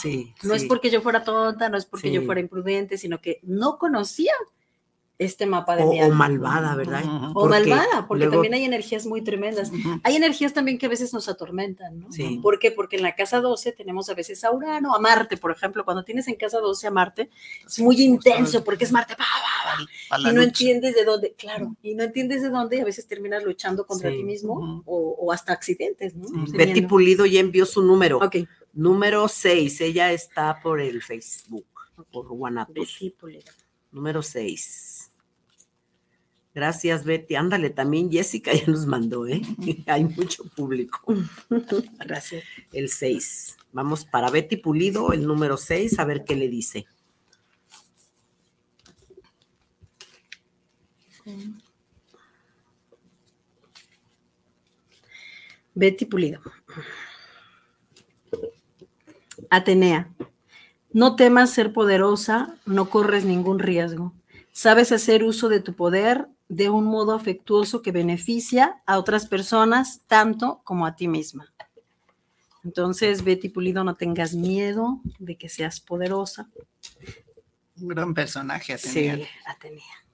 sí, 0.00 0.34
no 0.42 0.54
es 0.54 0.64
porque 0.64 0.90
yo 0.90 1.00
fuera 1.00 1.22
tonta, 1.22 1.68
no 1.68 1.78
es 1.78 1.86
porque 1.86 2.10
yo 2.10 2.22
fuera 2.22 2.40
imprudente, 2.40 2.98
sino 2.98 3.20
que 3.20 3.40
no 3.42 3.78
conocía 3.78 4.32
este 5.24 5.46
mapa 5.46 5.76
de 5.76 5.82
O, 5.82 5.90
mi 5.90 6.00
o 6.00 6.04
alma. 6.04 6.16
malvada, 6.16 6.74
¿verdad? 6.76 7.02
O 7.30 7.32
Porque 7.34 7.48
malvada, 7.70 8.06
porque 8.06 8.24
luego- 8.24 8.34
también 8.36 8.54
hay 8.54 8.64
energías 8.64 9.06
muy 9.06 9.22
tremendas. 9.22 9.70
Hay 10.02 10.16
energías 10.16 10.52
también 10.52 10.78
que 10.78 10.86
a 10.86 10.88
veces 10.88 11.12
nos 11.12 11.28
atormentan, 11.28 12.00
¿no? 12.00 12.12
Sí. 12.12 12.38
¿Por 12.42 12.58
qué? 12.58 12.70
Porque 12.70 12.96
en 12.96 13.02
la 13.02 13.14
casa 13.14 13.40
12 13.40 13.72
tenemos 13.72 14.08
a 14.08 14.14
veces 14.14 14.42
a 14.44 14.50
Urano, 14.52 14.94
a 14.94 14.98
Marte, 15.00 15.36
por 15.36 15.50
ejemplo. 15.52 15.84
Cuando 15.84 16.04
tienes 16.04 16.28
en 16.28 16.34
casa 16.36 16.58
12 16.60 16.86
a 16.86 16.90
Marte, 16.90 17.30
es 17.66 17.78
muy 17.80 18.00
intenso 18.02 18.62
porque 18.64 18.84
es 18.84 18.92
Marte, 18.92 19.14
pa, 19.16 19.24
pa, 19.24 19.76
pa, 19.78 19.86
Pa' 20.10 20.18
la 20.18 20.30
y 20.30 20.32
no 20.34 20.40
lucha. 20.40 20.48
entiendes 20.48 20.94
de 20.94 21.04
dónde, 21.04 21.34
claro, 21.38 21.74
y 21.82 21.94
no 21.94 22.02
entiendes 22.04 22.42
de 22.42 22.50
dónde 22.50 22.76
y 22.76 22.80
a 22.80 22.84
veces 22.84 23.06
terminas 23.06 23.42
luchando 23.44 23.86
contra 23.86 24.10
Sí. 24.10 24.16
ti 24.18 24.24
mismo 24.24 24.82
o, 24.86 25.16
o 25.18 25.32
hasta 25.32 25.52
accidentes, 25.52 26.14
¿no? 26.14 26.28
Betty. 26.52 26.82
Pulido 26.82 27.24
ya 27.26 27.40
envió 27.40 27.64
su 27.66 27.82
número. 27.82 28.18
Ok. 28.18 28.36
Número 28.74 29.28
6. 29.28 29.80
Ella 29.82 30.12
está 30.12 30.60
por 30.62 30.80
el 30.80 31.02
Facebook, 31.02 31.66
por 32.10 32.26
Guanatos. 32.28 32.74
Betty 32.74 33.10
Pulido. 33.10 33.52
Número 33.92 34.22
6. 34.22 35.01
Gracias, 36.54 37.04
Betty. 37.04 37.34
Ándale, 37.34 37.70
también 37.70 38.10
Jessica 38.10 38.52
ya 38.52 38.66
nos 38.66 38.86
mandó, 38.86 39.26
¿eh? 39.26 39.40
Hay 39.86 40.04
mucho 40.04 40.44
público. 40.44 41.00
Gracias. 41.98 42.44
El 42.72 42.88
6. 42.88 43.56
Vamos 43.72 44.04
para 44.04 44.30
Betty 44.30 44.58
Pulido, 44.58 45.12
el 45.12 45.26
número 45.26 45.56
6, 45.56 45.98
a 45.98 46.04
ver 46.04 46.24
qué 46.24 46.36
le 46.36 46.48
dice. 46.48 46.86
Betty 55.74 56.04
Pulido. 56.04 56.40
Atenea, 59.48 60.12
no 60.92 61.16
temas 61.16 61.50
ser 61.50 61.72
poderosa, 61.72 62.56
no 62.66 62.90
corres 62.90 63.24
ningún 63.24 63.58
riesgo. 63.58 64.12
Sabes 64.52 64.92
hacer 64.92 65.24
uso 65.24 65.48
de 65.48 65.60
tu 65.60 65.74
poder 65.74 66.28
de 66.52 66.68
un 66.68 66.84
modo 66.84 67.14
afectuoso 67.14 67.80
que 67.80 67.92
beneficia 67.92 68.82
a 68.84 68.98
otras 68.98 69.24
personas 69.26 70.02
tanto 70.06 70.60
como 70.64 70.84
a 70.84 70.96
ti 70.96 71.08
misma. 71.08 71.50
Entonces, 72.62 73.24
Betty 73.24 73.48
Pulido, 73.48 73.84
no 73.84 73.94
tengas 73.94 74.34
miedo 74.34 75.00
de 75.18 75.38
que 75.38 75.48
seas 75.48 75.80
poderosa. 75.80 76.50
Un 77.80 77.88
gran 77.88 78.12
personaje. 78.12 78.74
Atenea. 78.74 79.16
Sí, 79.16 79.26
Atenea. 79.46 80.04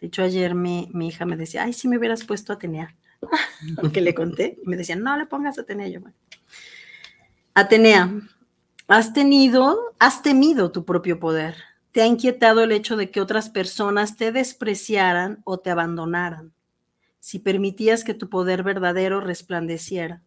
De 0.00 0.06
hecho, 0.06 0.22
ayer 0.22 0.54
mi, 0.54 0.88
mi 0.94 1.08
hija 1.08 1.26
me 1.26 1.36
decía, 1.36 1.64
ay, 1.64 1.72
si 1.72 1.88
me 1.88 1.98
hubieras 1.98 2.22
puesto 2.22 2.52
Atenea. 2.52 2.94
Porque 3.80 4.00
le 4.00 4.14
conté. 4.14 4.60
Y 4.62 4.68
me 4.68 4.76
decían, 4.76 5.02
no 5.02 5.16
le 5.16 5.26
pongas 5.26 5.58
Atenea. 5.58 5.88
Yo, 5.88 6.02
bueno. 6.02 6.16
Atenea, 7.54 8.12
has 8.86 9.12
tenido, 9.12 9.92
has 9.98 10.22
temido 10.22 10.70
tu 10.70 10.84
propio 10.84 11.18
poder. 11.18 11.56
Te 11.94 12.02
ha 12.02 12.06
inquietado 12.06 12.64
el 12.64 12.72
hecho 12.72 12.96
de 12.96 13.12
que 13.12 13.20
otras 13.20 13.50
personas 13.50 14.16
te 14.16 14.32
despreciaran 14.32 15.42
o 15.44 15.58
te 15.58 15.70
abandonaran. 15.70 16.52
Si 17.20 17.38
permitías 17.38 18.02
que 18.02 18.14
tu 18.14 18.28
poder 18.28 18.64
verdadero 18.64 19.20
resplandeciera. 19.20 20.20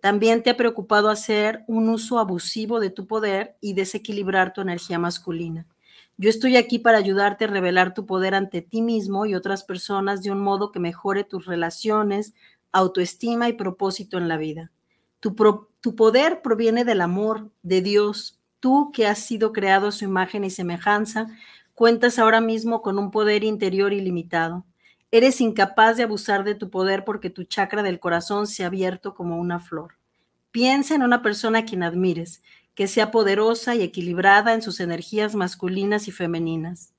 También 0.00 0.44
te 0.44 0.50
ha 0.50 0.56
preocupado 0.56 1.10
hacer 1.10 1.64
un 1.66 1.88
uso 1.88 2.20
abusivo 2.20 2.78
de 2.78 2.90
tu 2.90 3.08
poder 3.08 3.56
y 3.60 3.72
desequilibrar 3.72 4.52
tu 4.52 4.60
energía 4.60 5.00
masculina. 5.00 5.66
Yo 6.18 6.30
estoy 6.30 6.56
aquí 6.56 6.78
para 6.78 6.98
ayudarte 6.98 7.46
a 7.46 7.48
revelar 7.48 7.94
tu 7.94 8.06
poder 8.06 8.36
ante 8.36 8.62
ti 8.62 8.80
mismo 8.80 9.26
y 9.26 9.34
otras 9.34 9.64
personas 9.64 10.22
de 10.22 10.30
un 10.30 10.38
modo 10.38 10.70
que 10.70 10.78
mejore 10.78 11.24
tus 11.24 11.46
relaciones, 11.46 12.32
autoestima 12.70 13.48
y 13.48 13.54
propósito 13.54 14.18
en 14.18 14.28
la 14.28 14.36
vida. 14.36 14.70
Tu, 15.18 15.34
tu 15.80 15.96
poder 15.96 16.42
proviene 16.42 16.84
del 16.84 17.00
amor 17.00 17.50
de 17.64 17.82
Dios. 17.82 18.37
Tú 18.60 18.90
que 18.92 19.06
has 19.06 19.18
sido 19.18 19.52
creado 19.52 19.88
a 19.88 19.92
su 19.92 20.04
imagen 20.04 20.44
y 20.44 20.50
semejanza, 20.50 21.28
cuentas 21.74 22.18
ahora 22.18 22.40
mismo 22.40 22.82
con 22.82 22.98
un 22.98 23.10
poder 23.12 23.44
interior 23.44 23.92
ilimitado. 23.92 24.64
Eres 25.12 25.40
incapaz 25.40 25.96
de 25.96 26.02
abusar 26.02 26.42
de 26.42 26.56
tu 26.56 26.68
poder 26.68 27.04
porque 27.04 27.30
tu 27.30 27.44
chakra 27.44 27.82
del 27.82 28.00
corazón 28.00 28.46
se 28.48 28.64
ha 28.64 28.66
abierto 28.66 29.14
como 29.14 29.38
una 29.38 29.60
flor. 29.60 29.94
Piensa 30.50 30.96
en 30.96 31.02
una 31.02 31.22
persona 31.22 31.60
a 31.60 31.64
quien 31.64 31.84
admires, 31.84 32.42
que 32.74 32.88
sea 32.88 33.10
poderosa 33.10 33.76
y 33.76 33.82
equilibrada 33.82 34.54
en 34.54 34.62
sus 34.62 34.80
energías 34.80 35.36
masculinas 35.36 36.08
y 36.08 36.10
femeninas. 36.10 36.94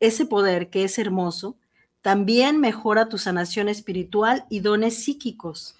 Ese 0.00 0.26
poder 0.26 0.68
que 0.68 0.84
es 0.84 0.98
hermoso 0.98 1.56
También 2.02 2.60
mejora 2.60 3.08
tu 3.08 3.18
sanación 3.18 3.68
espiritual 3.68 4.44
y 4.50 4.60
dones 4.60 5.02
psíquicos. 5.02 5.77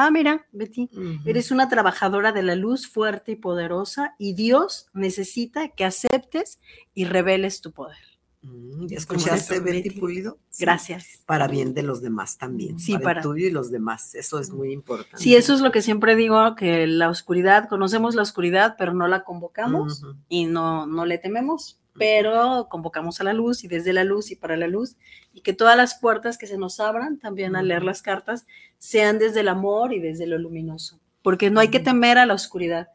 Ah, 0.00 0.12
mira, 0.12 0.46
Betty, 0.52 0.88
eres 1.24 1.50
una 1.50 1.68
trabajadora 1.68 2.30
de 2.30 2.44
la 2.44 2.54
luz 2.54 2.86
fuerte 2.86 3.32
y 3.32 3.36
poderosa 3.36 4.14
y 4.16 4.34
Dios 4.34 4.86
necesita 4.92 5.70
que 5.70 5.84
aceptes 5.84 6.60
y 6.94 7.04
reveles 7.04 7.60
tu 7.60 7.72
poder. 7.72 7.96
Mm, 8.42 8.86
¿Ya 8.86 8.96
escuchaste, 8.98 9.58
Betty 9.58 9.90
Pulido? 9.90 10.38
Sí. 10.50 10.62
Gracias. 10.64 11.24
Para 11.26 11.48
bien 11.48 11.74
de 11.74 11.82
los 11.82 12.00
demás 12.00 12.38
también. 12.38 12.78
Sí, 12.78 12.92
para, 12.92 13.04
para- 13.04 13.18
el 13.20 13.22
tuyo 13.24 13.48
y 13.48 13.50
los 13.50 13.72
demás. 13.72 14.14
Eso 14.14 14.38
es 14.38 14.50
muy 14.50 14.72
importante. 14.72 15.16
Sí, 15.18 15.34
eso 15.34 15.52
es 15.52 15.60
lo 15.60 15.72
que 15.72 15.82
siempre 15.82 16.14
digo, 16.14 16.54
que 16.54 16.86
la 16.86 17.10
oscuridad, 17.10 17.68
conocemos 17.68 18.14
la 18.14 18.22
oscuridad, 18.22 18.76
pero 18.78 18.94
no 18.94 19.08
la 19.08 19.24
convocamos 19.24 20.04
y 20.28 20.46
no, 20.46 20.86
no 20.86 21.06
le 21.06 21.18
tememos, 21.18 21.80
pero 21.98 22.68
convocamos 22.70 23.20
a 23.20 23.24
la 23.24 23.32
luz 23.32 23.64
y 23.64 23.68
desde 23.68 23.92
la 23.92 24.04
luz 24.04 24.30
y 24.30 24.36
para 24.36 24.56
la 24.56 24.66
luz, 24.66 24.96
y 25.32 25.40
que 25.40 25.52
todas 25.52 25.76
las 25.76 25.98
puertas 25.98 26.38
que 26.38 26.46
se 26.46 26.58
nos 26.58 26.80
abran 26.80 27.18
también 27.18 27.56
al 27.56 27.68
leer 27.68 27.82
las 27.82 28.02
cartas 28.02 28.46
sean 28.78 29.18
desde 29.18 29.40
el 29.40 29.48
amor 29.48 29.92
y 29.92 30.00
desde 30.00 30.26
lo 30.26 30.38
luminoso, 30.38 31.00
porque 31.22 31.50
no 31.50 31.60
hay 31.60 31.68
que 31.68 31.80
temer 31.80 32.18
a 32.18 32.26
la 32.26 32.34
oscuridad, 32.34 32.88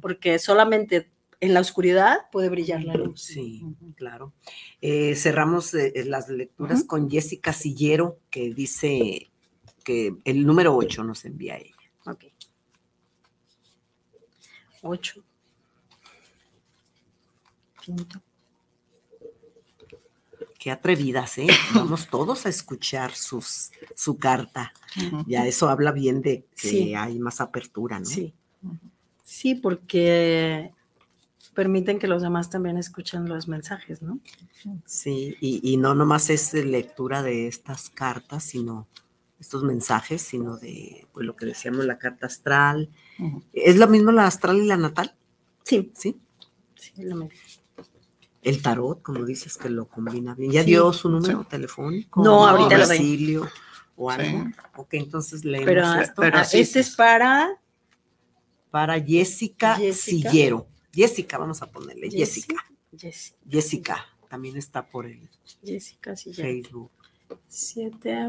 porque 0.00 0.38
solamente 0.38 1.10
en 1.40 1.54
la 1.54 1.60
oscuridad 1.60 2.18
puede 2.32 2.48
brillar 2.48 2.82
la 2.82 2.94
luz. 2.94 3.22
Sí, 3.22 3.62
claro. 3.94 4.32
Eh, 4.80 5.14
cerramos 5.14 5.72
eh, 5.74 5.92
las 6.06 6.28
lecturas 6.28 6.84
con 6.84 7.08
Jessica 7.08 7.52
Sillero, 7.52 8.18
que 8.30 8.52
dice 8.52 9.30
que 9.84 10.14
el 10.24 10.44
número 10.44 10.76
8 10.76 11.04
nos 11.04 11.24
envía 11.24 11.56
ella. 11.56 11.74
Ok. 12.06 12.24
Ocho. 14.82 15.22
Quinto. 17.80 18.20
Qué 20.58 20.70
atrevidas, 20.70 21.38
¿eh? 21.38 21.46
Vamos 21.74 22.08
todos 22.08 22.44
a 22.46 22.48
escuchar 22.48 23.12
sus, 23.14 23.70
su 23.94 24.18
carta. 24.18 24.72
Ya 25.26 25.46
eso 25.46 25.68
habla 25.68 25.92
bien 25.92 26.20
de 26.20 26.44
que 26.60 26.68
Sí. 26.68 26.94
hay 26.94 27.18
más 27.18 27.40
apertura, 27.40 27.98
¿no? 28.00 28.04
Sí. 28.06 28.34
Sí, 29.22 29.54
porque 29.54 30.72
permiten 31.54 31.98
que 31.98 32.08
los 32.08 32.22
demás 32.22 32.50
también 32.50 32.76
escuchen 32.78 33.28
los 33.28 33.46
mensajes, 33.46 34.00
¿no? 34.02 34.18
Sí, 34.86 35.36
y, 35.40 35.60
y 35.72 35.76
no 35.76 35.94
nomás 35.94 36.30
es 36.30 36.52
lectura 36.54 37.22
de 37.22 37.46
estas 37.46 37.90
cartas, 37.90 38.42
sino 38.44 38.86
estos 39.38 39.62
mensajes, 39.62 40.22
sino 40.22 40.56
de 40.56 41.06
pues, 41.12 41.24
lo 41.26 41.36
que 41.36 41.46
decíamos, 41.46 41.84
la 41.84 41.98
carta 41.98 42.26
astral. 42.26 42.88
¿Es 43.52 43.76
lo 43.76 43.86
mismo 43.86 44.10
la 44.12 44.26
astral 44.26 44.56
y 44.58 44.66
la 44.66 44.76
natal? 44.76 45.14
Sí, 45.62 45.92
Sí. 45.94 46.16
sí, 46.74 46.92
lo 47.04 47.14
mismo. 47.16 47.36
El 48.42 48.62
tarot, 48.62 49.02
como 49.02 49.24
dices, 49.24 49.56
que 49.58 49.68
lo 49.68 49.86
combina 49.88 50.34
bien. 50.34 50.52
¿Ya 50.52 50.62
Sí. 50.62 50.68
dio 50.68 50.92
su 50.92 51.08
número 51.08 51.44
telefónico? 51.44 52.22
No, 52.22 52.40
¿O 52.42 52.46
ahorita 52.46 52.78
lo 52.78 52.86
doy. 52.86 53.40
¿O 53.96 54.10
algo? 54.10 54.44
Sí. 54.44 54.54
Ok, 54.76 54.88
entonces 54.94 55.44
leemos 55.44 55.66
Pero, 55.66 55.94
esto. 55.94 56.22
pero 56.22 56.38
ah, 56.38 56.44
sí, 56.44 56.60
este 56.60 56.82
sí. 56.82 56.90
es 56.90 56.96
para 56.96 57.58
Para 58.70 59.00
Jessica, 59.00 59.74
Jessica. 59.76 60.30
Sillero. 60.30 60.68
Jessica, 60.94 61.38
vamos 61.38 61.62
a 61.62 61.66
ponerle. 61.70 62.10
Jessica. 62.10 62.54
Jessica. 63.48 64.06
También 64.28 64.56
está 64.56 64.86
por 64.86 65.06
el 65.06 65.28
Jessica 65.64 66.14
Sillero. 66.14 66.42
Facebook. 66.42 66.90
Siete, 67.48 68.28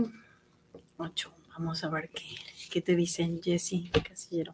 ocho. 0.97 1.33
Vamos 1.51 1.83
a 1.83 1.89
ver 1.89 2.09
qué, 2.09 2.23
qué 2.71 2.81
te 2.81 2.95
dicen, 2.95 3.41
Jessie 3.43 3.91
Casillero. 3.91 4.53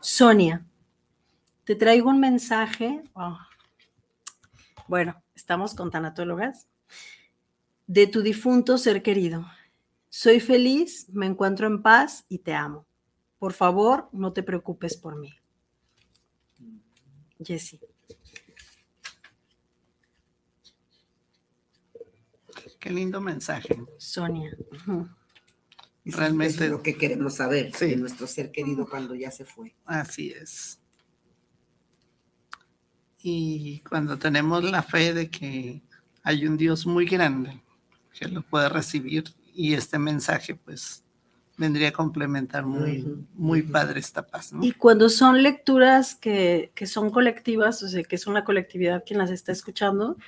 Sonia, 0.00 0.64
te 1.64 1.74
traigo 1.74 2.10
un 2.10 2.20
mensaje. 2.20 3.02
oh, 3.14 3.38
Bueno, 4.88 5.22
estamos 5.34 5.74
con 5.74 5.90
tanatólogas. 5.90 6.66
De 7.86 8.06
tu 8.06 8.22
difunto 8.22 8.78
ser 8.78 9.02
querido. 9.02 9.46
Soy 10.08 10.40
feliz, 10.40 11.06
me 11.10 11.26
encuentro 11.26 11.66
en 11.66 11.82
paz 11.82 12.24
y 12.28 12.38
te 12.38 12.54
amo. 12.54 12.86
Por 13.38 13.52
favor, 13.52 14.08
no 14.12 14.32
te 14.32 14.42
preocupes 14.42 14.96
por 14.96 15.16
mí. 15.16 15.34
Jessie. 17.44 17.80
Qué 22.78 22.90
lindo 22.90 23.20
mensaje. 23.20 23.76
Sonia. 23.98 24.56
Realmente- 26.04 26.64
es 26.66 26.70
lo 26.70 26.82
que 26.82 26.96
queremos 26.96 27.34
saber 27.36 27.74
Sí. 27.74 27.86
de 27.86 27.96
nuestro 27.96 28.26
ser 28.26 28.50
querido 28.52 28.86
cuando 28.88 29.14
ya 29.14 29.30
se 29.30 29.44
fue. 29.44 29.74
Así 29.84 30.30
es. 30.30 30.80
Y 33.26 33.80
cuando 33.88 34.18
tenemos 34.18 34.62
la 34.62 34.82
fe 34.82 35.14
de 35.14 35.30
que 35.30 35.80
hay 36.22 36.46
un 36.46 36.58
Dios 36.58 36.84
muy 36.84 37.06
grande 37.06 37.58
que 38.12 38.28
lo 38.28 38.42
puede 38.42 38.68
recibir 38.68 39.24
y 39.54 39.72
este 39.72 39.98
mensaje 39.98 40.54
pues 40.54 41.02
vendría 41.56 41.88
a 41.88 41.92
complementar 41.92 42.66
muy, 42.66 43.26
muy 43.32 43.62
padre 43.62 44.00
esta 44.00 44.26
paz, 44.26 44.52
¿no? 44.52 44.62
Y 44.62 44.72
cuando 44.72 45.08
son 45.08 45.42
lecturas 45.42 46.14
que, 46.14 46.70
que 46.74 46.86
son 46.86 47.08
colectivas, 47.08 47.82
o 47.82 47.88
sea, 47.88 48.02
que 48.02 48.16
es 48.16 48.26
una 48.26 48.44
colectividad 48.44 49.04
quien 49.06 49.20
las 49.20 49.30
está 49.30 49.52
escuchando, 49.52 50.18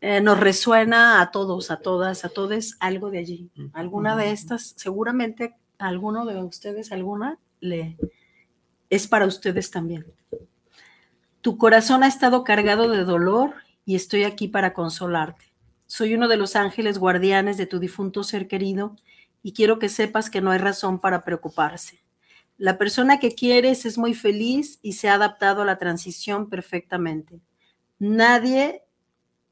eh, 0.00 0.20
nos 0.20 0.38
resuena 0.38 1.20
a 1.20 1.32
todos, 1.32 1.72
a 1.72 1.78
todas, 1.78 2.24
a 2.24 2.28
todos 2.28 2.76
algo 2.78 3.10
de 3.10 3.18
allí. 3.18 3.50
Alguna 3.72 4.14
de 4.14 4.30
estas, 4.30 4.74
seguramente 4.76 5.56
a 5.78 5.88
alguno 5.88 6.24
de 6.26 6.40
ustedes, 6.44 6.92
alguna, 6.92 7.40
le 7.58 7.96
es 8.88 9.08
para 9.08 9.26
ustedes 9.26 9.72
también. 9.72 10.06
Tu 11.46 11.58
corazón 11.58 12.02
ha 12.02 12.08
estado 12.08 12.42
cargado 12.42 12.90
de 12.90 13.04
dolor 13.04 13.54
y 13.84 13.94
estoy 13.94 14.24
aquí 14.24 14.48
para 14.48 14.74
consolarte. 14.74 15.44
Soy 15.86 16.12
uno 16.12 16.26
de 16.26 16.36
los 16.36 16.56
ángeles 16.56 16.98
guardianes 16.98 17.56
de 17.56 17.66
tu 17.66 17.78
difunto 17.78 18.24
ser 18.24 18.48
querido 18.48 18.96
y 19.44 19.52
quiero 19.52 19.78
que 19.78 19.88
sepas 19.88 20.28
que 20.28 20.40
no 20.40 20.50
hay 20.50 20.58
razón 20.58 20.98
para 20.98 21.22
preocuparse. 21.22 22.02
La 22.58 22.78
persona 22.78 23.20
que 23.20 23.30
quieres 23.30 23.86
es 23.86 23.96
muy 23.96 24.12
feliz 24.12 24.80
y 24.82 24.94
se 24.94 25.08
ha 25.08 25.14
adaptado 25.14 25.62
a 25.62 25.64
la 25.64 25.78
transición 25.78 26.50
perfectamente. 26.50 27.40
Nadie 28.00 28.82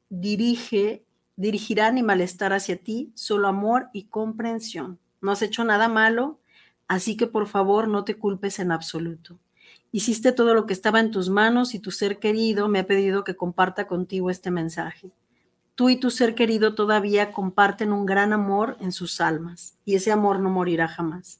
dirige, 0.09 1.05
dirigirá 1.37 1.93
ni 1.93 2.03
malestar 2.03 2.51
hacia 2.51 2.75
ti, 2.75 3.13
solo 3.15 3.47
amor 3.47 3.87
y 3.93 4.07
comprensión. 4.07 4.99
No 5.21 5.31
has 5.31 5.41
hecho 5.41 5.63
nada 5.63 5.87
malo, 5.87 6.41
así 6.89 7.15
que 7.15 7.27
por 7.27 7.47
favor 7.47 7.87
no 7.87 8.03
te 8.03 8.15
culpes 8.15 8.59
en 8.59 8.73
absoluto. 8.73 9.39
Hiciste 9.95 10.33
todo 10.33 10.53
lo 10.53 10.65
que 10.65 10.73
estaba 10.73 10.99
en 10.99 11.09
tus 11.09 11.29
manos 11.29 11.73
y 11.73 11.79
tu 11.79 11.89
ser 11.89 12.19
querido 12.19 12.67
me 12.67 12.79
ha 12.79 12.85
pedido 12.85 13.23
que 13.23 13.37
comparta 13.37 13.87
contigo 13.87 14.29
este 14.29 14.51
mensaje. 14.51 15.13
Tú 15.73 15.89
y 15.89 15.95
tu 15.95 16.11
ser 16.11 16.35
querido 16.35 16.75
todavía 16.75 17.31
comparten 17.31 17.93
un 17.93 18.05
gran 18.05 18.33
amor 18.33 18.75
en 18.81 18.91
sus 18.91 19.21
almas 19.21 19.77
y 19.85 19.95
ese 19.95 20.11
amor 20.11 20.41
no 20.41 20.49
morirá 20.49 20.89
jamás. 20.89 21.39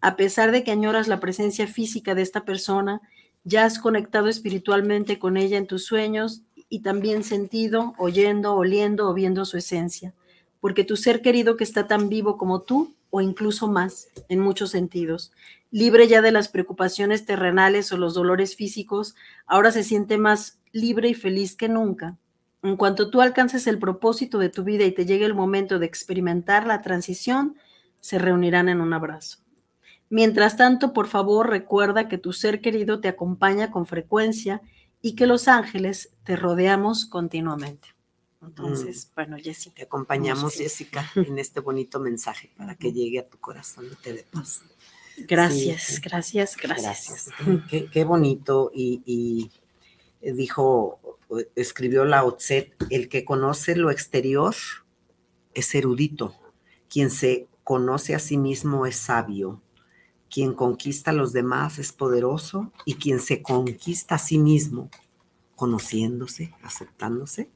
A 0.00 0.14
pesar 0.14 0.52
de 0.52 0.62
que 0.62 0.70
añoras 0.70 1.08
la 1.08 1.18
presencia 1.18 1.66
física 1.66 2.14
de 2.14 2.22
esta 2.22 2.44
persona, 2.44 3.00
ya 3.42 3.64
has 3.64 3.80
conectado 3.80 4.28
espiritualmente 4.28 5.18
con 5.18 5.36
ella 5.36 5.58
en 5.58 5.66
tus 5.66 5.84
sueños 5.84 6.42
y 6.68 6.82
también 6.82 7.24
sentido, 7.24 7.94
oyendo, 7.98 8.54
oliendo 8.54 9.10
o 9.10 9.12
viendo 9.12 9.44
su 9.44 9.56
esencia, 9.56 10.14
porque 10.60 10.84
tu 10.84 10.96
ser 10.96 11.20
querido 11.20 11.56
que 11.56 11.64
está 11.64 11.88
tan 11.88 12.08
vivo 12.08 12.38
como 12.38 12.62
tú, 12.62 12.94
o 13.10 13.20
incluso 13.20 13.66
más, 13.66 14.06
en 14.28 14.38
muchos 14.38 14.70
sentidos, 14.70 15.32
libre 15.72 16.06
ya 16.06 16.20
de 16.22 16.30
las 16.30 16.48
preocupaciones 16.48 17.24
terrenales 17.24 17.90
o 17.90 17.96
los 17.96 18.14
dolores 18.14 18.54
físicos, 18.54 19.16
ahora 19.46 19.72
se 19.72 19.82
siente 19.82 20.18
más 20.18 20.60
libre 20.70 21.08
y 21.08 21.14
feliz 21.14 21.56
que 21.56 21.68
nunca. 21.68 22.18
En 22.62 22.76
cuanto 22.76 23.10
tú 23.10 23.20
alcances 23.20 23.66
el 23.66 23.80
propósito 23.80 24.38
de 24.38 24.50
tu 24.50 24.62
vida 24.62 24.84
y 24.84 24.92
te 24.92 25.06
llegue 25.06 25.24
el 25.24 25.34
momento 25.34 25.80
de 25.80 25.86
experimentar 25.86 26.66
la 26.66 26.82
transición, 26.82 27.56
se 28.00 28.18
reunirán 28.18 28.68
en 28.68 28.80
un 28.80 28.92
abrazo. 28.92 29.38
Mientras 30.10 30.58
tanto, 30.58 30.92
por 30.92 31.08
favor, 31.08 31.48
recuerda 31.48 32.06
que 32.06 32.18
tu 32.18 32.34
ser 32.34 32.60
querido 32.60 33.00
te 33.00 33.08
acompaña 33.08 33.70
con 33.70 33.86
frecuencia 33.86 34.60
y 35.00 35.14
que 35.16 35.26
los 35.26 35.48
ángeles 35.48 36.12
te 36.22 36.36
rodeamos 36.36 37.06
continuamente. 37.06 37.88
Entonces, 38.42 39.10
bueno, 39.14 39.36
Jessica. 39.38 39.76
Te 39.76 39.82
acompañamos. 39.84 40.54
Jessica, 40.54 41.10
en 41.16 41.38
este 41.38 41.60
bonito 41.60 41.98
mensaje 41.98 42.50
para 42.58 42.74
que 42.74 42.92
llegue 42.92 43.20
a 43.20 43.28
tu 43.28 43.38
corazón 43.38 43.86
y 43.90 43.94
te 43.96 44.12
dé 44.12 44.26
paz. 44.30 44.62
Gracias, 45.26 45.82
Sí. 45.82 46.00
gracias, 46.02 46.56
gracias. 46.56 47.28
Gracias. 47.38 47.66
Qué, 47.68 47.86
qué 47.90 48.04
bonito. 48.04 48.70
Y, 48.74 49.02
y 49.06 49.50
dijo, 50.32 51.18
escribió 51.56 52.04
Lao 52.04 52.34
Tse, 52.36 52.72
el 52.90 53.08
que 53.08 53.24
conoce 53.24 53.76
lo 53.76 53.90
exterior 53.90 54.54
es 55.54 55.74
erudito. 55.74 56.34
Quien 56.88 57.10
se 57.10 57.48
conoce 57.64 58.14
a 58.14 58.18
sí 58.18 58.36
mismo 58.38 58.86
es 58.86 58.96
sabio. 58.96 59.62
Quien 60.30 60.54
conquista 60.54 61.10
a 61.10 61.14
los 61.14 61.32
demás 61.32 61.78
es 61.78 61.92
poderoso. 61.92 62.72
Y 62.84 62.94
quien 62.94 63.20
se 63.20 63.42
conquista 63.42 64.14
a 64.16 64.18
sí 64.18 64.38
mismo, 64.38 64.90
conociéndose, 65.56 66.54
aceptándose, 66.62 67.50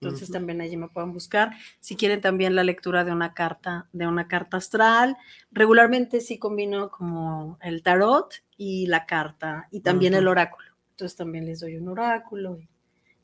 Entonces 0.00 0.28
Ujú. 0.28 0.32
también 0.34 0.60
allí 0.60 0.76
me 0.76 0.88
pueden 0.88 1.12
buscar. 1.12 1.52
Si 1.80 1.96
quieren 1.96 2.20
también 2.20 2.54
la 2.54 2.64
lectura 2.64 3.04
de 3.04 3.12
una 3.12 3.32
carta, 3.32 3.86
de 3.92 4.06
una 4.06 4.28
carta 4.28 4.58
astral. 4.58 5.16
Regularmente 5.50 6.20
sí 6.20 6.38
combino 6.38 6.90
como 6.90 7.58
el 7.62 7.82
tarot 7.82 8.34
y 8.56 8.86
la 8.86 9.06
carta 9.06 9.68
y 9.70 9.80
también 9.80 10.14
el 10.14 10.24
Ujú. 10.24 10.32
oráculo. 10.32 10.68
Entonces 10.90 11.16
también 11.16 11.46
les 11.46 11.60
doy 11.60 11.76
un 11.76 11.88
oráculo. 11.88 12.58
y 12.58 12.68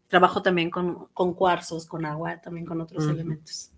trabajo 0.09 0.43
también 0.43 0.71
con, 0.71 1.07
con 1.14 1.35
cuarzos, 1.35 1.87
con 1.87 2.05
agua, 2.05 2.41
también 2.41 2.66
con 2.66 2.81
otros 2.81 3.05
Ujú. 3.05 3.12
elementos. 3.12 3.71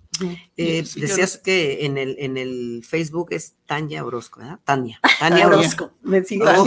Eh, 0.56 0.82
decías 0.96 1.36
que 1.38 1.84
en 1.84 1.98
el, 1.98 2.16
en 2.18 2.36
el 2.38 2.82
Facebook 2.88 3.28
es 3.32 3.54
Tania 3.66 4.02
Orozco, 4.04 4.40
¿verdad? 4.40 4.58
Tania. 4.64 4.98
Tania. 5.18 5.46
Orozco. 5.46 5.92
Me 6.02 6.22
sigo 6.24 6.46
Oh, 6.48 6.64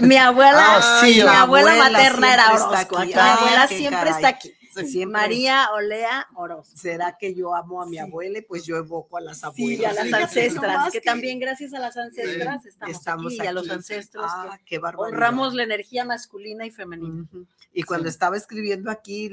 Mi 0.00 0.16
abuela, 0.16 0.76
Ah, 0.76 1.00
sí, 1.00 1.06
mi 1.14 1.18
la 1.20 1.42
abuela, 1.42 1.70
abuela 1.72 1.90
materna 1.90 2.34
era 2.34 2.52
Orozco. 2.54 2.98
aquí. 2.98 3.12
Aquí 3.12 3.14
mi 3.14 3.20
Ah, 3.20 3.36
abuela 3.38 3.68
siempre 3.68 3.90
caray. 3.98 4.12
está 4.12 4.28
aquí. 4.28 4.52
siempre- 4.86 5.20
María 5.20 5.68
Olea 5.74 6.26
Orozco. 6.34 6.76
¿Será 6.76 7.16
que 7.18 7.34
yo 7.34 7.54
amo 7.54 7.82
a 7.82 7.86
mi 7.86 7.92
Sí. 7.96 7.98
abuela? 7.98 8.40
Pues 8.46 8.64
yo 8.64 8.76
evoco 8.76 9.16
a 9.16 9.20
las 9.20 9.42
abuelas. 9.44 9.78
Sí, 9.78 9.84
a 9.84 9.92
las 10.04 10.12
ancestras, 10.12 10.92
que 10.92 11.00
también 11.00 11.38
gracias 11.38 11.72
a 11.74 11.78
las 11.78 11.96
ancestras 11.96 12.66
estamos, 12.66 12.96
estamos 12.96 13.32
aquí, 13.32 13.42
y 13.42 13.46
a 13.46 13.52
los 13.52 13.68
ancestros 13.70 14.26
Ah, 14.28 14.58
qué 14.64 14.78
honramos 14.78 15.54
la 15.54 15.62
energía 15.62 16.04
masculina 16.04 16.66
y 16.66 16.70
femenina. 16.70 17.26
Y 17.72 17.82
cuando 17.82 18.04
Sí. 18.08 18.10
estaba 18.10 18.36
escribiendo 18.36 18.90
aquí 18.90 19.30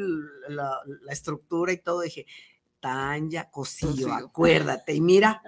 la, 0.50 0.80
la 0.86 1.12
estructura 1.14 1.72
y 1.72 1.78
todo, 1.78 2.02
dije, 2.02 2.26
Tanya 2.80 3.50
Cosillo. 3.50 4.12
acuérdate. 4.14 4.94
Y 4.94 5.02
mira, 5.02 5.42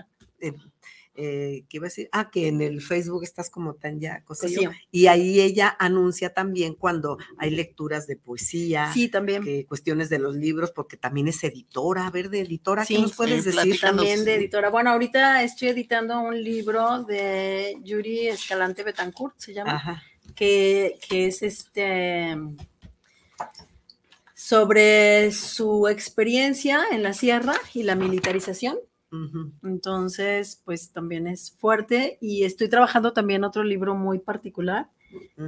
eh, 1.16 1.63
¿qué 1.70 1.78
iba 1.78 1.86
a 1.86 1.89
decir? 1.89 2.09
Ah, 2.11 2.30
que 2.30 2.47
en 2.47 2.61
el 2.61 2.82
Facebook 2.82 3.24
estás 3.24 3.49
como 3.49 3.76
Tanya 3.76 4.24
Cosillo. 4.24 4.70
Cosillo. 4.70 4.72
Y 4.91 5.07
ahí 5.07 5.39
ella 5.39 5.76
anuncia 5.80 6.34
también 6.34 6.76
cuando 6.76 7.18
hay 7.38 7.51
lecturas 7.51 8.05
de 8.07 8.18
poesía, 8.18 8.91
Sí, 8.93 9.07
también. 9.07 9.43
que 9.43 9.66
cuestiones 9.66 10.09
de 10.09 10.20
los 10.20 10.36
libros, 10.36 10.72
porque 10.72 10.97
también 10.97 11.28
es 11.28 11.43
editora. 11.43 12.07
A 12.07 12.11
ver, 12.11 12.30
de 12.30 12.41
editora, 12.41 12.84
¿qué 12.86 12.95
Sí, 12.95 13.01
nos 13.01 13.16
puedes 13.16 13.45
decir? 13.45 13.80
También 13.80 14.26
de 14.26 14.36
editora. 14.36 14.70
Bueno, 14.70 14.91
ahorita 14.91 15.43
estoy 15.43 15.70
editando 15.70 16.20
un 16.20 16.43
libro 16.43 17.03
de 17.03 17.78
Yuri 17.84 18.28
Escalante 18.28 18.84
Betancourt, 18.84 19.36
se 19.38 19.53
llama. 19.53 19.76
Ajá. 19.76 20.03
que, 20.36 20.97
que 21.07 21.28
es 21.28 21.41
este 21.43 22.36
sobre 24.34 25.32
su 25.32 25.88
experiencia 25.88 26.84
en 26.91 27.03
la 27.03 27.13
sierra 27.13 27.53
y 27.74 27.84
la 27.84 27.95
militarización. 27.95 28.78
Entonces, 29.64 30.62
pues 30.66 30.91
también 30.91 31.26
es 31.26 31.51
fuerte 31.51 32.18
y 32.20 32.43
estoy 32.43 32.68
trabajando 32.68 33.14
también 33.14 33.45
otro 33.45 33.64
libro 33.64 33.95
muy 33.95 34.20
particular 34.20 34.89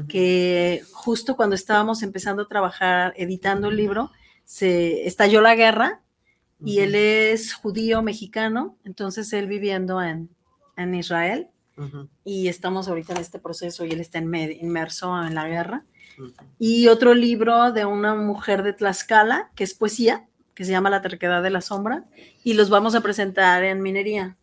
que 0.08 0.84
justo 0.92 1.36
cuando 1.36 1.56
estábamos 1.56 2.02
empezando 2.04 2.44
a 2.44 2.48
trabajar 2.48 3.14
editando 3.18 3.70
el 3.70 3.78
libro, 3.78 4.12
se 4.46 5.06
estalló 5.06 5.42
la 5.42 5.56
guerra 5.56 6.02
y 6.64 6.80
él 6.80 6.96
es 6.96 7.54
judío 7.54 8.02
mexicano, 8.02 8.78
entonces 8.86 9.32
él 9.34 9.48
viviendo 9.48 10.02
en, 10.02 10.30
en 10.76 10.96
Israel 10.96 11.50
y 12.24 12.48
estamos 12.48 12.88
ahorita 12.88 13.14
en 13.14 13.20
este 13.20 13.40
proceso 13.40 13.86
y 13.86 13.92
él 13.92 14.00
está 14.00 14.18
inmerso 14.20 15.22
en 15.24 15.36
la 15.36 15.48
guerra. 15.48 15.86
Y 16.58 16.88
otro 16.88 17.14
libro 17.14 17.72
de 17.72 17.86
una 17.86 18.16
mujer 18.16 18.64
de 18.64 18.74
Tlaxcala, 18.74 19.52
que 19.56 19.64
es 19.64 19.76
poesía, 19.76 20.28
que 20.58 20.66
se 20.66 20.72
llama 20.72 20.90
La 20.90 21.04
terquedad 21.04 21.44
de 21.44 21.52
la 21.52 21.62
sombra, 21.62 22.06
y 22.44 22.56
los 22.56 22.72
vamos 22.72 22.96
a 22.96 23.02
presentar 23.02 23.64
en 23.64 23.80
minería. 23.80 24.38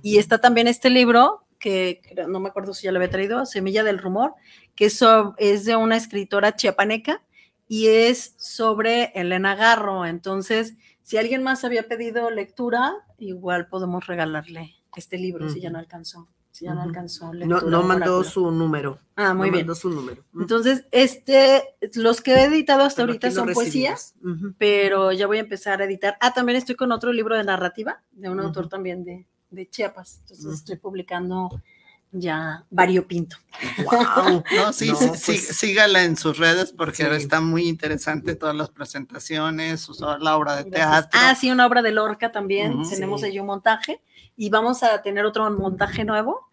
Y 0.00 0.16
está 0.16 0.40
también 0.40 0.66
este 0.66 0.88
libro, 0.88 1.44
que 1.58 2.00
no 2.26 2.40
me 2.40 2.48
acuerdo 2.48 2.72
si 2.72 2.84
ya 2.84 2.90
lo 2.90 2.96
había 2.96 3.10
traído, 3.10 3.44
Semilla 3.44 3.84
del 3.84 3.98
Rumor, 3.98 4.32
que 4.74 4.86
es, 4.86 5.64
de 5.66 5.76
una 5.76 5.98
escritora 5.98 6.56
chiapaneca 6.56 7.22
y 7.68 7.88
es 7.88 8.34
sobre 8.38 9.12
Elena 9.14 9.56
Garro. 9.56 10.06
Entonces, 10.06 10.78
si 11.02 11.18
alguien 11.18 11.42
más 11.42 11.64
había 11.64 11.86
pedido 11.86 12.30
lectura, 12.30 12.94
igual 13.18 13.68
podemos 13.68 14.06
regalarle 14.06 14.74
este 14.96 15.18
libro 15.18 15.50
si 15.50 15.60
ya 15.60 15.68
no 15.68 15.78
alcanzó. 15.78 16.28
Si 16.58 16.64
ya 16.64 16.74
no 16.74 16.82
alcanzó. 16.82 17.26
No, 17.26 17.32
lectura 17.34 17.60
no 17.70 17.80
o 17.80 17.82
mandó 17.84 18.16
oráculo. 18.18 18.24
su 18.24 18.50
número. 18.50 18.98
Ah, 19.14 19.32
muy 19.34 19.46
no 19.48 19.52
bien. 19.52 19.66
mandó 19.66 19.74
su 19.76 19.90
número. 19.90 20.24
Entonces, 20.34 20.86
este, 20.90 21.62
los 21.94 22.20
que 22.20 22.34
he 22.34 22.44
editado 22.44 22.82
hasta 22.82 23.02
Pero 23.02 23.10
ahorita 23.12 23.30
son 23.30 23.52
poesías, 23.52 24.14
recibimos. 24.16 24.42
Ujú. 24.42 24.54
pero 24.58 25.12
ya 25.12 25.26
voy 25.28 25.36
a 25.36 25.40
empezar 25.40 25.80
a 25.80 25.84
editar. 25.84 26.16
Ah, 26.20 26.32
también 26.34 26.56
estoy 26.58 26.74
con 26.74 26.90
otro 26.90 27.12
libro 27.12 27.36
de 27.36 27.44
narrativa, 27.44 28.02
de 28.10 28.28
un 28.28 28.40
autor 28.40 28.64
Ujú. 28.64 28.70
también 28.70 29.04
de, 29.04 29.26
de 29.50 29.68
Chiapas. 29.70 30.18
Entonces, 30.22 30.46
Ujú. 30.46 30.54
estoy 30.54 30.76
publicando 30.76 31.62
ya 32.10 32.64
variopinto. 32.70 33.36
Guau. 33.84 34.42
No, 34.56 34.72
sí, 34.72 34.88
No, 34.88 34.96
sí, 34.96 35.06
pues- 35.08 35.20
sí, 35.20 35.36
sígala 35.38 36.02
en 36.04 36.16
sus 36.16 36.38
redes 36.38 36.72
porque 36.72 37.04
Sí. 37.04 37.10
está 37.16 37.40
muy 37.40 37.68
interesante 37.68 38.34
todas 38.34 38.56
las 38.56 38.70
presentaciones, 38.70 39.82
su- 39.82 39.94
la 40.18 40.36
obra 40.36 40.56
de 40.56 40.70
Gracias. 40.70 41.10
teatro. 41.10 41.20
Ah, 41.22 41.34
sí, 41.34 41.50
una 41.50 41.66
obra 41.66 41.82
de 41.82 41.92
Lorca 41.92 42.32
también. 42.32 42.80
Ujú. 42.80 42.90
Tenemos 42.90 43.20
Sí. 43.20 43.26
ahí 43.28 43.38
un 43.38 43.46
montaje 43.46 44.00
y 44.36 44.48
vamos 44.50 44.82
a 44.82 45.02
tener 45.02 45.24
otro 45.26 45.50
montaje 45.50 46.04
nuevo 46.04 46.47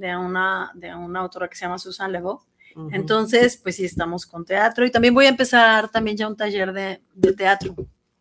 de 0.00 0.16
una, 0.16 0.72
de 0.74 0.94
una 0.94 1.20
autora 1.20 1.48
que 1.48 1.56
se 1.56 1.66
llama 1.66 1.78
Susan 1.78 2.10
Lebeau. 2.10 2.40
Entonces, 2.92 3.56
pues 3.56 3.76
sí, 3.76 3.84
estamos 3.84 4.26
con 4.26 4.44
teatro 4.44 4.86
y 4.86 4.90
también 4.90 5.12
voy 5.12 5.26
a 5.26 5.30
empezar 5.30 5.90
también 5.90 6.16
ya 6.16 6.28
un 6.28 6.36
taller 6.36 6.72
de, 6.72 7.02
de 7.14 7.32
teatro 7.32 7.74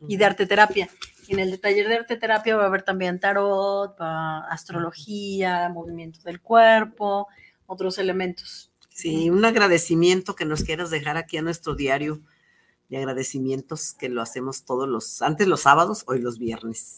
y 0.07 0.17
de 0.17 0.25
arte 0.25 0.45
terapia. 0.45 0.89
En 1.27 1.37
el 1.37 1.59
taller 1.59 1.87
de 1.87 1.95
arte 1.95 2.17
terapia 2.17 2.55
va 2.55 2.63
a 2.63 2.67
haber 2.67 2.81
también 2.81 3.19
tarot, 3.19 3.95
astrología, 3.99 5.69
movimiento 5.69 6.19
del 6.23 6.41
cuerpo, 6.41 7.27
otros 7.67 7.99
elementos. 7.99 8.71
Sí, 8.89 9.29
un 9.29 9.45
agradecimiento 9.45 10.35
que 10.35 10.45
nos 10.45 10.63
quieras 10.63 10.89
dejar 10.89 11.15
aquí 11.15 11.37
a 11.37 11.43
nuestro 11.43 11.75
diario 11.75 12.19
de 12.89 12.97
agradecimientos 12.97 13.93
que 13.93 14.09
lo 14.09 14.21
hacemos 14.21 14.65
todos 14.65 14.89
los, 14.89 15.21
antes 15.21 15.47
los 15.47 15.61
sábados, 15.61 16.03
hoy 16.07 16.19
los 16.19 16.39
viernes. 16.39 16.97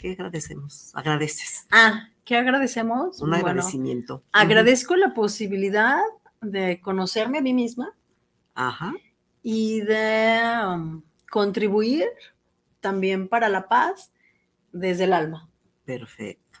¿Qué 0.00 0.12
agradecemos? 0.12 0.90
Agradeces. 0.94 1.66
Ah, 1.70 2.08
¿qué 2.24 2.36
agradecemos? 2.36 3.20
Un 3.20 3.30
Bueno, 3.30 3.46
agradecimiento. 3.46 4.22
agradezco 4.32 4.96
la 4.96 5.14
posibilidad 5.14 5.98
de 6.40 6.80
conocerme 6.80 7.38
a 7.38 7.42
mí 7.42 7.52
misma. 7.54 7.94
Ajá. 8.54 8.92
y 9.44 9.80
de 9.80 10.40
um, 10.68 11.02
contribuir 11.30 12.04
también 12.80 13.28
para 13.28 13.48
la 13.48 13.66
paz 13.68 14.12
desde 14.72 15.04
el 15.04 15.12
alma. 15.14 15.48
Perfecto. 15.84 16.60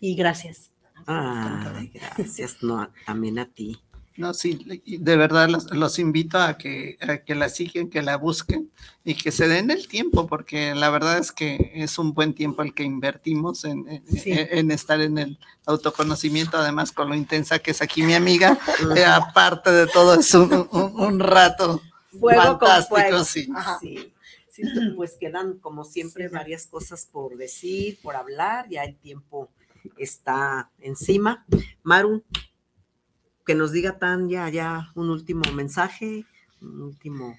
Y 0.00 0.14
gracias. 0.16 0.72
Ay, 1.06 1.90
gracias. 1.94 2.62
No, 2.62 2.92
también 3.06 3.38
a 3.38 3.46
ti. 3.46 3.80
No, 4.16 4.34
sí, 4.34 4.82
de 4.84 5.16
verdad 5.16 5.48
los, 5.48 5.70
los 5.72 5.98
invito 5.98 6.38
a 6.38 6.58
que, 6.58 6.98
a 7.00 7.18
que 7.18 7.34
la 7.34 7.48
sigan, 7.48 7.88
que 7.88 8.02
la 8.02 8.16
busquen 8.16 8.70
y 9.04 9.14
que 9.14 9.32
se 9.32 9.48
den 9.48 9.70
el 9.70 9.88
tiempo, 9.88 10.26
porque 10.26 10.74
la 10.74 10.90
verdad 10.90 11.18
es 11.18 11.32
que 11.32 11.72
es 11.74 11.98
un 11.98 12.12
buen 12.12 12.34
tiempo 12.34 12.62
el 12.62 12.74
que 12.74 12.82
invertimos 12.82 13.64
en, 13.64 13.88
en- 13.88 14.06
Sí. 14.06 14.32
en- 14.32 14.48
en 14.58 14.70
estar 14.70 15.00
en 15.00 15.16
el 15.18 15.38
autoconocimiento, 15.66 16.58
además 16.58 16.92
con 16.92 17.08
lo 17.08 17.14
intensa 17.14 17.58
que 17.58 17.70
es 17.70 17.80
aquí 17.82 18.02
mi 18.02 18.14
amiga, 18.14 18.58
eh, 18.96 19.04
aparte 19.04 19.70
de 19.72 19.86
todo 19.86 20.14
es 20.20 20.32
un, 20.34 20.52
un- 20.70 21.00
un 21.00 21.18
rato 21.20 21.80
Fuego 22.20 22.58
con 22.58 22.68
fantástico, 22.68 22.96
fuego. 23.00 23.24
sí. 23.24 23.48
Sí. 23.80 24.12
Sí, 24.50 24.62
pues 24.96 25.16
quedan 25.18 25.54
como 25.60 25.82
siempre 25.82 26.28
Sí. 26.28 26.34
varias 26.34 26.66
cosas 26.66 27.08
por 27.10 27.38
decir, 27.38 27.98
por 28.02 28.16
hablar, 28.16 28.68
ya 28.68 28.84
el 28.84 28.96
tiempo 28.96 29.48
está 29.96 30.70
encima. 30.80 31.46
Maru, 31.82 32.22
que 33.44 33.54
nos 33.54 33.72
diga 33.72 33.98
tan 33.98 34.28
ya, 34.28 34.48
ya 34.48 34.90
un 34.94 35.10
último 35.10 35.42
mensaje, 35.52 36.24
un 36.60 36.82
último 36.82 37.36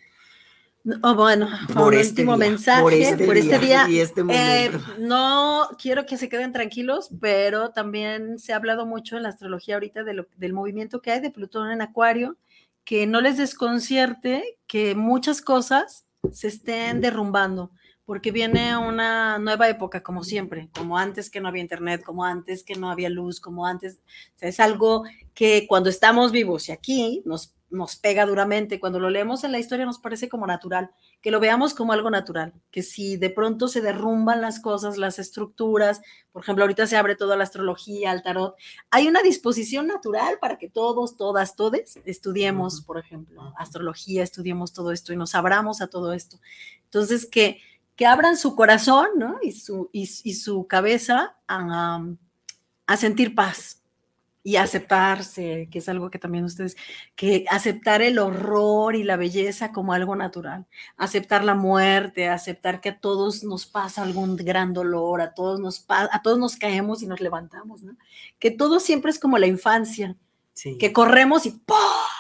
Oh, 1.02 1.16
bueno, 1.16 1.48
por 1.74 1.94
un 1.94 2.00
este 2.00 2.24
último 2.24 2.36
día, 2.38 2.50
mensaje 2.50 2.82
por 2.82 2.92
este 2.92 3.26
por 3.26 3.38
este 3.38 3.58
día 3.58 3.86
día. 3.86 3.90
y 3.90 4.00
este 4.02 4.20
Eh, 4.20 4.70
momento. 4.70 4.80
no 5.00 5.70
quiero 5.82 6.06
que 6.06 6.18
se 6.18 6.28
queden 6.28 6.52
tranquilos, 6.52 7.10
pero 7.22 7.70
también 7.70 8.38
se 8.38 8.52
ha 8.52 8.58
hablado 8.58 8.86
mucho 8.86 9.16
en 9.16 9.24
la 9.24 9.30
astrología 9.30 9.76
ahorita 9.76 10.04
de 10.04 10.14
lo- 10.14 10.28
del 10.36 10.52
movimiento 10.52 11.02
que 11.02 11.12
hay 11.12 11.22
de 11.22 11.32
Plutón 11.32 11.72
en 11.72 11.82
Acuario, 11.82 12.36
que 12.84 13.08
no 13.08 13.22
les 13.22 13.38
desconcierte 13.38 14.58
que 14.68 14.94
muchas 14.94 15.42
cosas 15.42 16.04
se 16.34 16.50
estén 16.50 17.00
derrumbando, 17.00 17.72
porque 18.06 18.32
viene 18.32 18.76
una 18.76 19.40
nueva 19.40 19.70
época, 19.70 20.04
como 20.04 20.24
siempre, 20.24 20.70
como 20.76 20.98
antes 20.98 21.30
que 21.30 21.40
no 21.40 21.48
había 21.48 21.62
internet, 21.62 22.04
como 22.04 22.26
antes 22.26 22.64
que 22.64 22.76
no 22.76 22.92
había 22.92 23.10
luz, 23.10 23.40
como 23.40 23.66
antes. 23.66 24.00
O 24.36 24.40
sea, 24.40 24.50
es 24.50 24.60
algo 24.60 25.04
que 25.34 25.66
cuando 25.68 25.90
estamos 25.90 26.32
vivos 26.32 26.68
y 26.68 26.74
aquí 26.74 27.24
nos, 27.26 27.56
nos 27.70 27.96
pega 27.96 28.26
duramente, 28.26 28.80
cuando 28.80 29.00
lo 29.00 29.10
leemos 29.10 29.44
en 29.44 29.54
la 29.54 29.60
historia 29.60 29.86
nos 29.86 30.00
parece 30.00 30.28
como 30.28 30.46
natural, 30.46 30.92
que 31.22 31.32
lo 31.32 31.40
veamos 31.40 31.74
como 31.74 31.94
algo 31.94 32.10
natural, 32.10 32.54
que 32.70 32.84
si 32.84 33.16
de 33.16 33.30
pronto 33.30 33.70
se 33.70 33.80
derrumban 33.80 34.42
las 34.42 34.60
cosas, 34.60 34.98
las 34.98 35.18
estructuras, 35.18 36.02
por 36.34 36.44
ejemplo, 36.44 36.66
ahorita 36.66 36.86
se 36.86 36.98
abre 36.98 37.16
toda 37.16 37.38
la 37.38 37.46
astrología, 37.46 38.12
el 38.12 38.22
tarot, 38.22 38.56
hay 38.92 39.08
una 39.08 39.22
disposición 39.22 39.88
natural 39.88 40.38
para 40.42 40.58
que 40.58 40.70
todos, 40.70 41.16
todas, 41.16 41.56
todes 41.56 41.98
estudiemos, 42.04 42.82
por 42.82 43.00
ejemplo, 43.00 43.54
astrología, 43.58 44.24
estudiemos 44.24 44.74
todo 44.74 44.92
esto 44.92 45.14
y 45.14 45.16
nos 45.16 45.34
abramos 45.34 45.82
a 45.82 45.88
todo 45.88 46.12
esto. 46.12 46.42
Entonces, 46.84 47.26
que, 47.26 47.60
que 47.96 48.06
abran 48.06 48.38
su 48.38 48.56
corazón 48.56 49.08
¿no? 49.18 49.38
y, 49.42 49.52
su, 49.52 49.90
y, 49.92 50.10
y 50.24 50.34
su 50.34 50.68
cabeza 50.68 51.38
a, 51.48 52.04
a 52.88 52.98
sentir 52.98 53.36
paz 53.36 53.84
y 54.46 54.58
aceptarse, 54.58 55.70
que 55.72 55.80
es 55.80 55.88
algo 55.88 56.12
que 56.12 56.20
también 56.20 56.44
ustedes, 56.44 56.76
que 57.16 57.46
aceptar 57.50 58.02
el 58.02 58.20
horror 58.20 58.96
y 58.96 59.04
la 59.04 59.16
belleza 59.16 59.72
como 59.72 59.94
algo 59.94 60.18
natural, 60.18 60.66
aceptar 60.98 61.46
la 61.46 61.56
muerte, 61.56 62.28
aceptar 62.28 62.82
que 62.82 62.90
a 62.90 63.00
todos 63.00 63.46
nos 63.46 63.66
pasa 63.66 64.04
algún 64.04 64.36
gran 64.36 64.74
dolor, 64.74 65.22
a 65.22 65.34
todos 65.34 65.62
nos, 65.62 65.86
a 65.88 66.22
todos 66.22 66.38
nos 66.38 66.58
caemos 66.58 67.02
y 67.02 67.08
nos 67.08 67.22
levantamos, 67.22 67.84
¿no? 67.84 67.96
que 68.38 68.52
todo 68.52 68.82
siempre 68.82 69.12
es 69.12 69.20
como 69.20 69.38
la 69.38 69.48
infancia, 69.48 70.18
sí. 70.54 70.78
que 70.78 70.92
corremos 70.92 71.46
y 71.46 71.52
¡pum! 71.52 71.78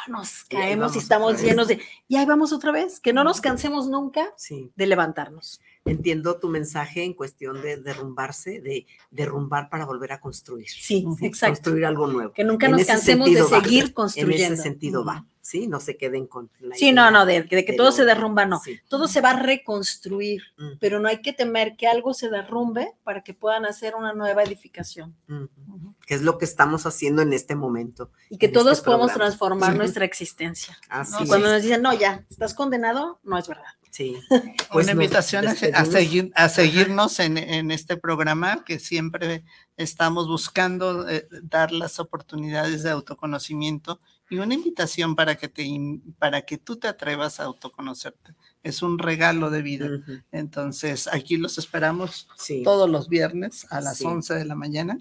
Nos 0.08 0.44
caemos 0.46 0.94
y, 0.94 0.98
y 0.98 1.02
estamos 1.02 1.42
llenos 1.42 1.68
de, 1.68 1.82
y 2.08 2.16
ahí 2.16 2.26
vamos 2.26 2.54
otra 2.54 2.72
vez, 2.72 3.00
que 3.00 3.14
no 3.14 3.24
nos 3.24 3.42
cansemos 3.42 3.88
nunca 3.88 4.34
sí. 4.38 4.72
de 4.76 4.88
levantarnos 4.88 5.62
entiendo 5.86 6.40
tu 6.40 6.50
mensaje 6.50 7.04
en 7.04 7.14
cuestión 7.14 7.62
de 7.62 7.78
derrumbarse, 7.78 8.62
de 8.62 8.86
derrumbar 9.12 9.70
para 9.70 9.86
volver 9.86 10.14
a 10.14 10.20
construir. 10.20 10.70
Sí, 10.70 11.06
exacto. 11.22 11.56
Construir 11.56 11.86
algo 11.86 12.08
nuevo. 12.08 12.34
Que 12.34 12.44
nunca 12.44 12.68
nos 12.68 12.86
cansemos 12.86 13.32
de 13.32 13.44
seguir 13.44 13.90
va. 13.90 13.94
construyendo. 13.94 14.46
En 14.46 14.54
ese 14.54 14.64
sentido 14.64 15.04
va, 15.04 15.26
¿sí? 15.44 15.68
No 15.68 15.80
se 15.80 15.98
queden 15.98 16.26
con 16.26 16.50
la 16.62 16.76
Sí, 16.76 16.92
no, 16.94 17.12
no, 17.12 17.26
de, 17.26 17.44
de 17.44 17.48
que 17.48 17.74
de 17.74 17.78
todo 17.78 17.92
se 17.92 18.06
derrumba, 18.06 18.46
no. 18.46 18.60
Sí. 18.62 18.80
Todo 18.88 19.08
se 19.08 19.22
va 19.22 19.32
a 19.32 19.40
reconstruir, 19.40 20.42
-huh. 20.58 20.78
pero 20.80 21.00
no 21.00 21.10
hay 21.10 21.22
que 21.22 21.34
temer 21.34 21.76
que 21.76 21.86
algo 21.86 22.14
se 22.14 22.30
derrumbe 22.30 22.94
para 23.04 23.24
que 23.24 23.34
puedan 23.34 23.66
hacer 23.66 23.94
una 23.96 24.14
nueva 24.14 24.42
edificación. 24.42 25.16
Uh 25.28 25.34
-huh. 25.34 25.96
Que 26.08 26.16
es 26.16 26.22
lo 26.22 26.38
que 26.38 26.46
estamos 26.46 26.86
haciendo 26.86 27.22
en 27.22 27.34
este 27.34 27.56
momento. 27.56 28.10
Y 28.30 28.38
que 28.38 28.48
todos 28.48 28.78
este 28.78 28.86
podemos 28.86 29.14
transformar 29.14 29.76
nuestra 29.76 30.06
existencia. 30.06 30.78
Así 30.90 31.24
¿no? 31.24 31.28
Cuando 31.28 31.52
nos 31.52 31.62
dicen, 31.62 31.82
no, 31.82 31.94
ya, 31.94 32.26
estás 32.30 32.54
condenado, 32.54 33.20
no 33.24 33.38
es 33.38 33.48
verdad. 33.48 33.74
Sí. 33.94 34.18
Pues 34.72 34.86
Una 34.86 34.94
invitación 34.94 35.48
a, 35.48 35.54
seguir, 35.86 36.32
a 36.34 36.50
seguirnos 36.50 37.20
en, 37.20 37.38
en, 37.38 37.70
este 37.70 37.96
programa 37.96 38.64
que 38.66 38.80
siempre 38.80 39.46
estamos 39.78 40.28
buscando 40.28 41.08
eh, 41.08 41.28
dar 41.44 41.72
las 41.72 42.00
oportunidades 42.00 42.82
de 42.82 42.90
autoconocimiento 42.90 44.00
y 44.32 44.40
una 44.40 44.56
invitación 44.56 45.16
para 45.16 45.36
que, 45.36 45.48
te, 45.48 45.70
para 46.18 46.42
que 46.42 46.58
tú 46.58 46.78
te 46.78 46.88
atrevas 46.88 47.40
a 47.40 47.44
autoconocerte. 47.44 48.34
Es 48.64 48.82
un 48.82 48.98
regalo 48.98 49.52
de 49.52 49.62
vida. 49.62 49.86
Uh 49.86 49.90
-huh. 49.90 50.24
Entonces, 50.32 51.08
aquí 51.08 51.38
los 51.38 51.60
esperamos 51.60 52.28
sí. 52.36 52.64
todos 52.64 52.90
los 52.90 53.10
viernes 53.10 53.68
a 53.70 53.80
las 53.80 54.00
sí. 54.00 54.06
11 54.06 54.34
de 54.34 54.46
la 54.46 54.56
mañana. 54.56 55.00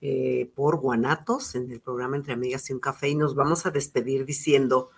Eh, 0.00 0.50
por 0.54 0.80
Guanatos, 0.80 1.54
en 1.56 1.70
el 1.70 1.80
programa 1.80 2.16
Entre 2.16 2.32
Amigas 2.32 2.70
y 2.70 2.72
un 2.72 2.80
Café, 2.80 3.10
y 3.10 3.16
nos 3.16 3.34
vamos 3.34 3.66
a 3.66 3.70
despedir 3.70 4.24
diciendo, 4.24 4.88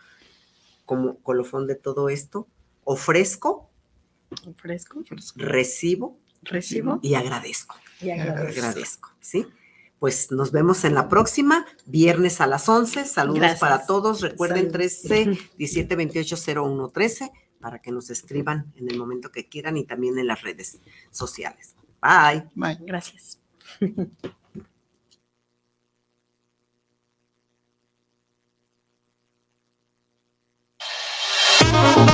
como 0.85 1.19
colofón 1.23 1.67
de 1.67 1.75
todo 1.75 2.09
esto, 2.09 2.47
ofrezco, 2.85 3.71
ofrezco, 4.47 5.03
recibo, 5.37 6.19
recibo 6.43 7.01
y 7.03 7.15
agradezco. 7.15 7.77
Y 8.01 8.11
agradezco. 8.11 8.61
agradezco 8.61 9.11
¿sí? 9.21 9.47
Pues 9.99 10.31
nos 10.31 10.53
vemos 10.53 10.85
en 10.85 10.95
la 10.95 11.09
próxima, 11.09 11.67
viernes 11.87 12.41
a 12.41 12.47
las 12.47 12.69
11. 12.69 13.07
Saludos 13.07 13.41
Gracias. 13.41 13.61
para 13.61 13.87
todos. 13.87 14.21
Recuerden 14.21 14.71
13 14.71 15.39
17 15.57 15.97
28 15.97 16.37
01 16.63 16.89
13 16.91 17.33
para 17.61 17.79
que 17.79 17.91
nos 17.91 18.11
escriban 18.11 18.73
en 18.77 18.91
el 18.91 18.99
momento 18.99 19.33
que 19.33 19.49
quieran 19.49 19.79
y 19.79 19.85
también 19.85 20.19
en 20.19 20.27
las 20.27 20.43
redes 20.43 20.81
sociales. 21.11 21.75
Bye. 22.03 22.45
Bye. 22.55 22.77
Gracias. 22.81 23.39